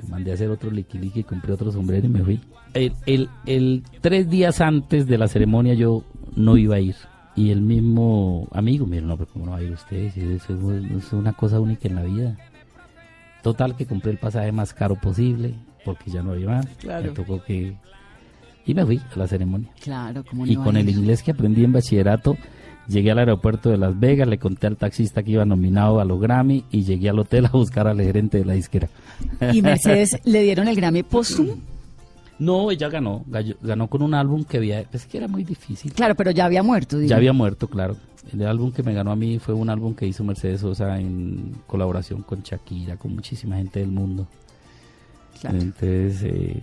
me 0.03 0.09
mandé 0.09 0.31
a 0.31 0.35
hacer 0.35 0.49
otro 0.51 0.71
liqui 0.71 0.99
y 1.15 1.23
compré 1.25 1.53
otro 1.53 1.71
sombrero 1.71 2.07
y 2.07 2.11
me 2.11 2.23
fui. 2.25 2.41
El, 2.75 2.93
el, 3.07 3.29
el 3.47 3.83
tres 4.01 4.29
días 4.31 4.61
antes 4.61 5.07
de 5.07 5.19
la 5.19 5.29
ceremonia 5.29 5.75
yo 5.75 6.05
no 6.37 6.57
iba 6.57 6.77
a 6.77 6.81
ir. 6.81 6.97
Y 7.37 7.51
el 7.51 7.61
mismo 7.61 8.49
amigo 8.53 8.85
me 8.87 8.97
dijo, 8.97 9.07
no, 9.09 9.17
pero 9.17 9.31
¿cómo 9.33 9.45
no 9.47 9.53
va 9.53 9.59
a 9.59 9.63
ir 9.63 9.71
usted? 9.71 10.11
Si 10.13 10.21
Eso 10.21 10.55
es 10.73 11.05
es 11.05 11.13
una 11.13 11.33
cosa 11.35 11.61
única 11.61 11.87
en 11.87 11.95
la 11.95 12.03
vida. 12.03 12.37
Total 13.43 13.77
que 13.77 13.87
compré 13.87 14.11
el 14.11 14.19
pasaje 14.19 14.51
más 14.53 14.75
caro 14.75 14.97
posible, 14.97 15.55
porque 15.85 16.11
ya 16.11 16.23
no 16.23 16.33
había 16.33 16.49
más. 16.49 16.67
Claro. 16.79 17.05
Me 17.05 17.11
tocó 17.11 17.43
que... 17.45 17.77
Y 18.69 18.75
me 18.75 18.85
fui 18.85 18.99
a 18.99 19.19
la 19.19 19.27
ceremonia. 19.27 19.71
Claro, 19.81 20.23
como 20.29 20.47
Y 20.47 20.55
con 20.55 20.77
el 20.77 20.91
inglés 20.91 21.23
que 21.23 21.31
aprendí 21.31 21.65
en 21.65 21.73
bachillerato, 21.73 22.37
llegué 22.87 23.11
al 23.11 23.19
aeropuerto 23.19 23.71
de 23.71 23.79
Las 23.79 23.99
Vegas, 23.99 24.29
le 24.29 24.39
conté 24.39 24.67
al 24.67 24.77
taxista 24.77 25.23
que 25.23 25.31
iba 25.33 25.47
nominado 25.47 26.01
a 26.01 26.05
los 26.05 26.21
Grammy 26.21 26.67
y 26.71 26.85
llegué 26.85 27.09
al 27.09 27.19
hotel 27.19 27.47
a 27.47 27.49
buscar 27.49 27.89
al 27.89 27.99
gerente 27.99 28.37
de 28.37 28.45
la 28.45 28.53
disquera. 28.53 28.91
Y 29.55 29.63
Mercedes 29.63 30.21
le 30.25 30.43
dieron 30.43 30.69
el 30.69 30.77
Grammy 30.77 31.03
póstumo. 31.03 31.57
No, 32.39 32.71
ella 32.71 32.91
ganó, 32.91 33.25
ganó 33.63 33.89
con 33.89 34.03
un 34.03 34.13
álbum 34.13 34.45
que 34.45 34.59
había, 34.59 34.81
es 34.81 35.07
que 35.07 35.17
era 35.17 35.29
muy 35.29 35.45
difícil. 35.45 35.91
Claro, 35.95 36.15
pero 36.15 36.31
ya 36.31 36.45
había 36.45 36.63
muerto. 36.63 36.99
digo. 36.99 37.09
Ya 37.09 37.17
había 37.17 37.33
muerto, 37.33 37.69
claro. 37.69 37.97
El 38.31 38.47
álbum 38.47 38.71
que 38.71 38.83
me 38.83 38.93
ganó 38.93 39.13
a 39.13 39.17
mí 39.17 39.39
fue 39.39 39.55
un 39.55 39.71
álbum 39.71 39.95
que 39.95 40.07
hizo 40.07 40.23
Mercedes 40.25 40.61
Sosa 40.61 41.01
en 41.01 41.55
colaboración 41.67 42.21
con 42.21 42.43
Shakira, 42.43 42.99
con 42.99 43.15
muchísima 43.15 43.57
gente 43.57 43.81
del 43.81 43.91
mundo. 43.91 44.29
Claro. 45.41 45.57
Entonces, 45.57 46.23
eh, 46.25 46.63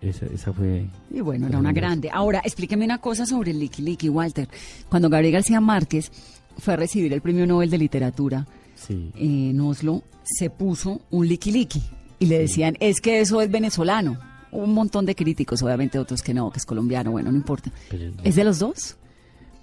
esa, 0.00 0.26
esa 0.26 0.52
fue... 0.52 0.86
Y 1.10 1.20
bueno, 1.20 1.46
era 1.48 1.58
una 1.58 1.72
grande. 1.72 2.10
Ahora, 2.12 2.40
explíqueme 2.44 2.84
una 2.84 2.98
cosa 2.98 3.26
sobre 3.26 3.50
el 3.50 3.58
Licky 3.60 3.82
Licky, 3.82 4.08
Walter. 4.08 4.48
Cuando 4.88 5.08
Gabriel 5.08 5.34
García 5.34 5.60
Márquez 5.60 6.10
fue 6.58 6.74
a 6.74 6.76
recibir 6.76 7.12
el 7.12 7.20
Premio 7.20 7.46
Nobel 7.46 7.70
de 7.70 7.78
Literatura 7.78 8.46
Sí. 8.74 9.10
en 9.16 9.60
Oslo, 9.60 10.02
se 10.22 10.50
puso 10.50 11.00
un 11.10 11.26
Licky 11.26 11.50
Licky. 11.52 11.82
Y 12.20 12.26
le 12.26 12.38
decían, 12.38 12.76
es 12.80 13.00
que 13.00 13.20
eso 13.20 13.40
es 13.40 13.50
venezolano. 13.50 14.18
Un 14.50 14.72
montón 14.72 15.04
de 15.06 15.14
críticos, 15.14 15.62
obviamente 15.62 15.98
otros 15.98 16.22
que 16.22 16.32
no, 16.34 16.50
que 16.50 16.58
es 16.58 16.64
colombiano, 16.66 17.10
bueno, 17.10 17.30
no 17.30 17.36
importa. 17.36 17.70
Pero- 17.90 18.12
¿Es 18.24 18.34
de 18.36 18.44
los 18.44 18.58
dos? 18.60 18.96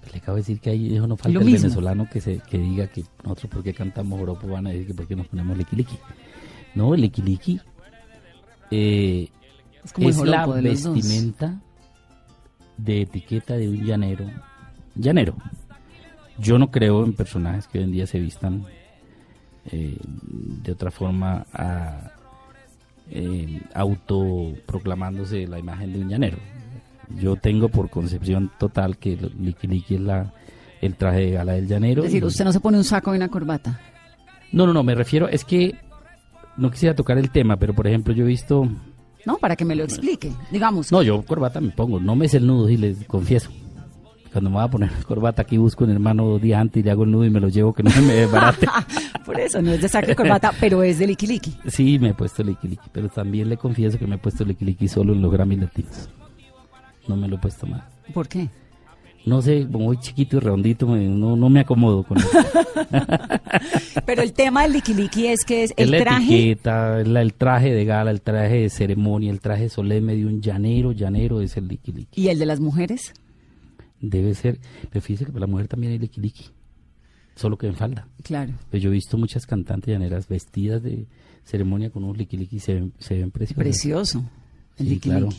Pues 0.00 0.12
le 0.12 0.18
acabo 0.20 0.36
de 0.36 0.42
decir 0.42 0.60
que 0.60 0.70
ahí 0.70 0.94
eso 0.94 1.06
no 1.06 1.16
falta 1.16 1.30
Lo 1.34 1.40
el 1.40 1.46
mismo. 1.46 1.62
venezolano 1.62 2.08
que 2.08 2.20
se 2.20 2.38
que 2.48 2.58
diga 2.58 2.86
que 2.86 3.02
nosotros 3.24 3.50
porque 3.52 3.74
cantamos 3.74 4.20
joropo 4.20 4.46
van 4.46 4.68
a 4.68 4.70
decir 4.70 4.86
que 4.86 4.94
por 4.94 5.08
qué 5.08 5.16
nos 5.16 5.26
ponemos 5.26 5.56
liquiliqui. 5.58 5.98
No, 6.76 6.94
el 6.94 7.00
liquiliqui 7.00 7.60
eh, 8.70 9.28
Es 9.86 9.92
como 9.92 10.08
el 10.08 10.14
es 10.14 10.20
la 10.20 10.46
de 10.48 10.62
vestimenta 10.62 11.60
de 12.76 13.02
etiqueta 13.02 13.56
de 13.56 13.68
un 13.68 13.84
llanero. 13.84 14.24
Llanero. 14.96 15.36
Yo 16.40 16.58
no 16.58 16.72
creo 16.72 17.04
en 17.04 17.12
personajes 17.12 17.68
que 17.68 17.78
hoy 17.78 17.84
en 17.84 17.92
día 17.92 18.04
se 18.08 18.18
vistan 18.18 18.64
eh, 19.70 19.96
de 20.02 20.72
otra 20.72 20.90
forma 20.90 21.46
a, 21.52 22.10
eh, 23.12 23.62
autoproclamándose 23.74 25.46
la 25.46 25.60
imagen 25.60 25.92
de 25.92 26.00
un 26.00 26.08
llanero. 26.08 26.38
Yo 27.20 27.36
tengo 27.36 27.68
por 27.68 27.88
concepción 27.88 28.50
total 28.58 28.98
que 28.98 29.12
el 29.12 29.32
Liqui 29.38 29.68
Liqui 29.68 29.94
es 29.94 30.00
la, 30.00 30.34
el 30.80 30.96
traje 30.96 31.20
de 31.20 31.30
gala 31.30 31.52
del 31.52 31.68
llanero. 31.68 32.02
Es 32.02 32.08
decir, 32.10 32.24
usted 32.24 32.44
no 32.44 32.52
se 32.52 32.58
pone 32.58 32.76
un 32.76 32.82
saco 32.82 33.14
y 33.14 33.18
una 33.18 33.28
corbata. 33.28 33.80
No, 34.50 34.66
no, 34.66 34.72
no, 34.72 34.82
me 34.82 34.96
refiero, 34.96 35.28
es 35.28 35.44
que 35.44 35.76
no 36.56 36.72
quisiera 36.72 36.96
tocar 36.96 37.18
el 37.18 37.30
tema, 37.30 37.56
pero 37.56 37.72
por 37.72 37.86
ejemplo 37.86 38.12
yo 38.12 38.24
he 38.24 38.28
visto... 38.28 38.68
¿No? 39.26 39.36
Para 39.36 39.56
que 39.56 39.64
me 39.66 39.74
lo 39.74 39.84
explique. 39.84 40.32
Digamos, 40.50 40.90
No, 40.90 41.02
yo 41.02 41.20
corbata 41.22 41.60
me 41.60 41.70
pongo, 41.70 42.00
no 42.00 42.16
me 42.16 42.28
sé 42.28 42.38
el 42.38 42.46
nudo 42.46 42.70
y 42.70 42.76
les 42.78 43.04
confieso. 43.04 43.50
Cuando 44.32 44.50
me 44.50 44.56
voy 44.56 44.64
a 44.64 44.68
poner 44.68 44.90
corbata 45.06 45.42
aquí 45.42 45.56
busco 45.58 45.84
un 45.84 45.90
hermano 45.90 46.24
dos 46.26 46.40
días 46.40 46.60
antes 46.60 46.80
y 46.80 46.84
le 46.84 46.90
hago 46.90 47.04
el 47.04 47.10
nudo 47.10 47.24
y 47.24 47.30
me 47.30 47.40
lo 47.40 47.48
llevo 47.48 47.72
que 47.74 47.82
no 47.82 47.90
se 47.90 48.00
me 48.02 48.14
desbarate. 48.14 48.66
Por 49.26 49.40
eso, 49.40 49.60
no 49.60 49.72
es 49.72 49.82
de 49.82 49.88
saco 49.88 50.12
y 50.12 50.14
corbata, 50.14 50.52
pero 50.60 50.82
es 50.82 50.98
de 51.00 51.08
liqui 51.08 51.26
liqui. 51.26 51.56
Sí, 51.66 51.98
me 51.98 52.10
he 52.10 52.14
puesto 52.14 52.42
liqui 52.44 52.68
liqui, 52.68 52.88
pero 52.92 53.08
también 53.08 53.48
le 53.48 53.56
confieso 53.56 53.98
que 53.98 54.06
me 54.06 54.14
he 54.14 54.18
puesto 54.18 54.44
liqui 54.44 54.64
liqui 54.64 54.86
solo 54.88 55.12
en 55.12 55.20
los 55.20 55.32
Grammy 55.32 55.56
Latinos. 55.56 56.08
No 57.08 57.16
me 57.16 57.26
lo 57.26 57.36
he 57.36 57.38
puesto 57.38 57.66
más. 57.66 57.82
¿Por 58.14 58.28
qué? 58.28 58.48
No 59.26 59.42
sé, 59.42 59.66
como 59.70 59.86
voy 59.86 59.98
chiquito 59.98 60.36
y 60.36 60.40
redondito, 60.40 60.86
me- 60.86 61.04
no, 61.08 61.34
no 61.36 61.48
me 61.50 61.60
acomodo 61.60 62.04
con 62.04 62.16
eso. 62.18 62.28
Pero 64.06 64.22
el 64.22 64.32
tema 64.32 64.62
del 64.62 64.74
liqui 64.74 64.94
liqui 64.94 65.26
es 65.26 65.44
que 65.44 65.64
es 65.64 65.70
Es 65.72 65.76
el 65.78 65.90
la 65.90 65.98
traje. 65.98 66.24
etiqueta, 66.34 67.02
la- 67.04 67.22
el 67.22 67.34
traje 67.34 67.72
de 67.74 67.84
gala, 67.84 68.10
el 68.12 68.20
traje 68.22 68.54
de 68.62 68.70
ceremonia, 68.70 69.30
el 69.32 69.40
traje 69.40 69.68
solemne 69.68 70.14
de 70.14 70.26
un 70.26 70.40
llanero, 70.40 70.92
llanero 70.92 71.40
es 71.40 71.56
el 71.56 71.66
liqui 71.68 71.92
liqui. 71.92 72.22
¿Y 72.22 72.28
el 72.28 72.38
de 72.38 72.46
las 72.46 72.60
mujeres? 72.60 73.14
Debe 74.00 74.34
ser, 74.34 74.60
pero 74.90 75.00
fíjese 75.02 75.24
que 75.26 75.32
para 75.32 75.40
la 75.40 75.50
mujer 75.50 75.66
también 75.68 75.92
hay 75.92 75.98
liqui 75.98 76.20
liqui, 76.20 76.44
solo 77.34 77.58
que 77.58 77.66
en 77.66 77.74
falda. 77.74 78.06
Claro. 78.22 78.52
Pues 78.70 78.80
yo 78.82 78.90
he 78.90 78.92
visto 78.92 79.18
muchas 79.18 79.44
cantantes 79.46 79.90
llaneras 79.92 80.28
vestidas 80.28 80.82
de 80.84 81.06
ceremonia 81.42 81.90
con 81.90 82.04
unos 82.04 82.16
liqui 82.16 82.36
liqui 82.36 82.56
y 82.56 82.60
se 82.60 82.74
ven, 82.74 82.92
se 82.98 83.16
ven 83.18 83.30
preciosas. 83.32 83.58
Precioso. 83.64 84.24
El 84.78 84.86
Sí, 84.86 84.94
liqui 84.94 85.08
claro. 85.08 85.30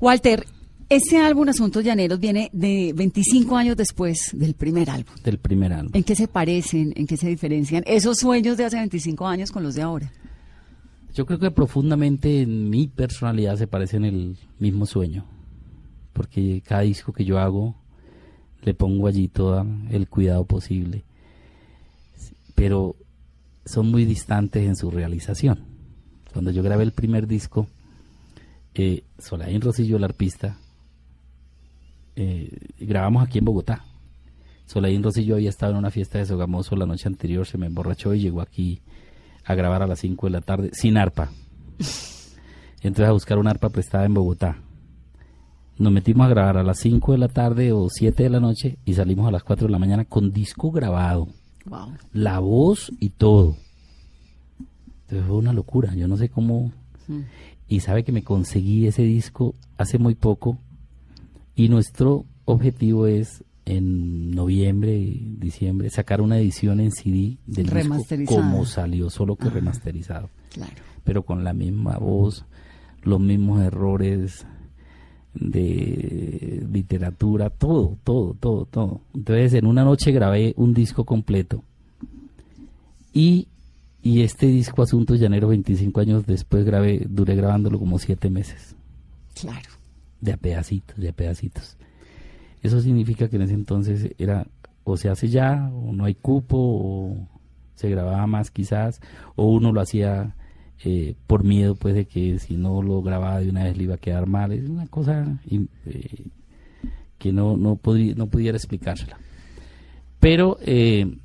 Walter, 0.00 0.44
este 0.90 1.18
álbum 1.18 1.48
Asuntos 1.48 1.84
Llaneros 1.84 2.18
viene 2.18 2.50
de 2.52 2.92
25 2.94 3.56
años 3.56 3.76
después 3.76 4.32
del 4.34 4.54
primer 4.54 4.90
álbum. 4.90 5.14
Del 5.22 5.38
primer 5.38 5.72
álbum. 5.72 5.92
¿En 5.94 6.02
qué 6.02 6.16
se 6.16 6.26
parecen? 6.26 6.92
¿En 6.96 7.06
qué 7.06 7.16
se 7.16 7.28
diferencian 7.28 7.84
esos 7.86 8.18
sueños 8.18 8.56
de 8.56 8.64
hace 8.64 8.76
25 8.76 9.24
años 9.24 9.52
con 9.52 9.62
los 9.62 9.76
de 9.76 9.82
ahora? 9.82 10.10
Yo 11.14 11.26
creo 11.26 11.38
que 11.38 11.52
profundamente 11.52 12.42
en 12.42 12.68
mi 12.70 12.88
personalidad 12.88 13.56
se 13.56 13.68
parecen 13.68 14.04
el 14.04 14.36
mismo 14.58 14.84
sueño, 14.84 15.24
porque 16.12 16.60
cada 16.66 16.82
disco 16.82 17.12
que 17.12 17.24
yo 17.24 17.38
hago 17.38 17.76
le 18.62 18.74
pongo 18.74 19.06
allí 19.06 19.28
todo 19.28 19.64
el 19.90 20.08
cuidado 20.08 20.44
posible, 20.44 21.04
pero 22.56 22.96
son 23.64 23.92
muy 23.92 24.04
distantes 24.04 24.66
en 24.66 24.74
su 24.74 24.90
realización. 24.90 25.60
Cuando 26.32 26.50
yo 26.50 26.64
grabé 26.64 26.82
el 26.82 26.92
primer 26.92 27.28
disco, 27.28 27.68
eh, 28.74 29.04
Solaín 29.18 29.60
Rosillo, 29.60 29.96
el 29.96 30.04
arpista, 30.04 30.58
eh, 32.16 32.50
grabamos 32.78 33.22
aquí 33.22 33.38
en 33.38 33.44
Bogotá. 33.44 33.84
Solaín 34.66 35.02
Rosillo 35.02 35.34
había 35.34 35.48
estado 35.50 35.72
en 35.72 35.78
una 35.78 35.90
fiesta 35.90 36.18
de 36.18 36.26
Sogamoso 36.26 36.76
la 36.76 36.86
noche 36.86 37.08
anterior, 37.08 37.46
se 37.46 37.58
me 37.58 37.66
emborrachó 37.66 38.14
y 38.14 38.20
llegó 38.20 38.40
aquí 38.40 38.80
a 39.44 39.54
grabar 39.54 39.82
a 39.82 39.86
las 39.86 39.98
5 40.00 40.26
de 40.26 40.30
la 40.30 40.40
tarde 40.42 40.70
sin 40.72 40.96
arpa. 40.96 41.30
Entonces 42.82 43.08
a 43.08 43.12
buscar 43.12 43.38
una 43.38 43.50
arpa 43.50 43.68
prestada 43.70 44.04
en 44.06 44.14
Bogotá. 44.14 44.58
Nos 45.78 45.92
metimos 45.92 46.26
a 46.26 46.30
grabar 46.30 46.58
a 46.58 46.62
las 46.62 46.78
5 46.78 47.12
de 47.12 47.18
la 47.18 47.28
tarde 47.28 47.72
o 47.72 47.88
7 47.88 48.22
de 48.22 48.30
la 48.30 48.38
noche 48.40 48.78
y 48.84 48.94
salimos 48.94 49.26
a 49.26 49.30
las 49.30 49.42
4 49.42 49.66
de 49.66 49.72
la 49.72 49.78
mañana 49.78 50.04
con 50.04 50.32
disco 50.32 50.70
grabado, 50.70 51.28
Wow. 51.66 51.92
la 52.12 52.38
voz 52.38 52.92
y 53.00 53.10
todo. 53.10 53.56
Entonces 55.02 55.26
fue 55.26 55.36
una 55.36 55.52
locura, 55.52 55.94
yo 55.94 56.06
no 56.06 56.16
sé 56.16 56.28
cómo... 56.28 56.72
Y 57.66 57.80
sabe 57.80 58.04
que 58.04 58.12
me 58.12 58.22
conseguí 58.22 58.86
ese 58.86 59.02
disco 59.02 59.54
hace 59.78 59.98
muy 59.98 60.14
poco 60.14 60.58
y 61.54 61.68
nuestro 61.68 62.24
objetivo 62.44 63.06
es 63.06 63.44
en 63.66 64.30
noviembre 64.32 64.96
y 64.98 65.36
diciembre 65.38 65.90
sacar 65.90 66.20
una 66.20 66.38
edición 66.38 66.80
en 66.80 66.90
CD 66.92 67.36
del 67.46 67.66
disco 67.66 68.04
como 68.26 68.64
salió, 68.64 69.10
solo 69.10 69.36
que 69.36 69.48
remasterizado 69.50 70.30
Claro. 70.52 70.72
pero 71.04 71.22
con 71.22 71.44
la 71.44 71.52
misma 71.52 71.98
voz, 71.98 72.44
los 73.02 73.20
mismos 73.20 73.62
errores 73.62 74.44
de 75.34 76.66
literatura, 76.72 77.50
todo, 77.50 77.96
todo, 78.02 78.34
todo, 78.34 78.64
todo. 78.64 79.00
Entonces 79.14 79.54
en 79.54 79.66
una 79.66 79.84
noche 79.84 80.10
grabé 80.10 80.54
un 80.56 80.74
disco 80.74 81.04
completo 81.04 81.62
y, 83.12 83.46
y 84.02 84.22
este 84.22 84.46
disco 84.46 84.82
Asuntos 84.82 85.20
Llaneros 85.20 85.50
25 85.50 86.00
años 86.00 86.26
después 86.26 86.64
grabé, 86.64 87.06
duré 87.08 87.36
grabándolo 87.36 87.78
como 87.78 87.98
siete 87.98 88.30
meses, 88.30 88.74
Claro. 89.34 89.68
De 90.20 90.32
a 90.32 90.36
pedacitos, 90.36 90.96
de 90.96 91.08
a 91.08 91.12
pedacitos. 91.12 91.76
Eso 92.62 92.80
significa 92.80 93.28
que 93.28 93.36
en 93.36 93.42
ese 93.42 93.54
entonces 93.54 94.14
era 94.18 94.46
o 94.84 94.96
se 94.96 95.08
hace 95.08 95.28
ya, 95.28 95.70
o 95.72 95.92
no 95.92 96.04
hay 96.04 96.14
cupo, 96.14 96.56
o 96.58 97.28
se 97.74 97.88
grababa 97.88 98.26
más 98.26 98.50
quizás, 98.50 99.00
o 99.36 99.46
uno 99.46 99.72
lo 99.72 99.80
hacía 99.80 100.34
eh, 100.82 101.14
por 101.26 101.44
miedo 101.44 101.74
pues 101.74 101.94
de 101.94 102.06
que 102.06 102.38
si 102.38 102.56
no 102.56 102.82
lo 102.82 103.02
grababa 103.02 103.40
de 103.40 103.50
una 103.50 103.64
vez 103.64 103.76
le 103.76 103.84
iba 103.84 103.94
a 103.94 103.98
quedar 103.98 104.26
mal. 104.26 104.52
Es 104.52 104.68
una 104.68 104.86
cosa 104.86 105.38
eh, 105.50 106.26
que 107.18 107.32
no, 107.32 107.56
no, 107.56 107.78
no 107.82 108.26
pudiera 108.26 108.56
explicársela. 108.56 109.18
Pero 110.18 110.58
eh, 110.62 111.16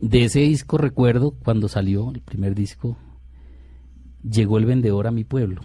de 0.00 0.24
ese 0.24 0.40
disco 0.40 0.78
recuerdo 0.78 1.32
cuando 1.32 1.68
salió 1.68 2.10
el 2.10 2.20
primer 2.20 2.54
disco, 2.54 2.96
llegó 4.22 4.58
el 4.58 4.66
vendedor 4.66 5.06
a 5.06 5.10
mi 5.10 5.24
pueblo, 5.24 5.62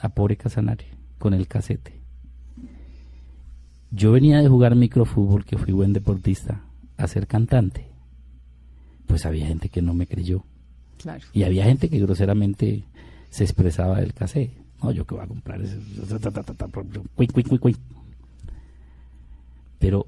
a 0.00 0.08
Pobre 0.08 0.36
Casanare, 0.36 0.86
con 1.18 1.34
el 1.34 1.46
casete. 1.46 2.00
Yo 3.90 4.12
venía 4.12 4.40
de 4.40 4.48
jugar 4.48 4.76
microfútbol, 4.76 5.44
que 5.44 5.58
fui 5.58 5.72
buen 5.72 5.92
deportista, 5.92 6.62
a 6.96 7.06
ser 7.06 7.26
cantante. 7.26 7.86
Pues 9.06 9.26
había 9.26 9.46
gente 9.46 9.68
que 9.68 9.82
no 9.82 9.94
me 9.94 10.06
creyó. 10.06 10.44
Claro. 10.98 11.26
Y 11.32 11.42
había 11.42 11.64
gente 11.64 11.88
que 11.88 11.98
groseramente 11.98 12.84
se 13.30 13.44
expresaba 13.44 14.00
del 14.00 14.14
cassette. 14.14 14.52
No, 14.82 14.92
yo 14.92 15.04
que 15.06 15.14
voy 15.14 15.24
a 15.24 15.28
comprar 15.28 15.60
ese. 15.60 15.78
Pero 19.78 20.06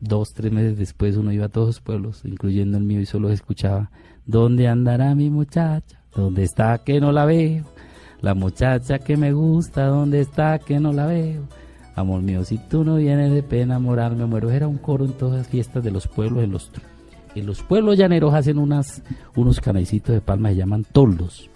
dos, 0.00 0.32
tres 0.34 0.52
meses 0.52 0.78
después 0.78 1.16
uno 1.16 1.32
iba 1.32 1.46
a 1.46 1.50
todos 1.50 1.68
los 1.68 1.80
pueblos, 1.80 2.22
incluyendo 2.24 2.78
el 2.78 2.84
mío, 2.84 3.00
y 3.00 3.06
solo 3.06 3.30
escuchaba, 3.30 3.90
¿dónde 4.26 4.68
andará 4.68 5.14
mi 5.14 5.30
muchacha? 5.30 6.00
¿Dónde 6.14 6.42
está 6.42 6.82
que 6.82 7.00
no 7.00 7.12
la 7.12 7.24
veo? 7.24 7.64
La 8.22 8.34
muchacha 8.34 8.98
que 8.98 9.16
me 9.16 9.32
gusta, 9.32 9.86
¿dónde 9.86 10.20
está 10.20 10.58
que 10.58 10.78
no 10.80 10.92
la 10.92 11.06
veo? 11.06 11.42
Amor 11.96 12.22
mío, 12.22 12.44
si 12.44 12.58
tú 12.58 12.84
no 12.84 12.96
vienes 12.96 13.32
de 13.32 13.42
pena 13.42 13.78
morar, 13.78 14.14
me 14.14 14.26
muero. 14.26 14.50
Era 14.50 14.68
un 14.68 14.78
coro 14.78 15.04
en 15.04 15.12
todas 15.12 15.38
las 15.38 15.48
fiestas 15.48 15.82
de 15.82 15.90
los 15.90 16.06
pueblos, 16.06 16.44
en 16.44 16.52
los, 16.52 16.70
en 17.34 17.46
los 17.46 17.62
pueblos 17.62 17.96
llaneros 17.98 18.32
hacen 18.34 18.58
unas, 18.58 19.02
unos 19.34 19.60
canecitos 19.60 20.14
de 20.14 20.20
palma, 20.20 20.50
se 20.50 20.56
llaman 20.56 20.84
toldos. 20.84 21.48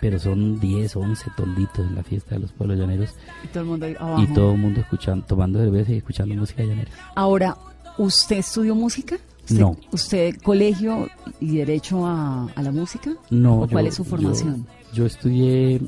Pero 0.00 0.18
son 0.18 0.60
10, 0.60 0.96
11 0.96 1.30
tolditos 1.36 1.78
en 1.86 1.94
la 1.94 2.02
fiesta 2.02 2.34
de 2.34 2.42
los 2.42 2.52
pueblos 2.52 2.78
llaneros 2.78 3.10
Y 3.42 3.46
todo 3.48 3.62
el 3.62 3.68
mundo 3.70 3.86
ahí 3.86 3.96
abajo. 3.98 4.22
y 4.22 4.26
todo 4.34 4.52
el 4.52 4.58
mundo 4.58 4.80
escuchando, 4.80 5.24
tomando 5.26 5.58
cerveza 5.60 5.92
y 5.92 5.96
escuchando 5.96 6.34
música 6.34 6.62
llanera. 6.62 6.90
Ahora, 7.14 7.56
¿usted 7.96 8.36
estudió 8.38 8.74
música? 8.74 9.16
¿Usted, 9.44 9.60
No. 9.60 9.76
¿Usted 9.92 10.36
colegio 10.42 11.08
y 11.40 11.56
derecho 11.56 12.06
a, 12.06 12.48
a 12.54 12.62
la 12.62 12.70
música? 12.70 13.12
No, 13.30 13.62
¿O 13.62 13.68
cuál 13.68 13.84
yo- 13.84 13.88
es 13.88 13.94
su 13.94 14.04
formación? 14.04 14.66
Yo, 14.66 14.83
yo 14.94 15.06
estudié 15.06 15.80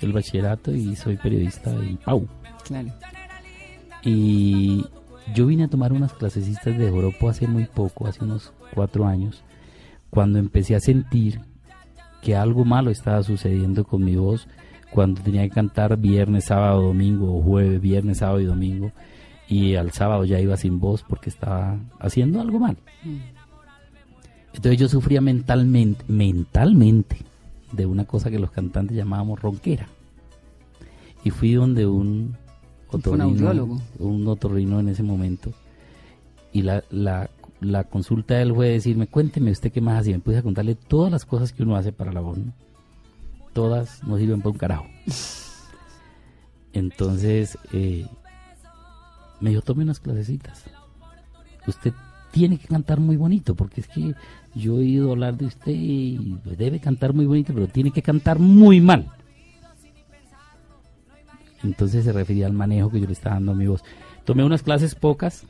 el 0.00 0.12
bachillerato 0.12 0.72
y 0.72 0.96
soy 0.96 1.16
periodista 1.16 1.70
en 1.70 1.98
Pau. 1.98 2.26
Claro. 2.64 2.88
Y 4.02 4.84
yo 5.34 5.46
vine 5.46 5.64
a 5.64 5.68
tomar 5.68 5.92
unas 5.92 6.12
clasecitas 6.12 6.76
de 6.76 6.90
joropo 6.90 7.28
hace 7.28 7.46
muy 7.46 7.66
poco, 7.66 8.06
hace 8.06 8.24
unos 8.24 8.52
cuatro 8.74 9.06
años, 9.06 9.44
cuando 10.10 10.38
empecé 10.38 10.74
a 10.74 10.80
sentir 10.80 11.40
que 12.22 12.36
algo 12.36 12.64
malo 12.64 12.90
estaba 12.90 13.22
sucediendo 13.22 13.84
con 13.84 14.04
mi 14.04 14.16
voz, 14.16 14.48
cuando 14.90 15.22
tenía 15.22 15.42
que 15.42 15.50
cantar 15.50 15.96
viernes, 15.98 16.46
sábado, 16.46 16.82
domingo, 16.82 17.36
o 17.36 17.42
jueves, 17.42 17.80
viernes, 17.80 18.18
sábado 18.18 18.40
y 18.40 18.44
domingo, 18.44 18.92
y 19.48 19.74
al 19.74 19.92
sábado 19.92 20.24
ya 20.24 20.40
iba 20.40 20.56
sin 20.56 20.80
voz 20.80 21.02
porque 21.02 21.30
estaba 21.30 21.78
haciendo 21.98 22.40
algo 22.40 22.58
mal. 22.58 22.76
Entonces 24.54 24.78
yo 24.78 24.88
sufría 24.88 25.20
mentalmente, 25.20 26.04
mentalmente, 26.08 27.16
de 27.74 27.86
una 27.86 28.04
cosa 28.04 28.30
que 28.30 28.38
los 28.38 28.50
cantantes 28.50 28.96
llamábamos 28.96 29.40
ronquera. 29.40 29.88
Y 31.24 31.30
fui 31.30 31.54
donde 31.54 31.86
un 31.86 32.36
otorrino, 32.90 33.80
un 33.98 34.28
otorrino 34.28 34.80
en 34.80 34.88
ese 34.88 35.02
momento, 35.02 35.52
y 36.52 36.62
la, 36.62 36.84
la, 36.90 37.30
la 37.60 37.84
consulta 37.84 38.34
de 38.34 38.42
él 38.42 38.54
fue 38.54 38.68
decirme, 38.68 39.06
cuénteme 39.06 39.50
usted 39.50 39.72
qué 39.72 39.80
más 39.80 40.00
hacía. 40.00 40.16
Me 40.16 40.22
puse 40.22 40.38
a 40.38 40.42
contarle 40.42 40.74
todas 40.74 41.10
las 41.10 41.24
cosas 41.24 41.52
que 41.52 41.62
uno 41.62 41.76
hace 41.76 41.92
para 41.92 42.12
la 42.12 42.20
voz. 42.20 42.38
¿no? 42.38 42.52
Todas 43.52 44.02
no 44.04 44.18
sirven 44.18 44.40
para 44.40 44.50
un 44.50 44.58
carajo. 44.58 44.86
Entonces, 46.72 47.58
eh, 47.72 48.06
me 49.40 49.50
dijo, 49.50 49.62
tome 49.62 49.84
unas 49.84 50.00
clasecitas. 50.00 50.64
Usted 51.66 51.92
tiene 52.34 52.58
que 52.58 52.66
cantar 52.66 52.98
muy 52.98 53.16
bonito, 53.16 53.54
porque 53.54 53.80
es 53.80 53.86
que 53.86 54.12
yo 54.56 54.72
he 54.74 54.78
oído 54.80 55.12
hablar 55.12 55.36
de 55.36 55.46
usted 55.46 55.70
y 55.72 56.36
debe 56.58 56.80
cantar 56.80 57.12
muy 57.14 57.26
bonito, 57.26 57.54
pero 57.54 57.68
tiene 57.68 57.92
que 57.92 58.02
cantar 58.02 58.40
muy 58.40 58.80
mal. 58.80 59.06
Entonces 61.62 62.04
se 62.04 62.12
refería 62.12 62.46
al 62.46 62.52
manejo 62.52 62.90
que 62.90 63.00
yo 63.00 63.06
le 63.06 63.12
estaba 63.12 63.36
dando 63.36 63.52
a 63.52 63.54
mi 63.54 63.66
voz. 63.66 63.82
Tomé 64.24 64.44
unas 64.44 64.62
clases 64.62 64.94
pocas 64.94 65.44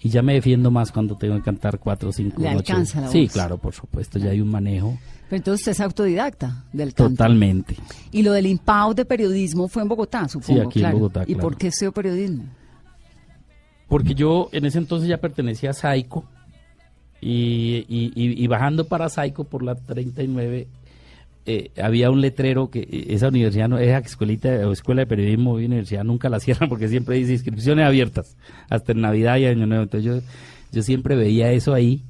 y 0.00 0.08
ya 0.08 0.22
me 0.22 0.34
defiendo 0.34 0.70
más 0.70 0.90
cuando 0.90 1.16
tengo 1.16 1.36
que 1.36 1.42
cantar 1.42 1.78
cuatro 1.78 2.08
o 2.08 2.12
cinco 2.12 2.40
Le 2.42 2.54
noches. 2.54 2.70
alcanza 2.70 3.00
la 3.02 3.08
sí, 3.08 3.22
voz. 3.24 3.32
claro, 3.32 3.58
por 3.58 3.74
supuesto, 3.74 4.18
ya 4.18 4.30
hay 4.30 4.40
un 4.40 4.48
manejo 4.50 4.98
Pero 5.28 5.36
entonces 5.38 5.60
usted 5.60 5.72
es 5.72 5.80
autodidacta 5.80 6.64
del 6.72 6.94
canto. 6.94 7.10
totalmente. 7.12 7.76
Y 8.10 8.22
lo 8.22 8.32
del 8.32 8.46
IMPAO 8.46 8.94
de 8.94 9.04
periodismo 9.04 9.68
fue 9.68 9.82
en 9.82 9.88
Bogotá, 9.88 10.28
supongo. 10.28 10.62
aquí 10.68 10.82
en. 10.82 10.92
Bogotá, 10.92 11.22
¿Y 11.22 11.34
claro. 11.34 11.40
por 11.40 11.56
qué 11.56 11.68
estudió 11.68 11.92
periodismo? 11.92 12.44
Porque 13.88 14.14
yo 14.14 14.48
en 14.52 14.66
ese 14.66 14.78
entonces 14.78 15.08
ya 15.08 15.18
pertenecía 15.18 15.70
a 15.70 15.74
Saico 15.74 16.24
y, 17.20 18.46
bajando 18.46 18.86
para 18.86 19.08
Saico 19.08 19.44
por 19.44 19.62
la 19.62 19.74
39 19.74 20.68
eh, 21.48 21.70
había 21.80 22.10
un 22.10 22.20
letrero 22.20 22.70
que 22.70 22.80
eh, 22.80 23.06
esa 23.10 23.28
universidad, 23.28 23.68
no, 23.68 23.78
esa 23.78 23.98
escuelita 23.98 24.48
o 24.66 24.72
escuela 24.72 25.02
de 25.02 25.06
periodismo 25.06 25.60
y 25.60 25.66
universidad 25.66 26.02
nunca 26.02 26.28
la 26.28 26.40
cierran 26.40 26.68
porque 26.68 26.88
siempre 26.88 27.16
dice 27.16 27.34
inscripciones 27.34 27.86
abiertas 27.86 28.36
hasta 28.68 28.92
en 28.92 29.00
Navidad 29.00 29.36
y 29.36 29.46
Año 29.46 29.66
Nuevo. 29.66 29.84
Entonces 29.84 30.04
yo, 30.04 30.20
yo 30.72 30.82
siempre 30.82 31.14
veía 31.14 31.52
eso 31.52 31.72
ahí 31.72 32.02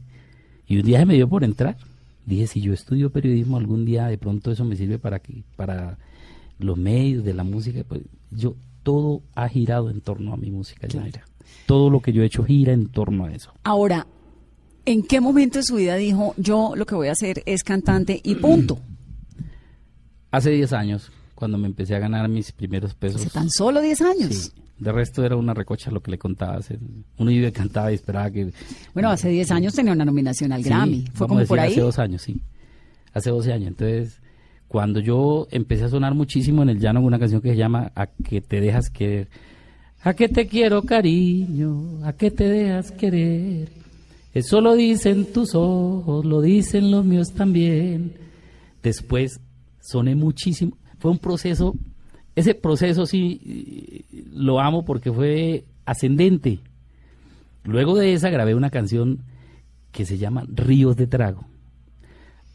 y 0.67 0.79
un 0.79 0.85
día 0.85 1.01
se 1.01 1.07
me 1.07 1.15
dio 1.15 1.29
por 1.29 1.45
entrar. 1.45 1.77
Dije, 2.25 2.47
si 2.47 2.61
yo 2.61 2.73
estudio 2.73 3.11
periodismo 3.11 3.59
algún 3.59 3.85
día, 3.85 4.07
de 4.07 4.19
pronto 4.19 4.51
eso 4.51 4.65
me 4.65 4.75
sirve 4.75 4.99
para 4.99 5.19
que 5.19 5.45
para 5.55 5.99
los 6.59 6.77
medios 6.77 7.23
de 7.25 7.35
la 7.35 7.45
música. 7.45 7.85
Pues, 7.87 8.03
yo 8.31 8.57
todo 8.83 9.23
ha 9.35 9.49
girado 9.49 9.91
en 9.91 10.01
torno 10.01 10.33
a 10.33 10.37
mi 10.37 10.51
música. 10.51 10.89
Todo 11.67 11.91
lo 11.91 12.01
que 12.01 12.13
yo 12.13 12.23
he 12.23 12.27
hecho 12.27 12.45
gira 12.45 12.73
en 12.73 12.89
torno 12.89 13.25
a 13.27 13.33
eso. 13.33 13.53
Ahora, 13.65 14.07
¿en 14.85 15.03
qué 15.03 15.21
momento 15.21 15.59
de 15.59 15.65
su 15.65 15.77
vida 15.77 15.97
dijo, 15.97 16.35
yo 16.37 16.75
lo 16.77 16.87
que 16.87 16.95
voy 16.95 17.09
a 17.09 17.13
hacer 17.13 17.43
es 17.47 17.65
cantante 17.65 18.21
y 18.23 18.37
punto? 18.37 18.79
Hace 20.31 20.51
10 20.51 20.73
años, 20.73 21.11
cuando 21.35 21.59
me 21.59 21.67
empecé 21.67 21.95
a 21.95 21.99
ganar 21.99 22.29
mis 22.29 22.53
primeros 22.53 22.95
pesos. 22.95 23.21
Hace 23.23 23.31
tan 23.31 23.51
solo 23.51 23.81
10 23.81 24.01
años. 24.03 24.35
sí, 24.35 24.51
de 24.79 24.93
resto 24.93 25.25
era 25.25 25.37
una 25.37 25.55
recocha 25.55 25.91
lo 25.91 26.03
que 26.03 26.11
le 26.11 26.19
contaba. 26.19 26.61
Uno 27.19 27.31
iba 27.31 27.51
cantaba 27.51 27.91
y 27.91 27.95
esperaba 27.95 28.31
que... 28.31 28.53
Bueno, 28.93 29.11
hace 29.11 29.29
10 29.31 29.51
años 29.53 29.75
tenía 29.75 29.93
una 29.93 30.05
nominación 30.05 30.53
al 30.53 30.63
Sí, 30.63 30.69
Grammy. 30.69 31.05
Fue 31.15 31.27
como 31.27 31.41
a 31.41 31.45
por 31.45 31.59
decir 31.59 31.61
ahí. 31.61 31.73
Hace 31.73 31.81
dos 31.81 31.99
años, 31.99 32.23
sí. 32.23 32.41
Hace 33.15 33.31
12 33.31 33.53
años. 33.53 33.69
Entonces, 33.69 34.21
cuando 34.69 35.01
yo 35.01 35.49
empecé 35.51 35.85
a 35.85 35.89
sonar 35.89 36.15
muchísimo 36.15 36.63
en 36.63 36.69
el 36.69 36.79
llano 36.79 37.01
una 37.01 37.19
canción 37.19 37.41
que 37.41 37.51
se 37.51 37.57
llama 37.57 37.93
A 37.95 38.07
que 38.07 38.41
te 38.41 38.61
dejas 38.61 38.91
querer. 38.91 39.29
A 40.07 40.15
que 40.15 40.29
te 40.29 40.47
quiero 40.47 40.83
cariño, 40.83 41.99
a 42.05 42.13
que 42.13 42.31
te 42.31 42.45
dejas 42.45 42.93
querer. 42.93 43.71
Eso 44.33 44.61
lo 44.61 44.77
dicen 44.77 45.33
tus 45.33 45.57
ojos, 45.57 46.25
lo 46.25 46.41
dicen 46.41 46.93
los 46.93 47.05
míos 47.05 47.33
también. 47.33 48.13
Después 48.85 49.41
soné 49.81 50.15
muchísimo. 50.15 50.79
Fue 51.01 51.11
un 51.11 51.19
proceso, 51.19 51.75
ese 52.37 52.55
proceso 52.55 53.05
sí 53.05 53.41
eh, 53.45 54.23
lo 54.31 54.61
amo 54.61 54.85
porque 54.85 55.11
fue 55.11 55.65
ascendente. 55.85 56.61
Luego 57.65 57.97
de 57.97 58.13
esa 58.13 58.31
grabé 58.31 58.55
una 58.55 58.71
canción 58.71 59.25
que 59.91 60.07
se 60.07 60.19
llama 60.19 60.45
Ríos 60.47 60.95
de 60.95 61.09
Trago. 61.09 61.47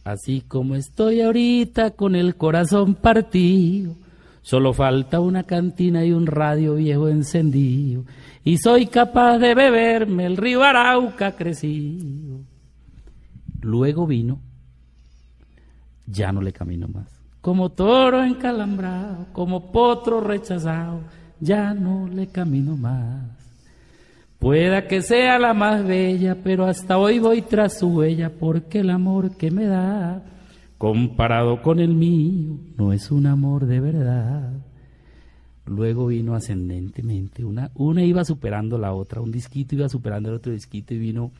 Así 0.05 0.39
como 0.39 0.75
estoy 0.75 1.19
ahorita 1.19 1.91
con 1.91 2.15
el 2.15 2.37
corazón 2.37 2.95
partido, 2.95 3.93
solo 4.41 4.73
falta 4.73 5.19
una 5.19 5.43
cantina 5.43 6.03
y 6.03 6.11
un 6.11 6.25
radio 6.25 6.75
viejo 6.75 7.07
encendido, 7.07 8.03
y 8.43 8.57
soy 8.57 8.87
capaz 8.87 9.37
de 9.37 9.53
beberme 9.53 10.25
el 10.25 10.37
río 10.37 10.63
Arauca 10.63 11.33
crecido. 11.33 12.39
Luego 13.61 14.07
vino, 14.07 14.39
ya 16.07 16.31
no 16.31 16.41
le 16.41 16.51
camino 16.51 16.87
más. 16.87 17.07
Como 17.41 17.69
toro 17.69 18.23
encalambrado, 18.23 19.27
como 19.33 19.71
potro 19.71 20.21
rechazado, 20.21 21.01
ya 21.39 21.73
no 21.73 22.07
le 22.07 22.27
camino 22.27 22.77
más. 22.77 23.41
Pueda 24.39 24.87
que 24.87 25.03
sea 25.03 25.37
la 25.37 25.53
más 25.53 25.85
bella, 25.85 26.35
pero 26.43 26.65
hasta 26.65 26.97
hoy 26.97 27.19
voy 27.19 27.43
tras 27.43 27.77
su 27.77 27.89
huella, 27.89 28.31
porque 28.31 28.79
el 28.79 28.89
amor 28.89 29.37
que 29.37 29.51
me 29.51 29.65
da, 29.65 30.23
comparado 30.81 31.61
con 31.61 31.79
el 31.79 31.93
mío, 31.93 32.57
no 32.75 32.91
es 32.91 33.11
un 33.11 33.27
amor 33.27 33.67
de 33.67 33.79
verdad. 33.79 34.51
Luego 35.67 36.07
vino 36.07 36.33
ascendentemente, 36.33 37.45
una, 37.45 37.69
una 37.75 38.03
iba 38.03 38.25
superando 38.25 38.79
la 38.79 38.91
otra, 38.91 39.21
un 39.21 39.31
disquito 39.31 39.75
iba 39.75 39.87
superando 39.89 40.29
el 40.29 40.35
otro 40.37 40.51
disquito 40.51 40.95
y 40.95 40.97
vino, 40.97 41.33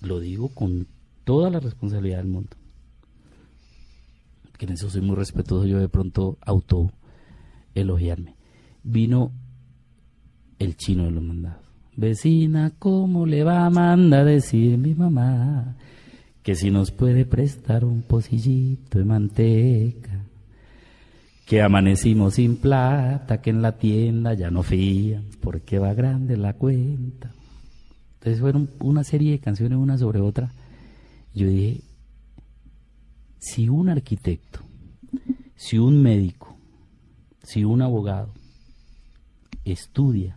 lo 0.00 0.20
digo 0.20 0.48
con 0.48 0.86
toda 1.24 1.50
la 1.50 1.60
responsabilidad 1.60 2.16
del 2.16 2.28
mundo, 2.28 2.56
que 4.56 4.64
en 4.64 4.72
eso 4.72 4.88
soy 4.88 5.02
muy 5.02 5.16
respetuoso, 5.16 5.66
yo 5.66 5.78
de 5.78 5.90
pronto 5.90 6.38
auto 6.40 6.92
elogiarme. 7.74 8.36
Vino 8.82 9.32
el 10.58 10.78
chino 10.78 11.04
de 11.04 11.10
los 11.10 11.22
mandados. 11.22 11.60
Vecina, 11.94 12.72
¿cómo 12.78 13.26
le 13.26 13.44
va 13.44 13.66
a 13.66 13.70
mandar 13.70 14.24
decir 14.24 14.78
mi 14.78 14.94
mamá 14.94 15.76
que 16.42 16.54
si 16.56 16.70
nos 16.70 16.90
puede 16.90 17.24
prestar 17.24 17.84
un 17.84 18.02
pocillito 18.02 18.98
de 18.98 19.04
manteca? 19.04 20.24
Que 21.46 21.62
amanecimos 21.62 22.34
sin 22.34 22.56
plata, 22.56 23.40
que 23.40 23.50
en 23.50 23.62
la 23.62 23.78
tienda 23.78 24.34
ya 24.34 24.50
no 24.50 24.62
fían, 24.62 25.24
porque 25.40 25.78
va 25.78 25.94
grande 25.94 26.36
la 26.36 26.54
cuenta. 26.54 27.32
Entonces 28.14 28.40
fueron 28.40 28.70
una 28.80 29.04
serie 29.04 29.32
de 29.32 29.38
canciones 29.38 29.78
una 29.78 29.98
sobre 29.98 30.20
otra. 30.20 30.52
Yo 31.34 31.48
dije, 31.48 31.80
si 33.38 33.68
un 33.68 33.88
arquitecto, 33.88 34.60
si 35.56 35.78
un 35.78 36.02
médico, 36.02 36.56
si 37.42 37.64
un 37.64 37.82
abogado 37.82 38.32
estudia, 39.64 40.36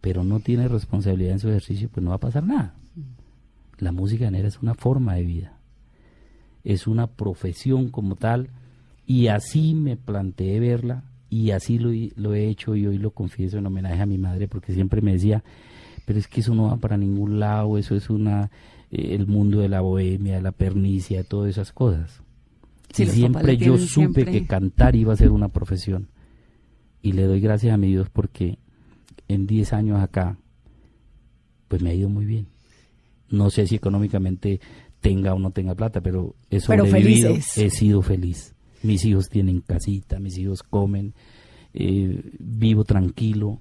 pero 0.00 0.24
no 0.24 0.40
tiene 0.40 0.68
responsabilidad 0.68 1.32
en 1.32 1.40
su 1.40 1.48
ejercicio, 1.48 1.88
pues 1.88 2.02
no 2.02 2.10
va 2.10 2.16
a 2.16 2.20
pasar 2.20 2.44
nada. 2.44 2.75
La 3.78 3.92
música 3.92 4.24
llanera 4.24 4.48
es 4.48 4.60
una 4.62 4.74
forma 4.74 5.14
de 5.14 5.24
vida, 5.24 5.58
es 6.64 6.86
una 6.86 7.06
profesión 7.08 7.88
como 7.90 8.16
tal, 8.16 8.48
y 9.06 9.28
así 9.28 9.74
me 9.74 9.96
planteé 9.96 10.58
verla, 10.60 11.04
y 11.28 11.50
así 11.50 11.78
lo, 11.78 11.92
he- 11.92 12.12
lo 12.16 12.34
he 12.34 12.48
hecho, 12.48 12.74
y 12.76 12.86
hoy 12.86 12.98
lo 12.98 13.10
confieso 13.10 13.58
en 13.58 13.66
homenaje 13.66 14.00
a 14.00 14.06
mi 14.06 14.18
madre, 14.18 14.48
porque 14.48 14.72
siempre 14.72 15.00
me 15.02 15.12
decía, 15.12 15.44
pero 16.06 16.18
es 16.18 16.26
que 16.28 16.40
eso 16.40 16.54
no 16.54 16.64
va 16.68 16.76
para 16.76 16.96
ningún 16.96 17.38
lado, 17.38 17.78
eso 17.78 17.94
es 17.94 18.08
una 18.10 18.50
eh, 18.90 19.14
el 19.16 19.26
mundo 19.26 19.58
de 19.60 19.68
la 19.68 19.80
bohemia, 19.80 20.36
de 20.36 20.42
la 20.42 20.52
pernicia, 20.52 21.18
de 21.18 21.24
todas 21.24 21.50
esas 21.50 21.72
cosas. 21.72 22.22
Sí, 22.92 23.02
y 23.02 23.06
siempre 23.08 23.56
yo 23.66 23.76
supe 23.78 23.90
siempre- 24.22 24.24
que 24.32 24.46
cantar 24.46 24.94
iba 24.96 25.12
a 25.12 25.16
ser 25.16 25.32
una 25.32 25.48
profesión. 25.48 26.06
Y 27.02 27.12
le 27.12 27.24
doy 27.24 27.40
gracias 27.40 27.74
a 27.74 27.76
mi 27.76 27.88
Dios 27.88 28.08
porque 28.10 28.58
en 29.28 29.46
10 29.48 29.72
años 29.72 30.00
acá, 30.00 30.36
pues 31.68 31.82
me 31.82 31.90
ha 31.90 31.94
ido 31.94 32.08
muy 32.08 32.24
bien. 32.24 32.46
No 33.30 33.50
sé 33.50 33.66
si 33.66 33.76
económicamente 33.76 34.60
tenga 35.00 35.34
o 35.34 35.38
no 35.38 35.50
tenga 35.50 35.74
plata, 35.74 36.00
pero 36.00 36.34
he 36.50 36.60
Pero 36.60 36.86
sobrevivido, 36.86 37.30
felices. 37.30 37.58
he 37.58 37.70
sido 37.70 38.02
feliz. 38.02 38.54
Mis 38.82 39.04
hijos 39.04 39.28
tienen 39.28 39.60
casita, 39.60 40.18
mis 40.20 40.38
hijos 40.38 40.62
comen, 40.62 41.14
eh, 41.74 42.22
vivo 42.38 42.84
tranquilo. 42.84 43.58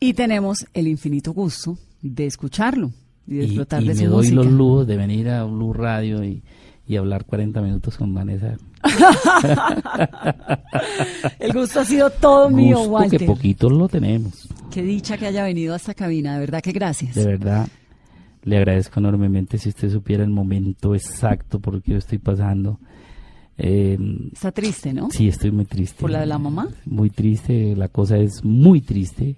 Y 0.00 0.14
tenemos 0.14 0.66
el 0.74 0.88
infinito 0.88 1.32
gusto 1.32 1.78
de 2.02 2.26
escucharlo 2.26 2.92
y 3.26 3.36
Y, 3.36 3.38
disfrutar 3.40 3.82
y 3.82 3.88
de 3.88 3.94
me 3.94 4.00
su 4.00 4.06
doy 4.10 4.16
música. 4.18 4.34
los 4.36 4.46
lujos 4.46 4.86
de 4.86 4.96
venir 4.96 5.28
a 5.30 5.44
Blue 5.44 5.72
Radio 5.72 6.22
y, 6.24 6.42
y 6.86 6.96
hablar 6.96 7.24
40 7.24 7.60
minutos 7.62 7.96
con 7.96 8.12
Vanessa. 8.14 8.56
El 11.38 11.52
gusto 11.52 11.80
ha 11.80 11.84
sido 11.84 12.10
todo 12.10 12.50
mío, 12.50 12.82
Walter. 12.82 13.20
que 13.20 13.26
poquitos 13.26 13.72
lo 13.72 13.88
tenemos. 13.88 14.48
Qué 14.70 14.82
dicha 14.82 15.16
que 15.16 15.26
haya 15.26 15.44
venido 15.44 15.72
a 15.72 15.76
esta 15.76 15.94
cabina, 15.94 16.34
de 16.34 16.40
verdad 16.40 16.60
que 16.62 16.72
gracias. 16.72 17.14
De 17.14 17.24
verdad, 17.24 17.68
le 18.44 18.58
agradezco 18.58 19.00
enormemente 19.00 19.58
si 19.58 19.70
usted 19.70 19.90
supiera 19.90 20.22
el 20.22 20.30
momento 20.30 20.94
exacto 20.94 21.58
por 21.60 21.74
el 21.74 21.82
que 21.82 21.92
yo 21.92 21.98
estoy 21.98 22.18
pasando. 22.18 22.78
Eh, 23.56 23.98
Está 24.32 24.52
triste, 24.52 24.92
¿no? 24.92 25.10
sí, 25.10 25.28
estoy 25.28 25.50
muy 25.50 25.64
triste. 25.64 26.00
¿Por 26.00 26.10
la 26.10 26.20
de 26.20 26.26
la 26.26 26.38
mamá? 26.38 26.68
Muy 26.84 27.10
triste, 27.10 27.74
la 27.74 27.88
cosa 27.88 28.18
es 28.18 28.44
muy 28.44 28.80
triste. 28.80 29.36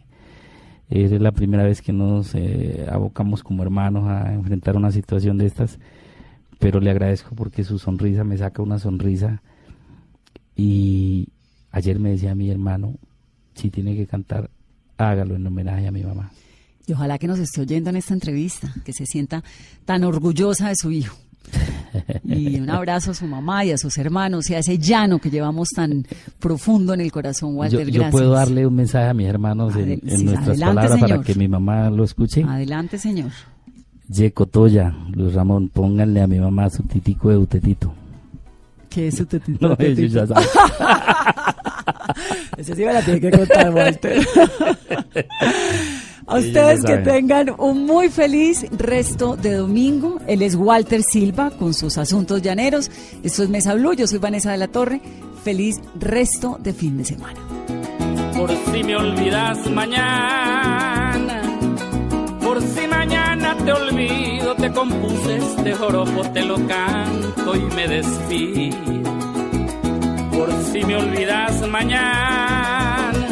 Es 0.88 1.10
la 1.12 1.32
primera 1.32 1.64
vez 1.64 1.82
que 1.82 1.92
nos 1.92 2.34
eh, 2.34 2.86
abocamos 2.90 3.42
como 3.42 3.62
hermanos 3.62 4.08
a 4.08 4.32
enfrentar 4.32 4.76
una 4.76 4.92
situación 4.92 5.36
de 5.38 5.46
estas, 5.46 5.78
pero 6.58 6.80
le 6.80 6.90
agradezco 6.90 7.34
porque 7.34 7.64
su 7.64 7.78
sonrisa 7.78 8.24
me 8.24 8.36
saca 8.38 8.62
una 8.62 8.78
sonrisa. 8.78 9.42
Y 10.54 11.28
ayer 11.70 11.98
me 11.98 12.10
decía 12.10 12.34
mi 12.34 12.50
hermano, 12.50 12.94
si 13.54 13.70
tiene 13.70 13.94
que 13.96 14.06
cantar, 14.06 14.50
hágalo 14.96 15.34
en 15.36 15.46
homenaje 15.46 15.86
a 15.86 15.92
mi 15.92 16.02
mamá. 16.02 16.30
Y 16.86 16.92
ojalá 16.92 17.18
que 17.18 17.26
nos 17.26 17.38
esté 17.38 17.62
oyendo 17.62 17.90
en 17.90 17.96
esta 17.96 18.14
entrevista, 18.14 18.72
que 18.84 18.92
se 18.92 19.06
sienta 19.06 19.42
tan 19.84 20.04
orgullosa 20.04 20.68
de 20.68 20.76
su 20.76 20.90
hijo. 20.92 21.16
Y 22.24 22.58
un 22.60 22.68
abrazo 22.70 23.12
a 23.12 23.14
su 23.14 23.26
mamá 23.26 23.64
y 23.64 23.70
a 23.72 23.78
sus 23.78 23.96
hermanos 23.98 24.50
y 24.50 24.54
a 24.54 24.58
ese 24.58 24.78
llano 24.78 25.18
que 25.18 25.30
llevamos 25.30 25.68
tan 25.70 26.06
profundo 26.38 26.92
en 26.94 27.00
el 27.00 27.10
corazón, 27.12 27.52
Yo, 27.52 27.56
Walter. 27.58 27.86
yo 27.86 27.92
gracias. 27.94 28.10
puedo 28.12 28.30
darle 28.32 28.66
un 28.66 28.74
mensaje 28.74 29.08
a 29.08 29.14
mis 29.14 29.26
hermanos 29.28 29.74
en, 29.76 29.82
Adel- 29.82 30.00
en 30.04 30.18
sí, 30.18 30.24
nuestras 30.24 30.48
adelante, 30.48 30.74
palabras 30.80 31.00
para 31.00 31.20
que 31.22 31.34
mi 31.36 31.48
mamá 31.48 31.90
lo 31.90 32.04
escuche. 32.04 32.42
Adelante, 32.44 32.98
señor. 32.98 33.30
Yeco 34.08 34.46
Toya, 34.46 34.94
Luis 35.12 35.34
Ramón, 35.34 35.68
pónganle 35.68 36.20
a 36.20 36.26
mi 36.26 36.38
mamá 36.38 36.68
su 36.70 36.82
titico 36.84 37.30
de 37.30 37.36
utetito. 37.38 37.92
¿Qué 38.90 39.08
es 39.08 39.16
su 39.16 39.26
tetito? 39.26 39.68
No, 39.68 39.76
ellos 39.78 40.12
ya 40.12 40.26
saben. 40.26 40.44
Ese 42.56 42.74
sí 42.74 42.84
me 42.84 42.92
la 42.92 43.02
tiene 43.02 43.20
que 43.20 43.30
contar, 43.30 43.72
Walter. 43.74 44.26
A 46.28 46.38
ustedes 46.38 46.82
que 46.82 46.96
tengan 46.98 47.54
un 47.56 47.86
muy 47.86 48.08
feliz 48.08 48.66
resto 48.72 49.36
de 49.36 49.54
domingo. 49.54 50.18
Él 50.26 50.42
es 50.42 50.56
Walter 50.56 51.02
Silva 51.04 51.52
con 51.52 51.72
sus 51.72 51.98
asuntos 51.98 52.42
llaneros. 52.42 52.90
Esto 53.22 53.44
es 53.44 53.48
Mesa 53.48 53.74
Blue. 53.74 53.94
Yo 53.94 54.08
soy 54.08 54.18
Vanessa 54.18 54.50
de 54.50 54.58
la 54.58 54.66
Torre. 54.66 55.00
Feliz 55.44 55.80
resto 55.94 56.58
de 56.60 56.72
fin 56.72 56.98
de 56.98 57.04
semana. 57.04 57.38
Por 58.36 58.50
si 58.50 58.82
me 58.82 58.96
olvidas 58.96 59.70
mañana, 59.70 61.42
por 62.42 62.60
si 62.60 62.86
mañana 62.88 63.56
te 63.64 63.72
olvido, 63.72 64.56
te 64.56 64.72
compuse 64.72 65.36
este 65.36 65.74
joropo, 65.74 66.22
te 66.32 66.44
lo 66.44 66.56
canto 66.66 67.56
y 67.56 67.74
me 67.74 67.86
despido. 67.86 68.76
Por 70.32 70.52
si 70.72 70.84
me 70.84 70.96
olvidas 70.96 71.66
mañana, 71.68 73.26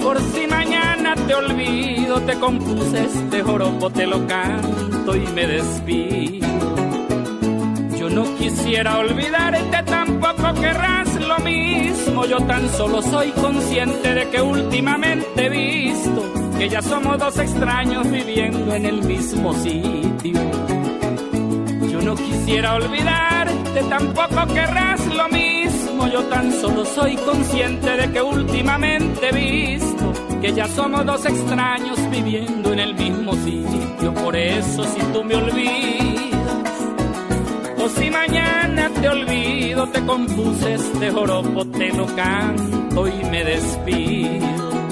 por 0.00 0.18
si 0.32 0.46
mañana 0.46 0.87
te 1.14 1.34
olvido, 1.34 2.20
te 2.22 2.38
compuse 2.38 3.04
este 3.04 3.42
joropo, 3.42 3.90
te 3.90 4.06
lo 4.06 4.26
canto 4.26 5.16
y 5.16 5.26
me 5.34 5.46
despido. 5.46 6.46
Yo 7.98 8.08
no 8.10 8.24
quisiera 8.36 8.98
olvidarte, 8.98 9.82
tampoco 9.84 10.54
querrás 10.60 11.14
lo 11.14 11.38
mismo. 11.38 12.24
Yo 12.26 12.38
tan 12.40 12.68
solo 12.70 13.02
soy 13.02 13.30
consciente 13.32 14.14
de 14.14 14.28
que 14.30 14.40
últimamente 14.40 15.46
he 15.46 15.48
visto 15.48 16.32
que 16.58 16.68
ya 16.68 16.82
somos 16.82 17.18
dos 17.18 17.38
extraños 17.38 18.10
viviendo 18.10 18.74
en 18.74 18.86
el 18.86 19.02
mismo 19.02 19.54
sitio. 19.54 20.40
Yo 21.90 22.00
no 22.02 22.14
quisiera 22.16 22.74
olvidarte, 22.74 23.82
tampoco 23.88 24.46
querrás 24.52 25.06
lo 25.06 25.28
mismo. 25.28 26.08
Yo 26.08 26.22
tan 26.24 26.52
solo 26.52 26.84
soy 26.84 27.16
consciente 27.16 27.96
de 27.96 28.12
que 28.12 28.22
últimamente 28.22 29.28
he 29.28 29.32
visto 29.32 30.12
que 30.40 30.52
ya 30.52 30.68
somos 30.68 31.04
dos 31.04 31.24
extraños 31.26 31.98
viviendo 32.10 32.72
en 32.72 32.78
el 32.78 32.94
mismo 32.94 33.32
sitio. 33.34 34.14
Por 34.14 34.36
eso 34.36 34.84
si 34.84 35.00
tú 35.12 35.24
me 35.24 35.34
olvidas 35.34 36.72
o 37.78 37.88
si 37.88 38.10
mañana 38.10 38.90
te 38.90 39.08
olvido, 39.08 39.88
te 39.88 40.04
compuse 40.04 40.74
este 40.74 41.10
joropo, 41.10 41.64
te 41.66 41.92
lo 41.92 42.06
canto 42.14 43.08
y 43.08 43.24
me 43.30 43.44
despido. 43.44 44.87